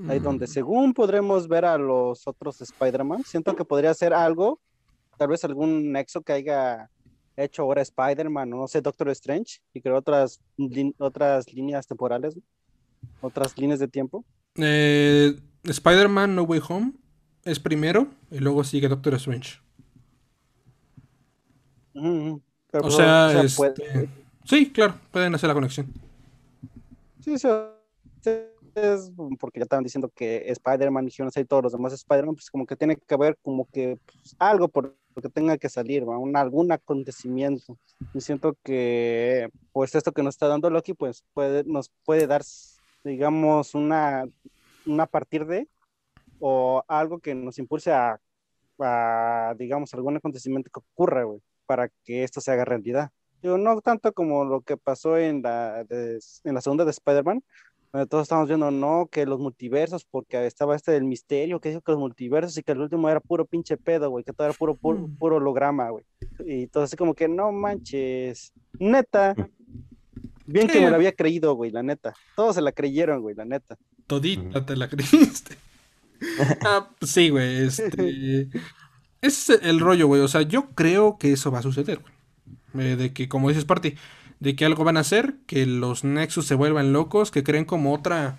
Ahí 0.08 0.18
donde 0.20 0.46
Mm, 0.46 0.48
según 0.48 0.94
podremos 0.94 1.48
ver 1.48 1.64
a 1.64 1.78
los 1.78 2.26
otros 2.26 2.60
Spider-Man. 2.60 3.24
Siento 3.24 3.56
que 3.56 3.64
podría 3.64 3.92
ser 3.94 4.12
algo, 4.14 4.60
tal 5.18 5.28
vez 5.28 5.44
algún 5.44 5.92
nexo 5.92 6.22
que 6.22 6.32
haya 6.32 6.88
hecho 7.36 7.62
ahora 7.62 7.82
Spider-Man, 7.82 8.48
no 8.50 8.66
sé, 8.66 8.80
Doctor 8.80 9.10
Strange, 9.10 9.60
y 9.74 9.80
crear 9.80 9.96
otras, 9.96 10.40
otras 10.98 11.52
líneas 11.52 11.86
temporales, 11.86 12.36
otras 13.20 13.56
líneas 13.58 13.78
de 13.80 13.88
tiempo. 13.88 14.24
eh, 14.56 15.36
Spider-Man 15.64 16.34
No 16.34 16.42
Way 16.44 16.60
Home 16.68 16.92
es 17.44 17.60
primero 17.60 18.08
y 18.30 18.38
luego 18.38 18.64
sigue 18.64 18.88
Doctor 18.88 19.14
Strange. 19.14 19.58
Ujú. 21.94 22.40
Pero, 22.70 22.84
O 22.84 22.86
pues, 22.88 22.94
sea, 22.96 23.42
puede- 23.56 23.72
este, 23.72 24.08
sí, 24.44 24.70
claro, 24.70 24.94
pueden 25.10 25.34
hacer 25.34 25.48
la 25.48 25.54
conexión. 25.54 25.86
Sí, 27.20 27.38
sí, 27.38 27.48
es 28.74 29.10
porque 29.38 29.60
ya 29.60 29.64
estaban 29.64 29.82
diciendo 29.84 30.10
que 30.14 30.44
Spider-Man 30.50 31.08
y 31.08 31.44
todos 31.44 31.62
los 31.64 31.72
demás 31.72 31.92
Spider-Man, 31.92 32.34
pues 32.34 32.50
como 32.50 32.66
que 32.66 32.76
tiene 32.76 32.96
que 32.96 33.14
haber 33.14 33.36
como 33.42 33.66
que 33.72 33.98
pues, 34.06 34.36
algo 34.38 34.68
por 34.68 34.96
que 35.20 35.28
tenga 35.28 35.58
que 35.58 35.68
salir, 35.68 36.08
¿va? 36.08 36.18
Un, 36.18 36.36
algún 36.36 36.70
acontecimiento. 36.72 37.78
Y 38.14 38.20
siento 38.20 38.56
que, 38.62 39.48
pues, 39.72 39.94
esto 39.94 40.12
que 40.12 40.22
nos 40.22 40.34
está 40.34 40.48
dando 40.48 40.70
Loki, 40.70 40.94
pues, 40.94 41.24
puede, 41.34 41.64
nos 41.64 41.90
puede 42.04 42.26
dar, 42.26 42.42
digamos, 43.04 43.74
una, 43.74 44.24
una 44.86 45.06
partir 45.06 45.46
de, 45.46 45.68
o 46.40 46.82
algo 46.88 47.18
que 47.18 47.34
nos 47.34 47.58
impulse 47.58 47.92
a, 47.92 48.20
a 48.78 49.54
digamos, 49.58 49.92
algún 49.94 50.16
acontecimiento 50.16 50.70
que 50.72 50.80
ocurra, 50.80 51.24
güey, 51.24 51.40
para 51.66 51.88
que 52.04 52.22
esto 52.24 52.40
se 52.40 52.50
haga 52.52 52.64
realidad. 52.64 53.10
Digo, 53.42 53.56
no 53.56 53.80
tanto 53.80 54.12
como 54.12 54.44
lo 54.44 54.62
que 54.62 54.76
pasó 54.76 55.16
en 55.16 55.42
la, 55.42 55.84
de- 55.84 56.18
en 56.44 56.54
la 56.54 56.60
segunda 56.60 56.84
de 56.84 56.90
Spider-Man, 56.90 57.42
donde 57.92 58.06
todos 58.06 58.22
estamos 58.22 58.48
viendo, 58.48 58.70
no, 58.70 59.08
que 59.10 59.24
los 59.26 59.38
multiversos, 59.40 60.04
porque 60.04 60.46
estaba 60.46 60.76
este 60.76 60.92
del 60.92 61.04
misterio, 61.04 61.60
que 61.60 61.70
dijo 61.70 61.80
que 61.80 61.92
los 61.92 62.00
multiversos 62.00 62.56
y 62.58 62.62
que 62.62 62.72
el 62.72 62.80
último 62.80 63.08
era 63.08 63.20
puro 63.20 63.46
pinche 63.46 63.76
pedo, 63.76 64.10
güey, 64.10 64.24
que 64.24 64.32
todo 64.32 64.46
era 64.46 64.56
puro, 64.56 64.74
puro, 64.74 64.98
Mm. 65.00 65.16
puro 65.16 65.36
holograma, 65.36 65.90
güey. 65.90 66.04
Y 66.46 66.66
todo 66.66 66.84
así 66.84 66.96
como 66.96 67.14
que, 67.14 67.28
no 67.28 67.50
manches, 67.52 68.52
neta. 68.78 69.34
Bien 70.46 70.66
que 70.66 70.80
me 70.80 70.88
lo 70.90 70.96
había 70.96 71.12
creído, 71.12 71.54
güey, 71.54 71.70
la 71.70 71.82
neta. 71.82 72.14
Todos 72.36 72.54
se 72.54 72.62
la 72.62 72.72
creyeron, 72.72 73.20
güey, 73.20 73.34
la 73.34 73.44
neta. 73.44 73.76
Todita 74.06 74.64
te 74.64 74.76
la 74.76 74.88
creíste. 74.88 75.56
Ah, 76.66 76.90
pues 76.98 77.12
sí, 77.12 77.28
güey. 77.30 77.58
Este. 77.66 78.48
Ese 79.22 79.54
es 79.54 79.60
el 79.62 79.78
rollo, 79.78 80.08
güey. 80.08 80.20
O 80.20 80.26
sea, 80.26 80.42
yo 80.42 80.70
creo 80.74 81.16
que 81.16 81.30
eso 81.32 81.52
va 81.52 81.60
a 81.60 81.62
suceder, 81.62 82.00
güey. 82.00 82.88
Eh, 82.92 82.96
de 82.96 83.12
que, 83.12 83.28
como 83.28 83.48
dices, 83.48 83.64
Party, 83.64 83.94
de 84.40 84.54
que 84.56 84.64
algo 84.64 84.84
van 84.84 84.96
a 84.96 85.00
hacer, 85.00 85.34
que 85.46 85.66
los 85.66 86.04
Nexus 86.04 86.46
se 86.46 86.54
vuelvan 86.54 86.92
locos, 86.92 87.30
que 87.30 87.42
creen 87.44 87.64
como 87.64 87.92
otra. 87.94 88.36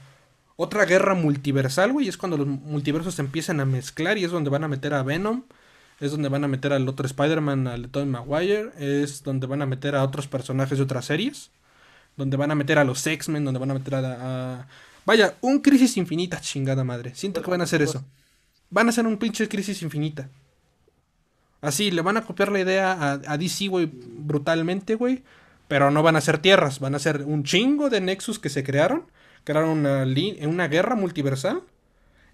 Otra 0.62 0.84
guerra 0.84 1.16
multiversal, 1.16 1.94
güey. 1.94 2.10
Es 2.10 2.18
cuando 2.18 2.36
los 2.36 2.46
multiversos 2.46 3.16
se 3.16 3.22
empiezan 3.22 3.62
a 3.62 3.66
mezclar 3.66 4.18
y 4.18 4.26
es 4.26 4.32
donde 4.32 4.50
van 4.50 4.66
a 4.66 4.68
meter 4.68 4.94
a 4.94 5.04
Venom. 5.04 5.44
Es 6.02 6.12
donde 6.12 6.28
van 6.28 6.44
a 6.44 6.50
meter 6.50 6.74
al 6.74 6.88
otro 6.90 7.06
Spider-Man, 7.06 7.66
al 7.68 7.88
Tobey 7.88 8.10
Maguire. 8.10 8.72
Es 8.78 9.24
donde 9.24 9.48
van 9.48 9.62
a 9.62 9.66
meter 9.66 9.96
a 9.96 10.04
otros 10.04 10.28
personajes 10.28 10.78
de 10.78 10.84
otras 10.84 11.06
series. 11.06 11.50
Donde 12.18 12.36
van 12.36 12.52
a 12.52 12.56
meter 12.56 12.78
a 12.78 12.84
los 12.84 13.08
X-Men, 13.08 13.46
donde 13.46 13.58
van 13.60 13.72
a 13.72 13.74
meter 13.76 13.96
a, 13.96 14.58
a- 14.60 14.68
Vaya, 15.06 15.36
un 15.40 15.60
crisis 15.60 15.96
infinita, 15.96 16.42
chingada 16.42 16.84
madre. 16.84 17.16
Siento 17.16 17.42
que 17.42 17.50
van 17.50 17.62
a 17.62 17.64
hacer 17.64 17.82
eso. 17.82 18.04
Van 18.70 18.88
a 18.88 18.90
hacer 18.90 19.08
un 19.08 19.16
pinche 19.18 19.48
crisis 19.48 19.82
infinita. 19.82 20.30
Así, 21.62 21.92
le 21.92 22.02
van 22.02 22.18
a 22.18 22.22
copiar 22.24 22.52
la 22.52 22.60
idea 22.60 22.92
a, 22.94 23.12
a 23.28 23.38
DC, 23.38 23.68
güey, 23.68 23.90
brutalmente, 23.94 24.96
güey. 24.96 25.24
Pero 25.70 25.90
no 25.92 26.04
van 26.04 26.18
a 26.18 26.22
ser 26.22 26.40
tierras, 26.40 26.80
van 26.82 26.96
a 26.96 27.00
ser 27.00 27.24
un 27.26 27.44
chingo 27.46 27.90
de 27.90 28.02
Nexus 28.02 28.40
que 28.40 28.50
se 28.50 28.64
crearon. 28.66 29.06
Crearon 29.46 29.70
una, 29.70 30.06
una 30.48 30.68
guerra 30.68 30.96
multiversal. 30.96 31.62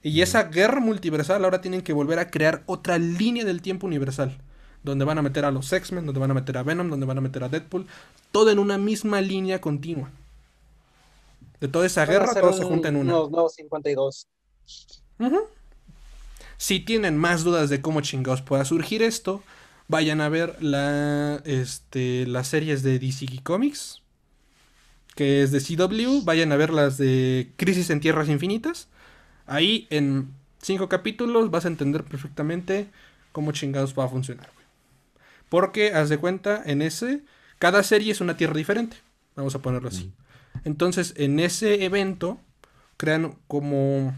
Y 0.02 0.22
esa 0.22 0.44
guerra 0.46 0.80
multiversal 0.80 1.44
ahora 1.46 1.62
tienen 1.62 1.82
que 1.84 1.94
volver 1.94 2.18
a 2.18 2.32
crear 2.32 2.64
otra 2.66 2.98
línea 2.98 3.46
del 3.46 3.62
tiempo 3.62 3.86
universal. 3.86 4.38
Donde 4.84 5.06
van 5.06 5.18
a 5.18 5.22
meter 5.22 5.46
a 5.46 5.52
los 5.52 5.72
X-Men, 5.72 6.06
donde 6.06 6.20
van 6.20 6.32
a 6.32 6.34
meter 6.34 6.58
a 6.58 6.64
Venom, 6.64 6.90
donde 6.90 7.06
van 7.06 7.18
a 7.18 7.22
meter 7.22 7.44
a 7.44 7.50
Deadpool. 7.50 7.86
Todo 8.32 8.50
en 8.52 8.58
una 8.60 8.78
misma 8.78 9.20
línea 9.22 9.60
continua. 9.62 10.10
De 11.60 11.68
toda 11.68 11.86
esa 11.86 12.06
guerra, 12.06 12.34
todo 12.34 12.54
se 12.54 12.64
un- 12.64 12.70
junta 12.70 12.88
en 12.90 12.96
una. 12.98 13.14
Unos 13.18 13.32
nuevos 13.32 13.54
52. 13.56 14.28
Ujú. 15.20 15.40
Si 16.58 16.80
tienen 16.80 17.18
más 17.18 17.44
dudas 17.44 17.70
de 17.70 17.82
cómo 17.82 18.02
chingados 18.02 18.42
pueda 18.42 18.64
surgir 18.66 19.02
esto, 19.04 19.42
vayan 19.88 20.22
a 20.22 20.30
ver 20.30 20.62
la, 20.62 21.42
este, 21.46 22.26
las 22.28 22.48
series 22.48 22.84
de 22.84 23.00
DC 23.00 23.26
Comics, 23.44 24.02
que 25.16 25.44
es 25.44 25.52
de 25.52 25.62
CW, 25.62 26.24
vayan 26.24 26.52
a 26.52 26.58
ver 26.58 26.72
las 26.72 26.98
de 26.98 27.52
Crisis 27.58 27.90
en 27.90 28.00
Tierras 28.00 28.30
Infinitas. 28.30 28.90
Ahí 29.46 29.88
en 29.90 30.34
cinco 30.62 30.90
capítulos 30.90 31.52
vas 31.52 31.66
a 31.66 31.70
entender 31.70 32.04
perfectamente 32.04 32.90
cómo 33.32 33.52
chingados 33.52 33.98
va 33.98 34.06
a 34.06 34.10
funcionar. 34.10 34.50
güey. 34.54 34.66
Porque, 35.50 35.94
haz 35.94 36.10
de 36.10 36.18
cuenta, 36.18 36.62
en 36.66 36.82
ese, 36.82 37.22
cada 37.60 37.84
serie 37.84 38.12
es 38.12 38.22
una 38.22 38.38
tierra 38.38 38.56
diferente. 38.56 38.98
Vamos 39.36 39.56
a 39.56 39.62
ponerlo 39.62 39.90
así. 39.90 40.12
Entonces, 40.64 41.14
en 41.18 41.40
ese 41.40 41.86
evento, 41.86 42.40
crean 42.98 43.36
como 43.48 44.16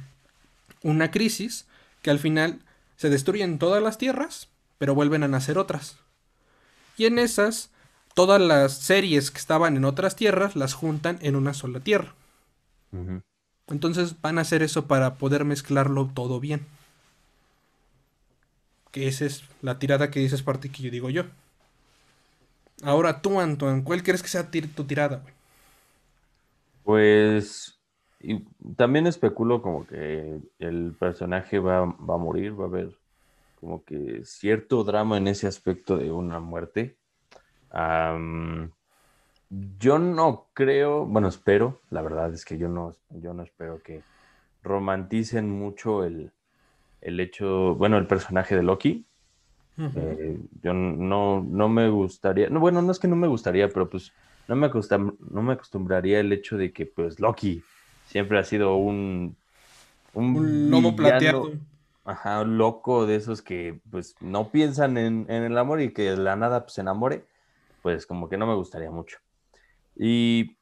una 0.84 1.12
crisis 1.12 1.66
que 2.02 2.12
al 2.12 2.20
final 2.20 2.60
se 2.96 3.10
destruyen 3.10 3.60
todas 3.60 3.82
las 3.84 3.98
tierras, 3.98 4.50
pero 4.78 4.96
vuelven 4.96 5.24
a 5.24 5.28
nacer 5.28 5.58
otras. 5.58 5.98
Y 6.98 7.06
en 7.06 7.20
esas, 7.20 7.72
todas 8.14 8.42
las 8.42 8.74
series 8.74 9.32
que 9.32 9.38
estaban 9.38 9.78
en 9.78 9.86
otras 9.86 10.16
tierras 10.16 10.56
las 10.56 10.74
juntan 10.74 11.20
en 11.22 11.36
una 11.36 11.54
sola 11.54 11.80
tierra. 11.80 12.14
Entonces 13.68 14.20
van 14.22 14.38
a 14.38 14.42
hacer 14.42 14.64
eso 14.64 14.88
para 14.88 15.16
poder 15.16 15.46
mezclarlo 15.46 16.10
todo 16.14 16.40
bien. 16.40 16.66
Que 18.92 19.08
esa 19.08 19.26
es 19.26 19.44
la 19.62 19.78
tirada 19.80 20.10
que 20.10 20.20
dices 20.20 20.42
parte 20.42 20.70
que 20.70 20.84
yo 20.84 20.92
digo 20.92 21.10
yo. 21.10 21.26
Ahora 22.84 23.22
tú, 23.22 23.40
Antoine, 23.40 23.84
¿cuál 23.84 24.04
crees 24.04 24.22
que 24.22 24.30
sea 24.30 24.50
tu 24.50 24.84
tirada? 24.86 25.18
güey? 25.18 25.34
Pues 26.84 27.78
y 28.20 28.44
también 28.76 29.08
especulo 29.08 29.62
como 29.62 29.86
que 29.86 30.40
el 30.60 30.96
personaje 31.00 31.60
va, 31.60 31.86
va 31.86 32.16
a 32.16 32.18
morir, 32.18 32.60
va 32.60 32.66
a 32.66 32.68
haber 32.68 32.98
como 33.68 33.84
que 33.84 34.22
cierto 34.24 34.86
drama 34.86 35.18
en 35.18 35.28
ese 35.28 35.46
aspecto 35.46 35.98
de 35.98 36.10
una 36.10 36.40
muerte. 36.40 36.96
Yo 39.80 40.00
no 40.00 40.46
creo, 40.54 41.06
bueno, 41.06 41.28
espero, 41.28 41.82
la 41.90 42.02
verdad 42.02 42.34
es 42.34 42.46
que 42.46 42.58
yo 42.58 42.70
no, 42.70 42.94
yo 43.10 43.34
no 43.34 43.44
espero 43.44 43.82
que 43.84 44.02
romanticen 44.64 45.50
mucho 45.50 46.06
el, 46.06 46.32
el 47.02 47.20
hecho, 47.20 47.76
bueno, 47.76 47.98
el 47.98 48.08
personaje 48.08 48.56
de 48.56 48.64
Loki. 48.64 49.06
Eh, 49.98 50.38
yo 50.64 50.74
no, 50.74 51.44
no 51.44 51.68
me 51.68 51.90
gustaría, 51.90 52.50
no, 52.50 52.62
bueno, 52.62 52.82
no 52.82 52.92
es 52.94 53.00
que 53.00 53.10
no 53.10 53.18
me 53.18 53.28
gustaría, 53.28 53.68
pero 53.68 53.90
pues 53.90 54.14
no 54.48 54.56
me, 54.56 54.68
acostum- 54.70 55.18
no 55.30 55.42
me 55.42 55.54
acostumbraría 55.54 56.22
el 56.22 56.32
hecho 56.32 56.56
de 56.58 56.72
que 56.72 56.86
pues 56.86 57.20
Loki 57.20 57.62
siempre 58.06 58.40
ha 58.40 58.44
sido 58.46 58.78
un, 58.78 59.36
Un 60.14 60.70
lobo 60.72 60.96
plateado. 60.96 61.52
Ajá, 62.08 62.46
loco 62.46 63.06
de 63.06 63.18
esos 63.18 63.42
que 63.42 63.82
pues 63.92 64.16
no 64.22 64.50
piensan 64.50 64.98
en, 64.98 65.26
en 65.30 65.44
el 65.44 65.58
amor 65.58 65.82
y 65.82 65.92
que 65.92 66.04
de 66.04 66.16
la 66.16 66.38
nada 66.38 66.62
pues 66.62 66.76
se 66.76 66.82
enamore, 66.82 67.26
pues 67.82 68.08
como 68.08 68.30
que 68.30 68.38
no 68.38 68.48
me 68.48 68.56
gustaría 68.56 68.90
mucho. 68.90 69.18
Y 69.94 70.56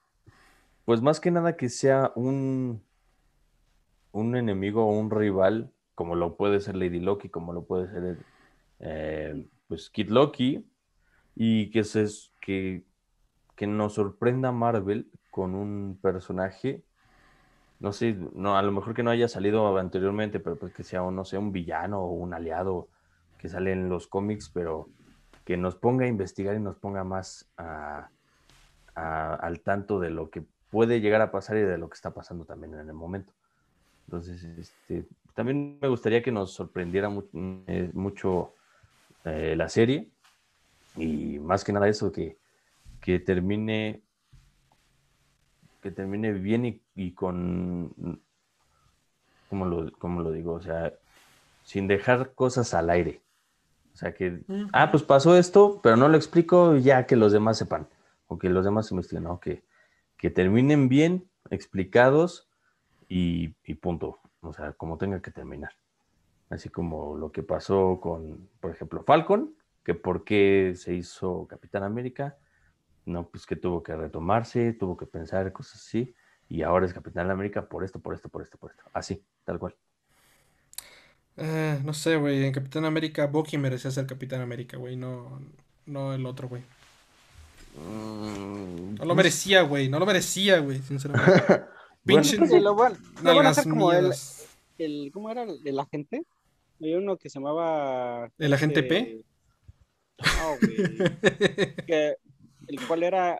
pues 0.86 1.04
más 1.04 1.20
que 1.20 1.30
nada 1.30 1.56
que 1.56 1.70
sea 1.70 2.12
un, 2.16 2.82
un 4.12 4.36
enemigo 4.36 4.88
o 4.88 5.00
un 5.00 5.12
rival, 5.12 5.72
como 5.94 6.16
lo 6.16 6.36
puede 6.36 6.62
ser 6.62 6.78
Lady 6.78 7.00
Loki, 7.00 7.30
como 7.30 7.54
lo 7.54 7.66
puede 7.66 7.92
ser 7.92 8.18
eh, 8.80 9.48
pues 9.68 9.92
Kid 9.92 10.10
Loki, 10.10 10.66
y 11.36 11.70
que, 11.70 11.84
se, 11.84 12.08
que, 12.42 12.86
que 13.56 13.68
nos 13.68 13.94
sorprenda 13.94 14.52
Marvel 14.52 15.12
con 15.30 15.54
un 15.54 16.00
personaje, 16.02 16.84
no 17.80 17.94
sé, 17.94 18.18
no, 18.34 18.58
a 18.58 18.62
lo 18.62 18.72
mejor 18.72 18.94
que 18.94 19.04
no 19.04 19.12
haya 19.12 19.28
salido 19.28 19.78
anteriormente, 19.78 20.40
pero 20.40 20.56
pues 20.56 20.74
que 20.74 20.84
sea, 20.84 21.04
un, 21.04 21.16
no 21.16 21.26
sé, 21.26 21.38
un 21.38 21.52
villano 21.52 22.02
o 22.02 22.12
un 22.12 22.34
aliado 22.34 22.88
que 23.38 23.50
sale 23.50 23.72
en 23.72 23.90
los 23.90 24.08
cómics, 24.08 24.50
pero 24.54 24.90
que 25.44 25.58
nos 25.58 25.76
ponga 25.76 26.06
a 26.06 26.08
investigar 26.08 26.56
y 26.56 26.60
nos 26.60 26.78
ponga 26.78 27.04
más 27.04 27.50
al 28.96 29.60
tanto 29.62 30.00
de 30.00 30.10
lo 30.10 30.30
que 30.30 30.44
puede 30.72 31.00
llegar 31.02 31.22
a 31.22 31.32
pasar 31.32 31.58
y 31.58 31.62
de 31.62 31.78
lo 31.78 31.90
que 31.90 31.96
está 31.96 32.14
pasando 32.14 32.46
también 32.46 32.74
en 32.74 32.88
el 32.88 32.94
momento. 32.94 33.34
Entonces, 34.08 34.44
este, 34.44 35.06
también 35.34 35.78
me 35.82 35.88
gustaría 35.88 36.24
que 36.24 36.32
nos 36.32 36.54
sorprendiera 36.54 37.12
eh, 37.68 37.92
mucho 37.94 38.54
eh, 39.26 39.56
la 39.56 39.70
serie 39.70 40.10
y 40.96 41.40
más 41.40 41.64
que 41.64 41.74
nada 41.74 41.88
eso, 41.88 42.12
que, 42.12 42.38
que 43.02 43.20
termine 43.20 44.02
que 45.86 45.92
termine 45.92 46.32
bien 46.34 46.66
y, 46.66 46.82
y 46.96 47.12
con, 47.12 47.94
¿cómo 49.48 49.68
lo, 49.68 49.92
cómo 50.00 50.22
lo 50.22 50.32
digo? 50.32 50.54
O 50.54 50.60
sea, 50.60 50.92
sin 51.64 51.88
dejar 51.88 52.34
cosas 52.34 52.74
al 52.74 52.90
aire. 52.90 53.22
O 53.94 53.96
sea, 53.96 54.16
que, 54.16 54.42
Ujú. 54.48 54.68
ah, 54.74 54.90
pues 54.90 55.04
pasó 55.04 55.38
esto, 55.38 55.82
pero 55.84 55.96
no 55.96 56.10
lo 56.10 56.18
explico 56.18 56.76
ya 56.76 57.06
que 57.06 57.16
los 57.16 57.32
demás 57.32 57.60
sepan, 57.60 57.88
o 58.26 58.40
que 58.40 58.50
los 58.50 58.66
demás 58.66 58.90
investiguen, 58.90 59.26
¿no? 59.26 59.40
Que, 59.40 59.64
que 60.18 60.32
terminen 60.32 60.90
bien, 60.90 61.30
explicados 61.52 62.50
y, 63.08 63.54
y 63.64 63.76
punto. 63.76 64.18
O 64.42 64.54
sea, 64.54 64.74
como 64.74 64.98
tenga 64.98 65.22
que 65.22 65.30
terminar. 65.30 65.74
Así 66.50 66.70
como 66.70 67.16
lo 67.16 67.32
que 67.32 67.44
pasó 67.44 68.00
con, 68.02 68.50
por 68.60 68.72
ejemplo, 68.72 69.04
Falcon, 69.04 69.54
que 69.84 69.94
por 69.94 70.24
qué 70.24 70.74
se 70.76 70.96
hizo 70.96 71.46
Capitán 71.46 71.84
América, 71.84 72.40
no, 73.06 73.28
pues 73.30 73.46
que 73.46 73.56
tuvo 73.56 73.84
que 73.84 73.96
retomarse, 73.96 74.74
tuvo 74.74 74.98
que 74.98 75.06
pensar 75.06 75.52
cosas 75.54 75.82
así, 75.82 76.16
y 76.50 76.62
ahora 76.62 76.86
es 76.86 76.94
Capitán 76.94 77.30
América 77.32 77.68
por 77.68 77.84
esto, 77.84 78.00
por 78.00 78.14
esto, 78.14 78.30
por 78.30 78.42
esto, 78.42 78.58
por 78.58 78.72
esto. 78.72 78.84
Así, 78.94 79.24
tal 79.44 79.60
cual. 79.60 79.76
Eh, 81.38 81.80
no 81.84 81.94
sé, 81.94 82.16
güey. 82.16 82.46
En 82.46 82.52
Capitán 82.54 82.86
América, 82.86 83.28
Bucky 83.28 83.58
merecía 83.58 83.92
ser 83.92 84.06
Capitán 84.06 84.42
América, 84.42 84.78
güey. 84.78 84.96
No, 84.96 85.42
no 85.86 86.14
el 86.14 86.26
otro, 86.26 86.48
güey. 86.48 86.62
Mm, 87.76 88.96
No 88.96 89.06
lo 89.06 89.16
merecía, 89.16 89.62
güey. 89.64 89.90
No 89.90 90.00
lo 90.00 90.06
merecía, 90.06 90.60
güey, 90.60 90.80
sinceramente. 90.80 91.44
Bueno, 92.08 92.22
Pinche 92.22 92.38
Creo 92.38 92.50
que 92.52 92.60
lo 92.62 92.76
van, 92.76 92.94
lo 93.24 93.36
van 93.36 93.48
a 93.48 93.50
hacer 93.50 93.68
como 93.68 93.92
el, 93.92 94.14
el, 94.78 95.10
¿cómo 95.12 95.32
era? 95.32 95.42
El, 95.42 95.60
el 95.66 95.80
agente. 95.80 96.24
Había 96.80 97.00
uno 97.00 97.18
que 97.18 97.32
se 97.32 97.40
llamaba... 97.40 98.30
¿El 98.38 98.54
agente 98.54 98.82
este, 98.82 98.90
P? 98.90 99.26
No, 100.20 100.58
güey. 100.62 101.76
que, 101.88 102.18
el 102.68 102.88
cual 102.88 103.04
era 103.04 103.40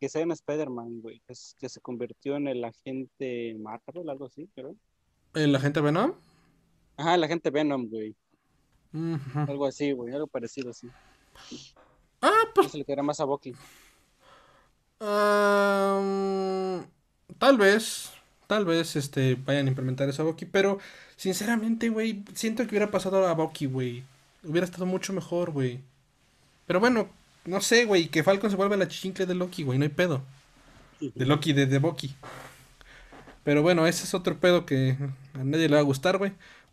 que 0.00 0.08
sea 0.08 0.24
un 0.24 0.32
Spider-Man, 0.32 1.00
güey, 1.00 1.20
que, 1.26 1.34
que, 1.58 1.68
se 1.68 1.80
convirtió 1.80 2.36
en 2.36 2.48
el 2.48 2.64
agente 2.64 3.56
Marvel, 3.58 4.08
algo 4.08 4.26
así, 4.26 4.48
creo. 4.54 4.74
¿El 5.34 5.54
agente 5.54 5.80
Venom? 5.80 6.14
Ajá, 6.96 7.14
el 7.14 7.24
agente 7.24 7.50
Venom, 7.50 7.88
güey. 7.88 8.16
Algo 9.34 9.66
así, 9.66 9.92
güey, 9.92 10.14
algo 10.14 10.26
parecido 10.26 10.70
así. 10.70 10.88
Ah, 12.22 12.44
pues. 12.54 12.72
Se 12.72 12.78
le 12.78 12.84
quedará 12.84 13.02
más 13.02 13.20
a 13.20 13.24
Bucky. 13.24 13.54
tal 17.38 17.58
vez, 17.58 18.12
tal 18.46 18.64
vez 18.64 18.96
este, 18.96 19.34
vayan 19.34 19.66
a 19.66 19.70
implementar 19.70 20.08
eso 20.08 20.22
a 20.22 20.24
Bucky, 20.24 20.46
pero 20.46 20.78
sinceramente, 21.16 21.90
güey, 21.90 22.24
siento 22.34 22.62
que 22.62 22.70
hubiera 22.70 22.90
pasado 22.90 23.26
a 23.26 23.34
Bucky, 23.34 23.66
güey. 23.66 24.04
Hubiera 24.42 24.64
estado 24.64 24.86
mucho 24.86 25.12
mejor, 25.12 25.50
güey. 25.50 25.80
Pero 26.66 26.80
bueno, 26.80 27.08
no 27.46 27.60
sé, 27.60 27.84
güey, 27.84 28.08
que 28.08 28.22
Falcon 28.22 28.50
se 28.50 28.56
vuelva 28.56 28.76
la 28.76 28.88
chincle 28.88 29.26
de 29.26 29.34
Loki, 29.34 29.62
güey, 29.62 29.78
no 29.78 29.84
hay 29.84 29.90
pedo. 29.90 30.22
De 31.00 31.26
Loki, 31.26 31.52
de, 31.52 31.66
de 31.66 31.78
Bucky. 31.78 32.14
Pero 33.44 33.62
bueno, 33.62 33.86
ese 33.86 34.04
es 34.04 34.14
otro 34.14 34.38
pedo 34.40 34.66
que 34.66 34.96
a 35.34 35.44
nadie 35.44 35.68
le 35.68 35.76
va 35.76 35.80
a 35.80 35.84
gustar, 35.84 36.18
güey. 36.18 36.32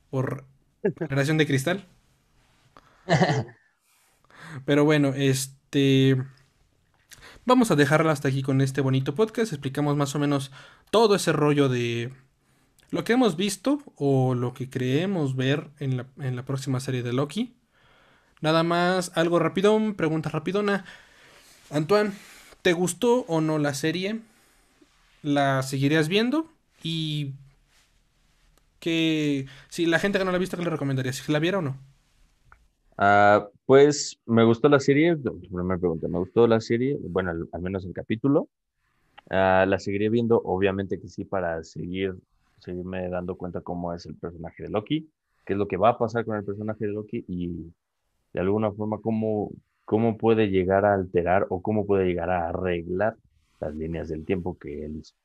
Por 0.09 0.45
generación 0.99 1.37
de 1.37 1.47
cristal. 1.47 1.85
Pero 4.65 4.85
bueno, 4.85 5.13
este... 5.15 6.17
Vamos 7.45 7.71
a 7.71 7.75
dejarla 7.75 8.11
hasta 8.11 8.29
aquí 8.29 8.41
con 8.41 8.61
este 8.61 8.81
bonito 8.81 9.15
podcast. 9.15 9.51
Explicamos 9.51 9.97
más 9.97 10.15
o 10.15 10.19
menos 10.19 10.51
todo 10.91 11.15
ese 11.15 11.33
rollo 11.33 11.67
de 11.69 12.13
lo 12.91 13.03
que 13.03 13.13
hemos 13.13 13.35
visto 13.37 13.79
o 13.95 14.35
lo 14.35 14.53
que 14.53 14.69
creemos 14.69 15.35
ver 15.35 15.71
en 15.79 15.97
la, 15.97 16.07
en 16.19 16.35
la 16.35 16.45
próxima 16.45 16.79
serie 16.79 17.03
de 17.03 17.13
Loki. 17.13 17.55
Nada 18.43 18.63
más, 18.63 19.13
algo 19.15 19.39
rapidón, 19.39 19.95
pregunta 19.95 20.27
rapidona. 20.27 20.83
Antoine, 21.71 22.11
¿te 22.61 22.73
gustó 22.73 23.21
o 23.29 23.39
no 23.39 23.57
la 23.57 23.73
serie? 23.73 24.19
¿La 25.21 25.63
seguirías 25.63 26.09
viendo? 26.09 26.49
Y 26.83 27.31
que 28.81 29.45
si 29.69 29.85
la 29.85 29.97
gente 29.97 30.19
que 30.19 30.25
no 30.25 30.31
la 30.31 30.35
ha 30.35 30.41
visto, 30.41 30.57
¿qué 30.57 30.63
le 30.65 30.69
recomendarías? 30.69 31.15
¿Si 31.15 31.31
la 31.31 31.39
viera 31.39 31.59
o 31.59 31.61
no? 31.61 31.77
Ah, 32.97 33.47
pues 33.65 34.19
me 34.25 34.43
gustó 34.43 34.67
la 34.67 34.81
serie, 34.81 35.15
primera 35.15 35.77
pregunta, 35.77 36.09
me 36.09 36.19
gustó 36.19 36.45
la 36.45 36.59
serie, 36.59 36.97
bueno, 36.99 37.31
al, 37.31 37.61
menos 37.61 37.85
el 37.85 37.93
capítulo. 37.93 38.49
Ah, 39.29 39.63
la 39.65 39.79
seguiré 39.79 40.09
viendo, 40.09 40.41
obviamente 40.43 40.99
que 40.99 41.07
sí, 41.07 41.23
para 41.23 41.63
seguir, 41.63 42.13
seguirme 42.59 43.07
dando 43.07 43.37
cuenta 43.37 43.61
cómo 43.61 43.93
es 43.93 44.05
el 44.05 44.15
personaje 44.15 44.63
de 44.63 44.69
Loki, 44.69 45.09
qué 45.45 45.53
es 45.53 45.57
lo 45.57 45.69
que 45.69 45.77
va 45.77 45.91
a 45.91 45.97
pasar 45.97 46.25
con 46.25 46.35
el 46.35 46.43
personaje 46.43 46.87
de 46.87 46.91
Loki 46.91 47.23
y 47.29 47.71
de 48.33 48.39
alguna 48.39 48.71
forma 48.71 48.99
cómo, 48.99 49.51
cómo 49.85 50.17
puede 50.17 50.49
llegar 50.49 50.85
a 50.85 50.93
alterar 50.93 51.45
o 51.49 51.61
cómo 51.61 51.85
puede 51.85 52.05
llegar 52.05 52.29
a 52.29 52.49
arreglar 52.49 53.15
las 53.59 53.75
líneas 53.75 54.09
del 54.09 54.25
tiempo 54.25 54.57
que 54.57 54.85
él 54.85 54.97
hizo, 54.97 55.15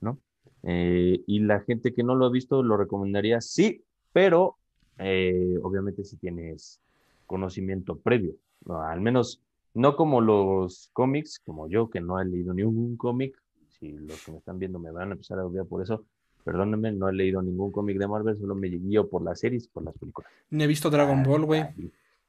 ¿no? 0.00 0.18
Eh, 0.62 1.22
y 1.26 1.40
la 1.40 1.60
gente 1.60 1.92
que 1.92 2.02
no 2.02 2.14
lo 2.14 2.26
ha 2.26 2.30
visto 2.30 2.62
lo 2.62 2.76
recomendaría, 2.76 3.40
sí, 3.40 3.82
pero 4.12 4.56
eh, 4.98 5.58
obviamente 5.62 6.04
si 6.04 6.16
tienes 6.16 6.80
conocimiento 7.26 7.98
previo, 7.98 8.34
al 8.68 9.00
menos 9.00 9.42
no 9.74 9.96
como 9.96 10.20
los 10.20 10.88
cómics, 10.92 11.40
como 11.44 11.68
yo 11.68 11.90
que 11.90 12.00
no 12.00 12.20
he 12.20 12.24
leído 12.24 12.54
ningún 12.54 12.96
cómic, 12.96 13.36
si 13.68 13.92
los 13.92 14.24
que 14.24 14.32
me 14.32 14.38
están 14.38 14.58
viendo 14.58 14.78
me 14.78 14.92
van 14.92 15.10
a 15.10 15.12
empezar 15.12 15.38
a 15.38 15.46
odiar 15.46 15.66
por 15.66 15.82
eso, 15.82 16.04
perdónenme, 16.44 16.92
no 16.92 17.08
he 17.08 17.12
leído 17.12 17.42
ningún 17.42 17.72
cómic 17.72 17.98
de 17.98 18.06
Marvel, 18.06 18.36
solo 18.36 18.54
me 18.54 18.68
guío 18.68 19.08
por 19.08 19.22
las 19.22 19.40
series, 19.40 19.66
por 19.66 19.82
las 19.82 19.94
películas. 19.98 20.30
Ni 20.50 20.64
he 20.64 20.66
visto 20.66 20.90
Dragon 20.90 21.18
ah, 21.18 21.24
Ball, 21.26 21.44
güey. 21.44 21.64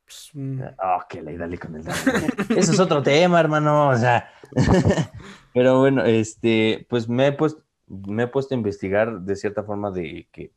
Pues, 0.06 0.30
mm. 0.34 0.62
Ah, 0.78 1.00
oh, 1.00 1.08
que 1.10 1.22
le 1.22 1.38
dale 1.38 1.58
con 1.58 1.76
el 1.76 1.88
Eso 1.88 2.72
es 2.72 2.80
otro 2.80 3.02
tema, 3.02 3.40
hermano, 3.40 3.90
o 3.90 3.96
sea. 3.96 4.30
Pero 5.54 5.80
bueno, 5.80 6.04
este, 6.06 6.86
pues 6.90 7.10
me 7.10 7.28
he 7.28 7.32
puesto, 7.32 7.64
me 7.88 8.24
he 8.24 8.28
puesto 8.28 8.54
a 8.54 8.58
investigar 8.58 9.22
de 9.22 9.36
cierta 9.36 9.64
forma 9.64 9.90
de 9.92 10.28
que, 10.32 10.52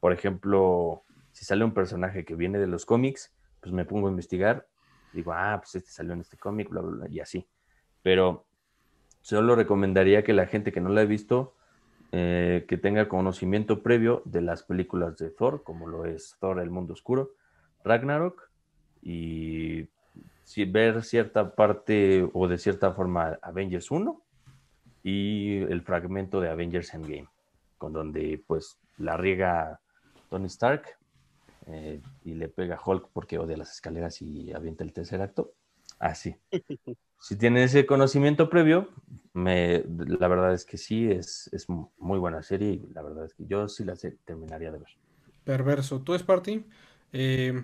por 0.00 0.12
ejemplo, 0.12 1.02
si 1.32 1.44
sale 1.44 1.64
un 1.64 1.72
personaje 1.72 2.24
que 2.24 2.34
viene 2.34 2.58
de 2.58 2.66
los 2.66 2.84
cómics, 2.84 3.32
pues 3.60 3.72
me 3.72 3.84
pongo 3.84 4.08
a 4.08 4.10
investigar, 4.10 4.66
digo, 5.12 5.32
ah, 5.32 5.58
pues 5.62 5.74
este 5.76 5.90
salió 5.90 6.12
en 6.12 6.20
este 6.20 6.36
cómic, 6.36 6.68
bla, 6.68 6.82
bla, 6.82 6.90
bla, 6.90 7.08
y 7.08 7.20
así. 7.20 7.46
Pero 8.02 8.44
solo 9.22 9.56
recomendaría 9.56 10.24
que 10.24 10.32
la 10.32 10.46
gente 10.46 10.72
que 10.72 10.80
no 10.80 10.90
la 10.90 11.02
ha 11.02 11.04
visto, 11.04 11.54
eh, 12.12 12.66
que 12.68 12.76
tenga 12.76 13.08
conocimiento 13.08 13.82
previo 13.82 14.22
de 14.24 14.42
las 14.42 14.62
películas 14.62 15.16
de 15.16 15.30
Thor, 15.30 15.62
como 15.62 15.86
lo 15.86 16.04
es 16.04 16.36
Thor, 16.40 16.58
el 16.60 16.70
mundo 16.70 16.92
oscuro, 16.92 17.30
Ragnarok, 17.84 18.49
y 19.02 19.86
si 20.44 20.64
ver 20.64 21.02
cierta 21.04 21.54
parte 21.54 22.28
o 22.32 22.48
de 22.48 22.58
cierta 22.58 22.92
forma 22.92 23.38
Avengers 23.42 23.90
1 23.90 24.20
y 25.02 25.58
el 25.58 25.82
fragmento 25.82 26.40
de 26.40 26.50
Avengers 26.50 26.92
Endgame, 26.92 27.28
con 27.78 27.92
donde 27.92 28.42
pues 28.46 28.78
la 28.98 29.16
riega 29.16 29.80
Tony 30.28 30.46
Stark 30.46 30.98
eh, 31.66 32.00
y 32.24 32.34
le 32.34 32.48
pega 32.48 32.76
a 32.76 32.80
Hulk 32.84 33.10
porque 33.12 33.38
odia 33.38 33.56
las 33.56 33.72
escaleras 33.72 34.20
y 34.22 34.52
avienta 34.52 34.84
el 34.84 34.92
tercer 34.92 35.22
acto. 35.22 35.52
Así. 35.98 36.34
si 37.20 37.36
tiene 37.36 37.64
ese 37.64 37.86
conocimiento 37.86 38.50
previo, 38.50 38.88
me, 39.32 39.84
la 39.86 40.28
verdad 40.28 40.52
es 40.52 40.64
que 40.64 40.78
sí, 40.78 41.10
es, 41.10 41.48
es, 41.52 41.68
muy 41.68 42.18
buena 42.18 42.42
serie 42.42 42.70
y 42.70 42.86
la 42.92 43.02
verdad 43.02 43.26
es 43.26 43.34
que 43.34 43.46
yo 43.46 43.68
sí 43.68 43.84
la 43.84 43.94
terminaría 44.24 44.72
de 44.72 44.78
ver. 44.78 44.88
Perverso. 45.44 46.00
¿Tú, 46.00 46.18
Sparty? 46.18 46.64
Eh, 47.12 47.62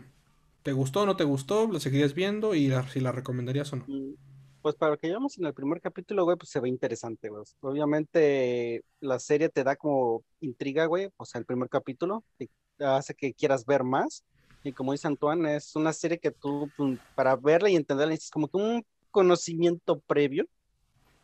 ¿Te 0.66 0.72
gustó 0.72 1.02
o 1.02 1.06
no 1.06 1.14
te 1.14 1.22
gustó? 1.22 1.70
¿La 1.70 1.78
seguirías 1.78 2.12
viendo 2.12 2.52
y 2.52 2.72
si 2.92 2.98
la 2.98 3.12
recomendarías 3.12 3.72
o 3.72 3.76
no? 3.76 3.84
Mm, 3.86 4.16
pues 4.62 4.74
para 4.74 4.90
lo 4.90 4.98
que 4.98 5.06
llevamos 5.06 5.38
en 5.38 5.46
el 5.46 5.54
primer 5.54 5.80
capítulo, 5.80 6.24
güey, 6.24 6.36
pues 6.36 6.50
se 6.50 6.58
ve 6.58 6.68
interesante, 6.68 7.28
güey. 7.28 7.44
Obviamente 7.60 8.82
la 8.98 9.20
serie 9.20 9.48
te 9.48 9.62
da 9.62 9.76
como 9.76 10.24
intriga, 10.40 10.86
güey, 10.86 11.08
o 11.18 11.24
sea, 11.24 11.38
el 11.38 11.44
primer 11.44 11.68
capítulo 11.68 12.24
te 12.36 12.50
hace 12.84 13.14
que 13.14 13.32
quieras 13.32 13.64
ver 13.64 13.84
más. 13.84 14.24
Y 14.64 14.72
como 14.72 14.90
dice 14.90 15.06
Antoine, 15.06 15.54
es 15.54 15.76
una 15.76 15.92
serie 15.92 16.18
que 16.18 16.32
tú, 16.32 16.68
pues, 16.76 16.98
para 17.14 17.36
verla 17.36 17.70
y 17.70 17.76
entenderla, 17.76 18.14
es 18.14 18.28
como 18.28 18.48
que 18.48 18.56
un 18.56 18.84
conocimiento 19.12 20.00
previo 20.00 20.46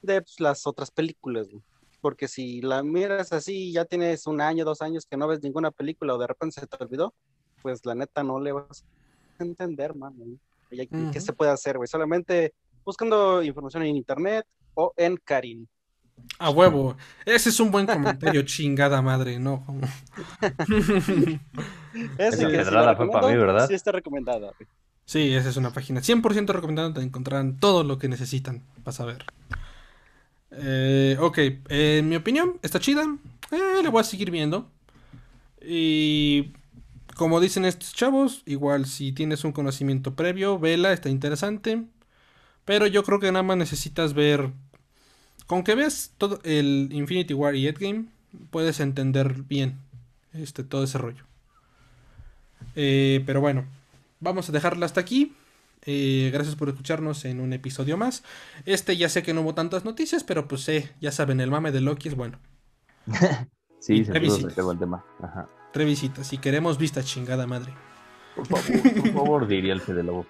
de 0.02 0.22
pues, 0.22 0.38
las 0.38 0.68
otras 0.68 0.92
películas, 0.92 1.48
güey. 1.48 1.64
Porque 2.00 2.28
si 2.28 2.60
la 2.60 2.84
miras 2.84 3.32
así, 3.32 3.72
ya 3.72 3.86
tienes 3.86 4.28
un 4.28 4.40
año, 4.40 4.64
dos 4.64 4.82
años 4.82 5.04
que 5.04 5.16
no 5.16 5.26
ves 5.26 5.42
ninguna 5.42 5.72
película 5.72 6.14
o 6.14 6.18
de 6.18 6.28
repente 6.28 6.60
se 6.60 6.66
te 6.68 6.76
olvidó, 6.80 7.12
pues 7.60 7.84
la 7.84 7.96
neta 7.96 8.22
no 8.22 8.38
le 8.38 8.52
vas 8.52 8.82
a 8.82 9.01
entender, 9.38 9.94
man. 9.94 10.14
¿Qué 10.70 11.20
se 11.20 11.32
puede 11.32 11.50
hacer, 11.50 11.76
güey? 11.76 11.86
Solamente 11.86 12.54
buscando 12.84 13.42
información 13.42 13.82
en 13.84 13.96
internet 13.96 14.46
o 14.74 14.92
en 14.96 15.16
Karin. 15.16 15.68
A 16.38 16.50
huevo. 16.50 16.96
Ese 17.24 17.48
es 17.48 17.60
un 17.60 17.70
buen 17.70 17.86
comentario, 17.86 18.42
chingada 18.46 19.02
madre, 19.02 19.38
¿no? 19.38 19.64
Esa 22.18 22.48
pedrada 22.48 22.96
fue 22.96 23.10
para 23.10 23.28
mí, 23.28 23.36
¿verdad? 23.36 23.68
Sí, 23.68 23.74
está 23.74 23.92
recomendada. 23.92 24.52
Sí, 25.04 25.34
esa 25.34 25.48
es 25.48 25.56
una 25.56 25.72
página 25.72 26.00
100% 26.00 26.46
recomendada. 26.48 26.94
Te 26.94 27.00
encontrarán 27.00 27.58
todo 27.58 27.84
lo 27.84 27.98
que 27.98 28.08
necesitan 28.08 28.62
para 28.82 28.92
saber. 28.92 29.24
Eh, 30.52 31.16
ok, 31.20 31.38
en 31.68 32.08
mi 32.08 32.16
opinión, 32.16 32.58
está 32.62 32.78
chida. 32.78 33.04
Eh, 33.50 33.82
la 33.82 33.90
voy 33.90 34.00
a 34.00 34.04
seguir 34.04 34.30
viendo. 34.30 34.70
Y 35.60 36.52
como 37.22 37.38
dicen 37.38 37.64
estos 37.64 37.94
chavos, 37.94 38.42
igual 38.46 38.84
si 38.84 39.12
tienes 39.12 39.44
un 39.44 39.52
conocimiento 39.52 40.16
previo, 40.16 40.58
vela, 40.58 40.92
está 40.92 41.08
interesante. 41.08 41.84
Pero 42.64 42.88
yo 42.88 43.04
creo 43.04 43.20
que 43.20 43.30
nada 43.30 43.44
más 43.44 43.56
necesitas 43.56 44.12
ver. 44.12 44.50
Con 45.46 45.62
que 45.62 45.76
veas 45.76 46.14
todo 46.18 46.40
el 46.42 46.88
Infinity 46.90 47.32
War 47.32 47.54
y 47.54 47.68
Endgame, 47.68 48.06
puedes 48.50 48.80
entender 48.80 49.44
bien 49.44 49.78
este, 50.32 50.64
todo 50.64 50.82
ese 50.82 50.98
rollo. 50.98 51.22
Eh, 52.74 53.22
pero 53.24 53.40
bueno, 53.40 53.66
vamos 54.18 54.48
a 54.48 54.52
dejarla 54.52 54.86
hasta 54.86 55.00
aquí. 55.00 55.32
Eh, 55.86 56.28
gracias 56.32 56.56
por 56.56 56.70
escucharnos 56.70 57.24
en 57.24 57.38
un 57.38 57.52
episodio 57.52 57.96
más. 57.96 58.24
Este 58.66 58.96
ya 58.96 59.08
sé 59.08 59.22
que 59.22 59.32
no 59.32 59.42
hubo 59.42 59.54
tantas 59.54 59.84
noticias, 59.84 60.24
pero 60.24 60.48
pues 60.48 60.68
eh, 60.68 60.90
ya 61.00 61.12
saben, 61.12 61.40
el 61.40 61.52
mame 61.52 61.70
de 61.70 61.82
Loki 61.82 62.08
es 62.08 62.16
bueno. 62.16 62.40
sí, 63.78 64.04
se 64.04 64.10
el 64.16 64.78
tema. 64.80 65.04
Ajá. 65.22 65.48
Tres 65.72 65.86
visitas. 65.86 66.26
Si 66.26 66.38
queremos 66.38 66.78
vista 66.78 67.02
chingada 67.02 67.46
madre. 67.46 67.72
Por 68.36 68.46
favor, 68.46 68.94
por 68.94 69.12
favor, 69.12 69.46
diría 69.46 69.72
el 69.72 69.80
Fede 69.80 70.02
Lobo. 70.02 70.26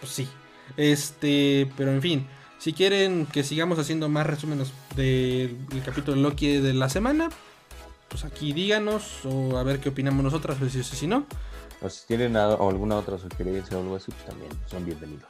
Pues 0.00 0.12
sí. 0.12 0.28
Este, 0.76 1.70
pero 1.76 1.92
en 1.92 2.02
fin, 2.02 2.26
si 2.58 2.72
quieren 2.72 3.26
que 3.26 3.44
sigamos 3.44 3.78
haciendo 3.78 4.08
más 4.08 4.26
resúmenes 4.26 4.72
del 4.96 5.56
capítulo 5.84 6.16
de 6.16 6.22
Loki 6.22 6.56
de 6.58 6.72
la 6.72 6.88
semana, 6.88 7.28
pues 8.08 8.24
aquí 8.24 8.52
díganos 8.52 9.24
o 9.24 9.58
a 9.58 9.62
ver 9.62 9.80
qué 9.80 9.90
opinamos 9.90 10.24
nosotras, 10.24 10.56
pues, 10.58 10.72
si, 10.72 10.82
si 10.82 11.06
no. 11.06 11.26
O 11.82 11.90
si 11.90 12.06
tienen 12.06 12.36
alguna 12.36 12.96
otra 12.96 13.18
sugerencia 13.18 13.76
o 13.76 13.82
algo 13.82 13.96
así, 13.96 14.10
pues 14.10 14.24
también 14.24 14.50
son 14.66 14.84
bienvenidos. 14.84 15.28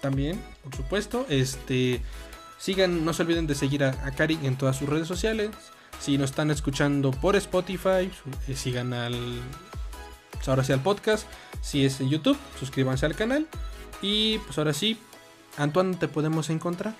También, 0.00 0.40
por 0.62 0.76
supuesto. 0.76 1.26
Este, 1.28 2.00
sigan, 2.58 3.04
no 3.04 3.12
se 3.12 3.22
olviden 3.22 3.46
de 3.46 3.54
seguir 3.54 3.84
a, 3.84 3.90
a 4.06 4.12
Cari 4.12 4.38
en 4.44 4.56
todas 4.56 4.76
sus 4.76 4.88
redes 4.88 5.08
sociales. 5.08 5.50
Si 6.00 6.16
nos 6.18 6.30
están 6.30 6.50
escuchando 6.50 7.10
por 7.10 7.36
Spotify, 7.36 8.10
eh, 8.46 8.54
sigan 8.54 8.92
al. 8.92 9.40
Ahora 10.46 10.64
sí 10.64 10.72
al 10.72 10.80
podcast. 10.82 11.26
Si 11.60 11.84
es 11.84 12.00
en 12.00 12.08
YouTube, 12.08 12.38
suscríbanse 12.58 13.04
al 13.06 13.14
canal. 13.14 13.46
Y 14.00 14.38
pues 14.38 14.56
ahora 14.58 14.72
sí, 14.72 14.98
Antoine, 15.56 15.96
¿te 15.96 16.08
podemos 16.08 16.50
encontrar? 16.50 16.94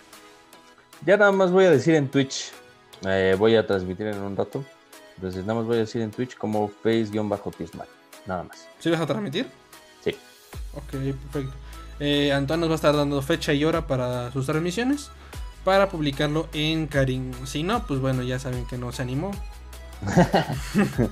Ya 1.06 1.16
nada 1.16 1.30
más 1.32 1.52
voy 1.52 1.64
a 1.64 1.70
decir 1.70 1.94
en 1.94 2.08
Twitch. 2.08 2.50
eh, 3.06 3.36
voy 3.38 3.54
a 3.54 3.66
transmitir 3.66 4.08
en 4.08 4.18
un 4.18 4.36
rato. 4.36 4.64
Entonces 5.16 5.42
nada 5.42 5.60
más 5.60 5.66
voy 5.66 5.76
a 5.76 5.80
decir 5.80 6.02
en 6.02 6.10
Twitch 6.10 6.36
como 6.36 6.68
face-tisman. 6.82 7.86
Nada 8.26 8.42
más. 8.44 8.66
¿Sí 8.80 8.90
vas 8.90 9.00
a 9.00 9.06
transmitir? 9.06 9.46
Sí. 10.04 10.16
Ok, 10.74 10.90
perfecto. 10.90 11.54
Eh, 12.00 12.32
Antoine 12.32 12.60
nos 12.60 12.70
va 12.70 12.74
a 12.74 12.76
estar 12.76 12.94
dando 12.96 13.20
fecha 13.22 13.52
y 13.52 13.64
hora 13.64 13.86
para 13.86 14.30
sus 14.32 14.46
transmisiones. 14.46 15.10
Para 15.68 15.90
publicarlo 15.90 16.48
en 16.54 16.86
Karim. 16.86 17.30
Si 17.44 17.62
no, 17.62 17.86
pues 17.86 18.00
bueno, 18.00 18.22
ya 18.22 18.38
saben 18.38 18.64
que 18.64 18.78
no 18.78 18.90
se 18.90 19.02
animó. 19.02 19.32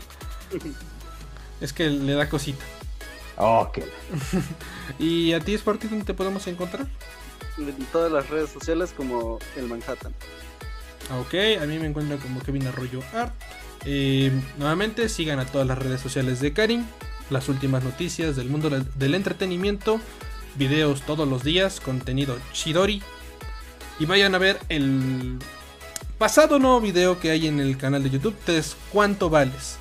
es 1.60 1.74
que 1.74 1.90
le 1.90 2.14
da 2.14 2.30
cosita. 2.30 2.64
Ok. 3.36 3.80
¿Y 4.98 5.34
a 5.34 5.40
ti, 5.40 5.52
Sporty, 5.52 5.88
dónde 5.88 6.06
te 6.06 6.14
podemos 6.14 6.46
encontrar? 6.46 6.86
En 7.58 7.84
todas 7.92 8.10
las 8.10 8.30
redes 8.30 8.48
sociales 8.48 8.94
como 8.96 9.38
el 9.56 9.66
Manhattan. 9.66 10.14
Ok, 11.20 11.34
a 11.60 11.66
mí 11.66 11.78
me 11.78 11.88
encuentran 11.88 12.18
como 12.18 12.40
Kevin 12.40 12.66
Arroyo 12.66 13.02
Art. 13.12 13.34
Eh, 13.84 14.32
nuevamente 14.56 15.10
sigan 15.10 15.38
a 15.38 15.44
todas 15.44 15.66
las 15.66 15.76
redes 15.76 16.00
sociales 16.00 16.40
de 16.40 16.54
Karim. 16.54 16.86
Las 17.28 17.50
últimas 17.50 17.84
noticias 17.84 18.36
del 18.36 18.48
mundo 18.48 18.70
del 18.70 19.14
entretenimiento. 19.14 20.00
Videos 20.54 21.02
todos 21.02 21.28
los 21.28 21.44
días, 21.44 21.78
contenido 21.78 22.38
Chidori. 22.54 23.02
Y 23.98 24.06
vayan 24.06 24.34
a 24.34 24.38
ver 24.38 24.58
el 24.68 25.38
pasado 26.18 26.58
nuevo 26.58 26.80
video 26.80 27.18
que 27.18 27.30
hay 27.30 27.46
en 27.46 27.60
el 27.60 27.76
canal 27.76 28.02
de 28.02 28.10
YouTube. 28.10 28.36
que 28.44 28.58
es 28.58 28.76
¿Cuánto 28.92 29.30
vales? 29.30 29.78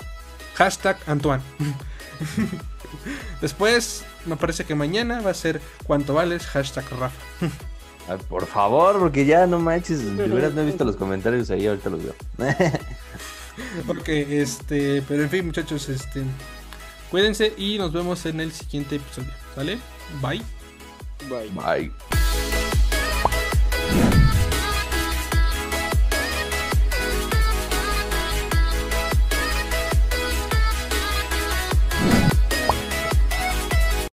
Hashtag 0.55 0.97
Antoine. 1.07 1.43
Después, 3.41 4.05
me 4.26 4.38
parece 4.38 4.63
que 4.63 4.76
mañana 4.76 5.22
va 5.22 5.32
a 5.32 5.34
ser 5.34 5.61
¿Cuánto 5.86 6.13
vales? 6.13 6.45
Hashtag 6.47 6.86
Rafa. 6.91 7.22
Ay, 8.07 8.20
por 8.30 8.45
favor, 8.45 8.99
porque 8.99 9.26
ya 9.26 9.47
no 9.47 9.59
manches. 9.59 10.16
De 10.16 10.28
veras 10.28 10.53
no 10.53 10.61
he 10.61 10.66
visto 10.66 10.86
los 10.86 10.95
comentarios 10.95 11.49
ahí, 11.49 11.66
ahorita 11.68 11.89
los 11.89 12.03
veo. 12.03 12.16
Ok, 13.88 14.09
este, 14.09 15.01
pero 15.07 15.24
en 15.24 15.30
fin, 15.30 15.45
muchachos, 15.45 15.88
este, 15.88 16.24
cuídense 17.09 17.53
y 17.57 17.78
nos 17.78 17.93
vemos 17.93 18.26
en 18.26 18.41
el 18.41 18.51
siguiente 18.51 18.97
episodio. 18.97 19.32
¿Sale? 19.55 19.80
Bye. 20.22 20.41
Bye. 21.30 21.49
Bye. 21.51 22.14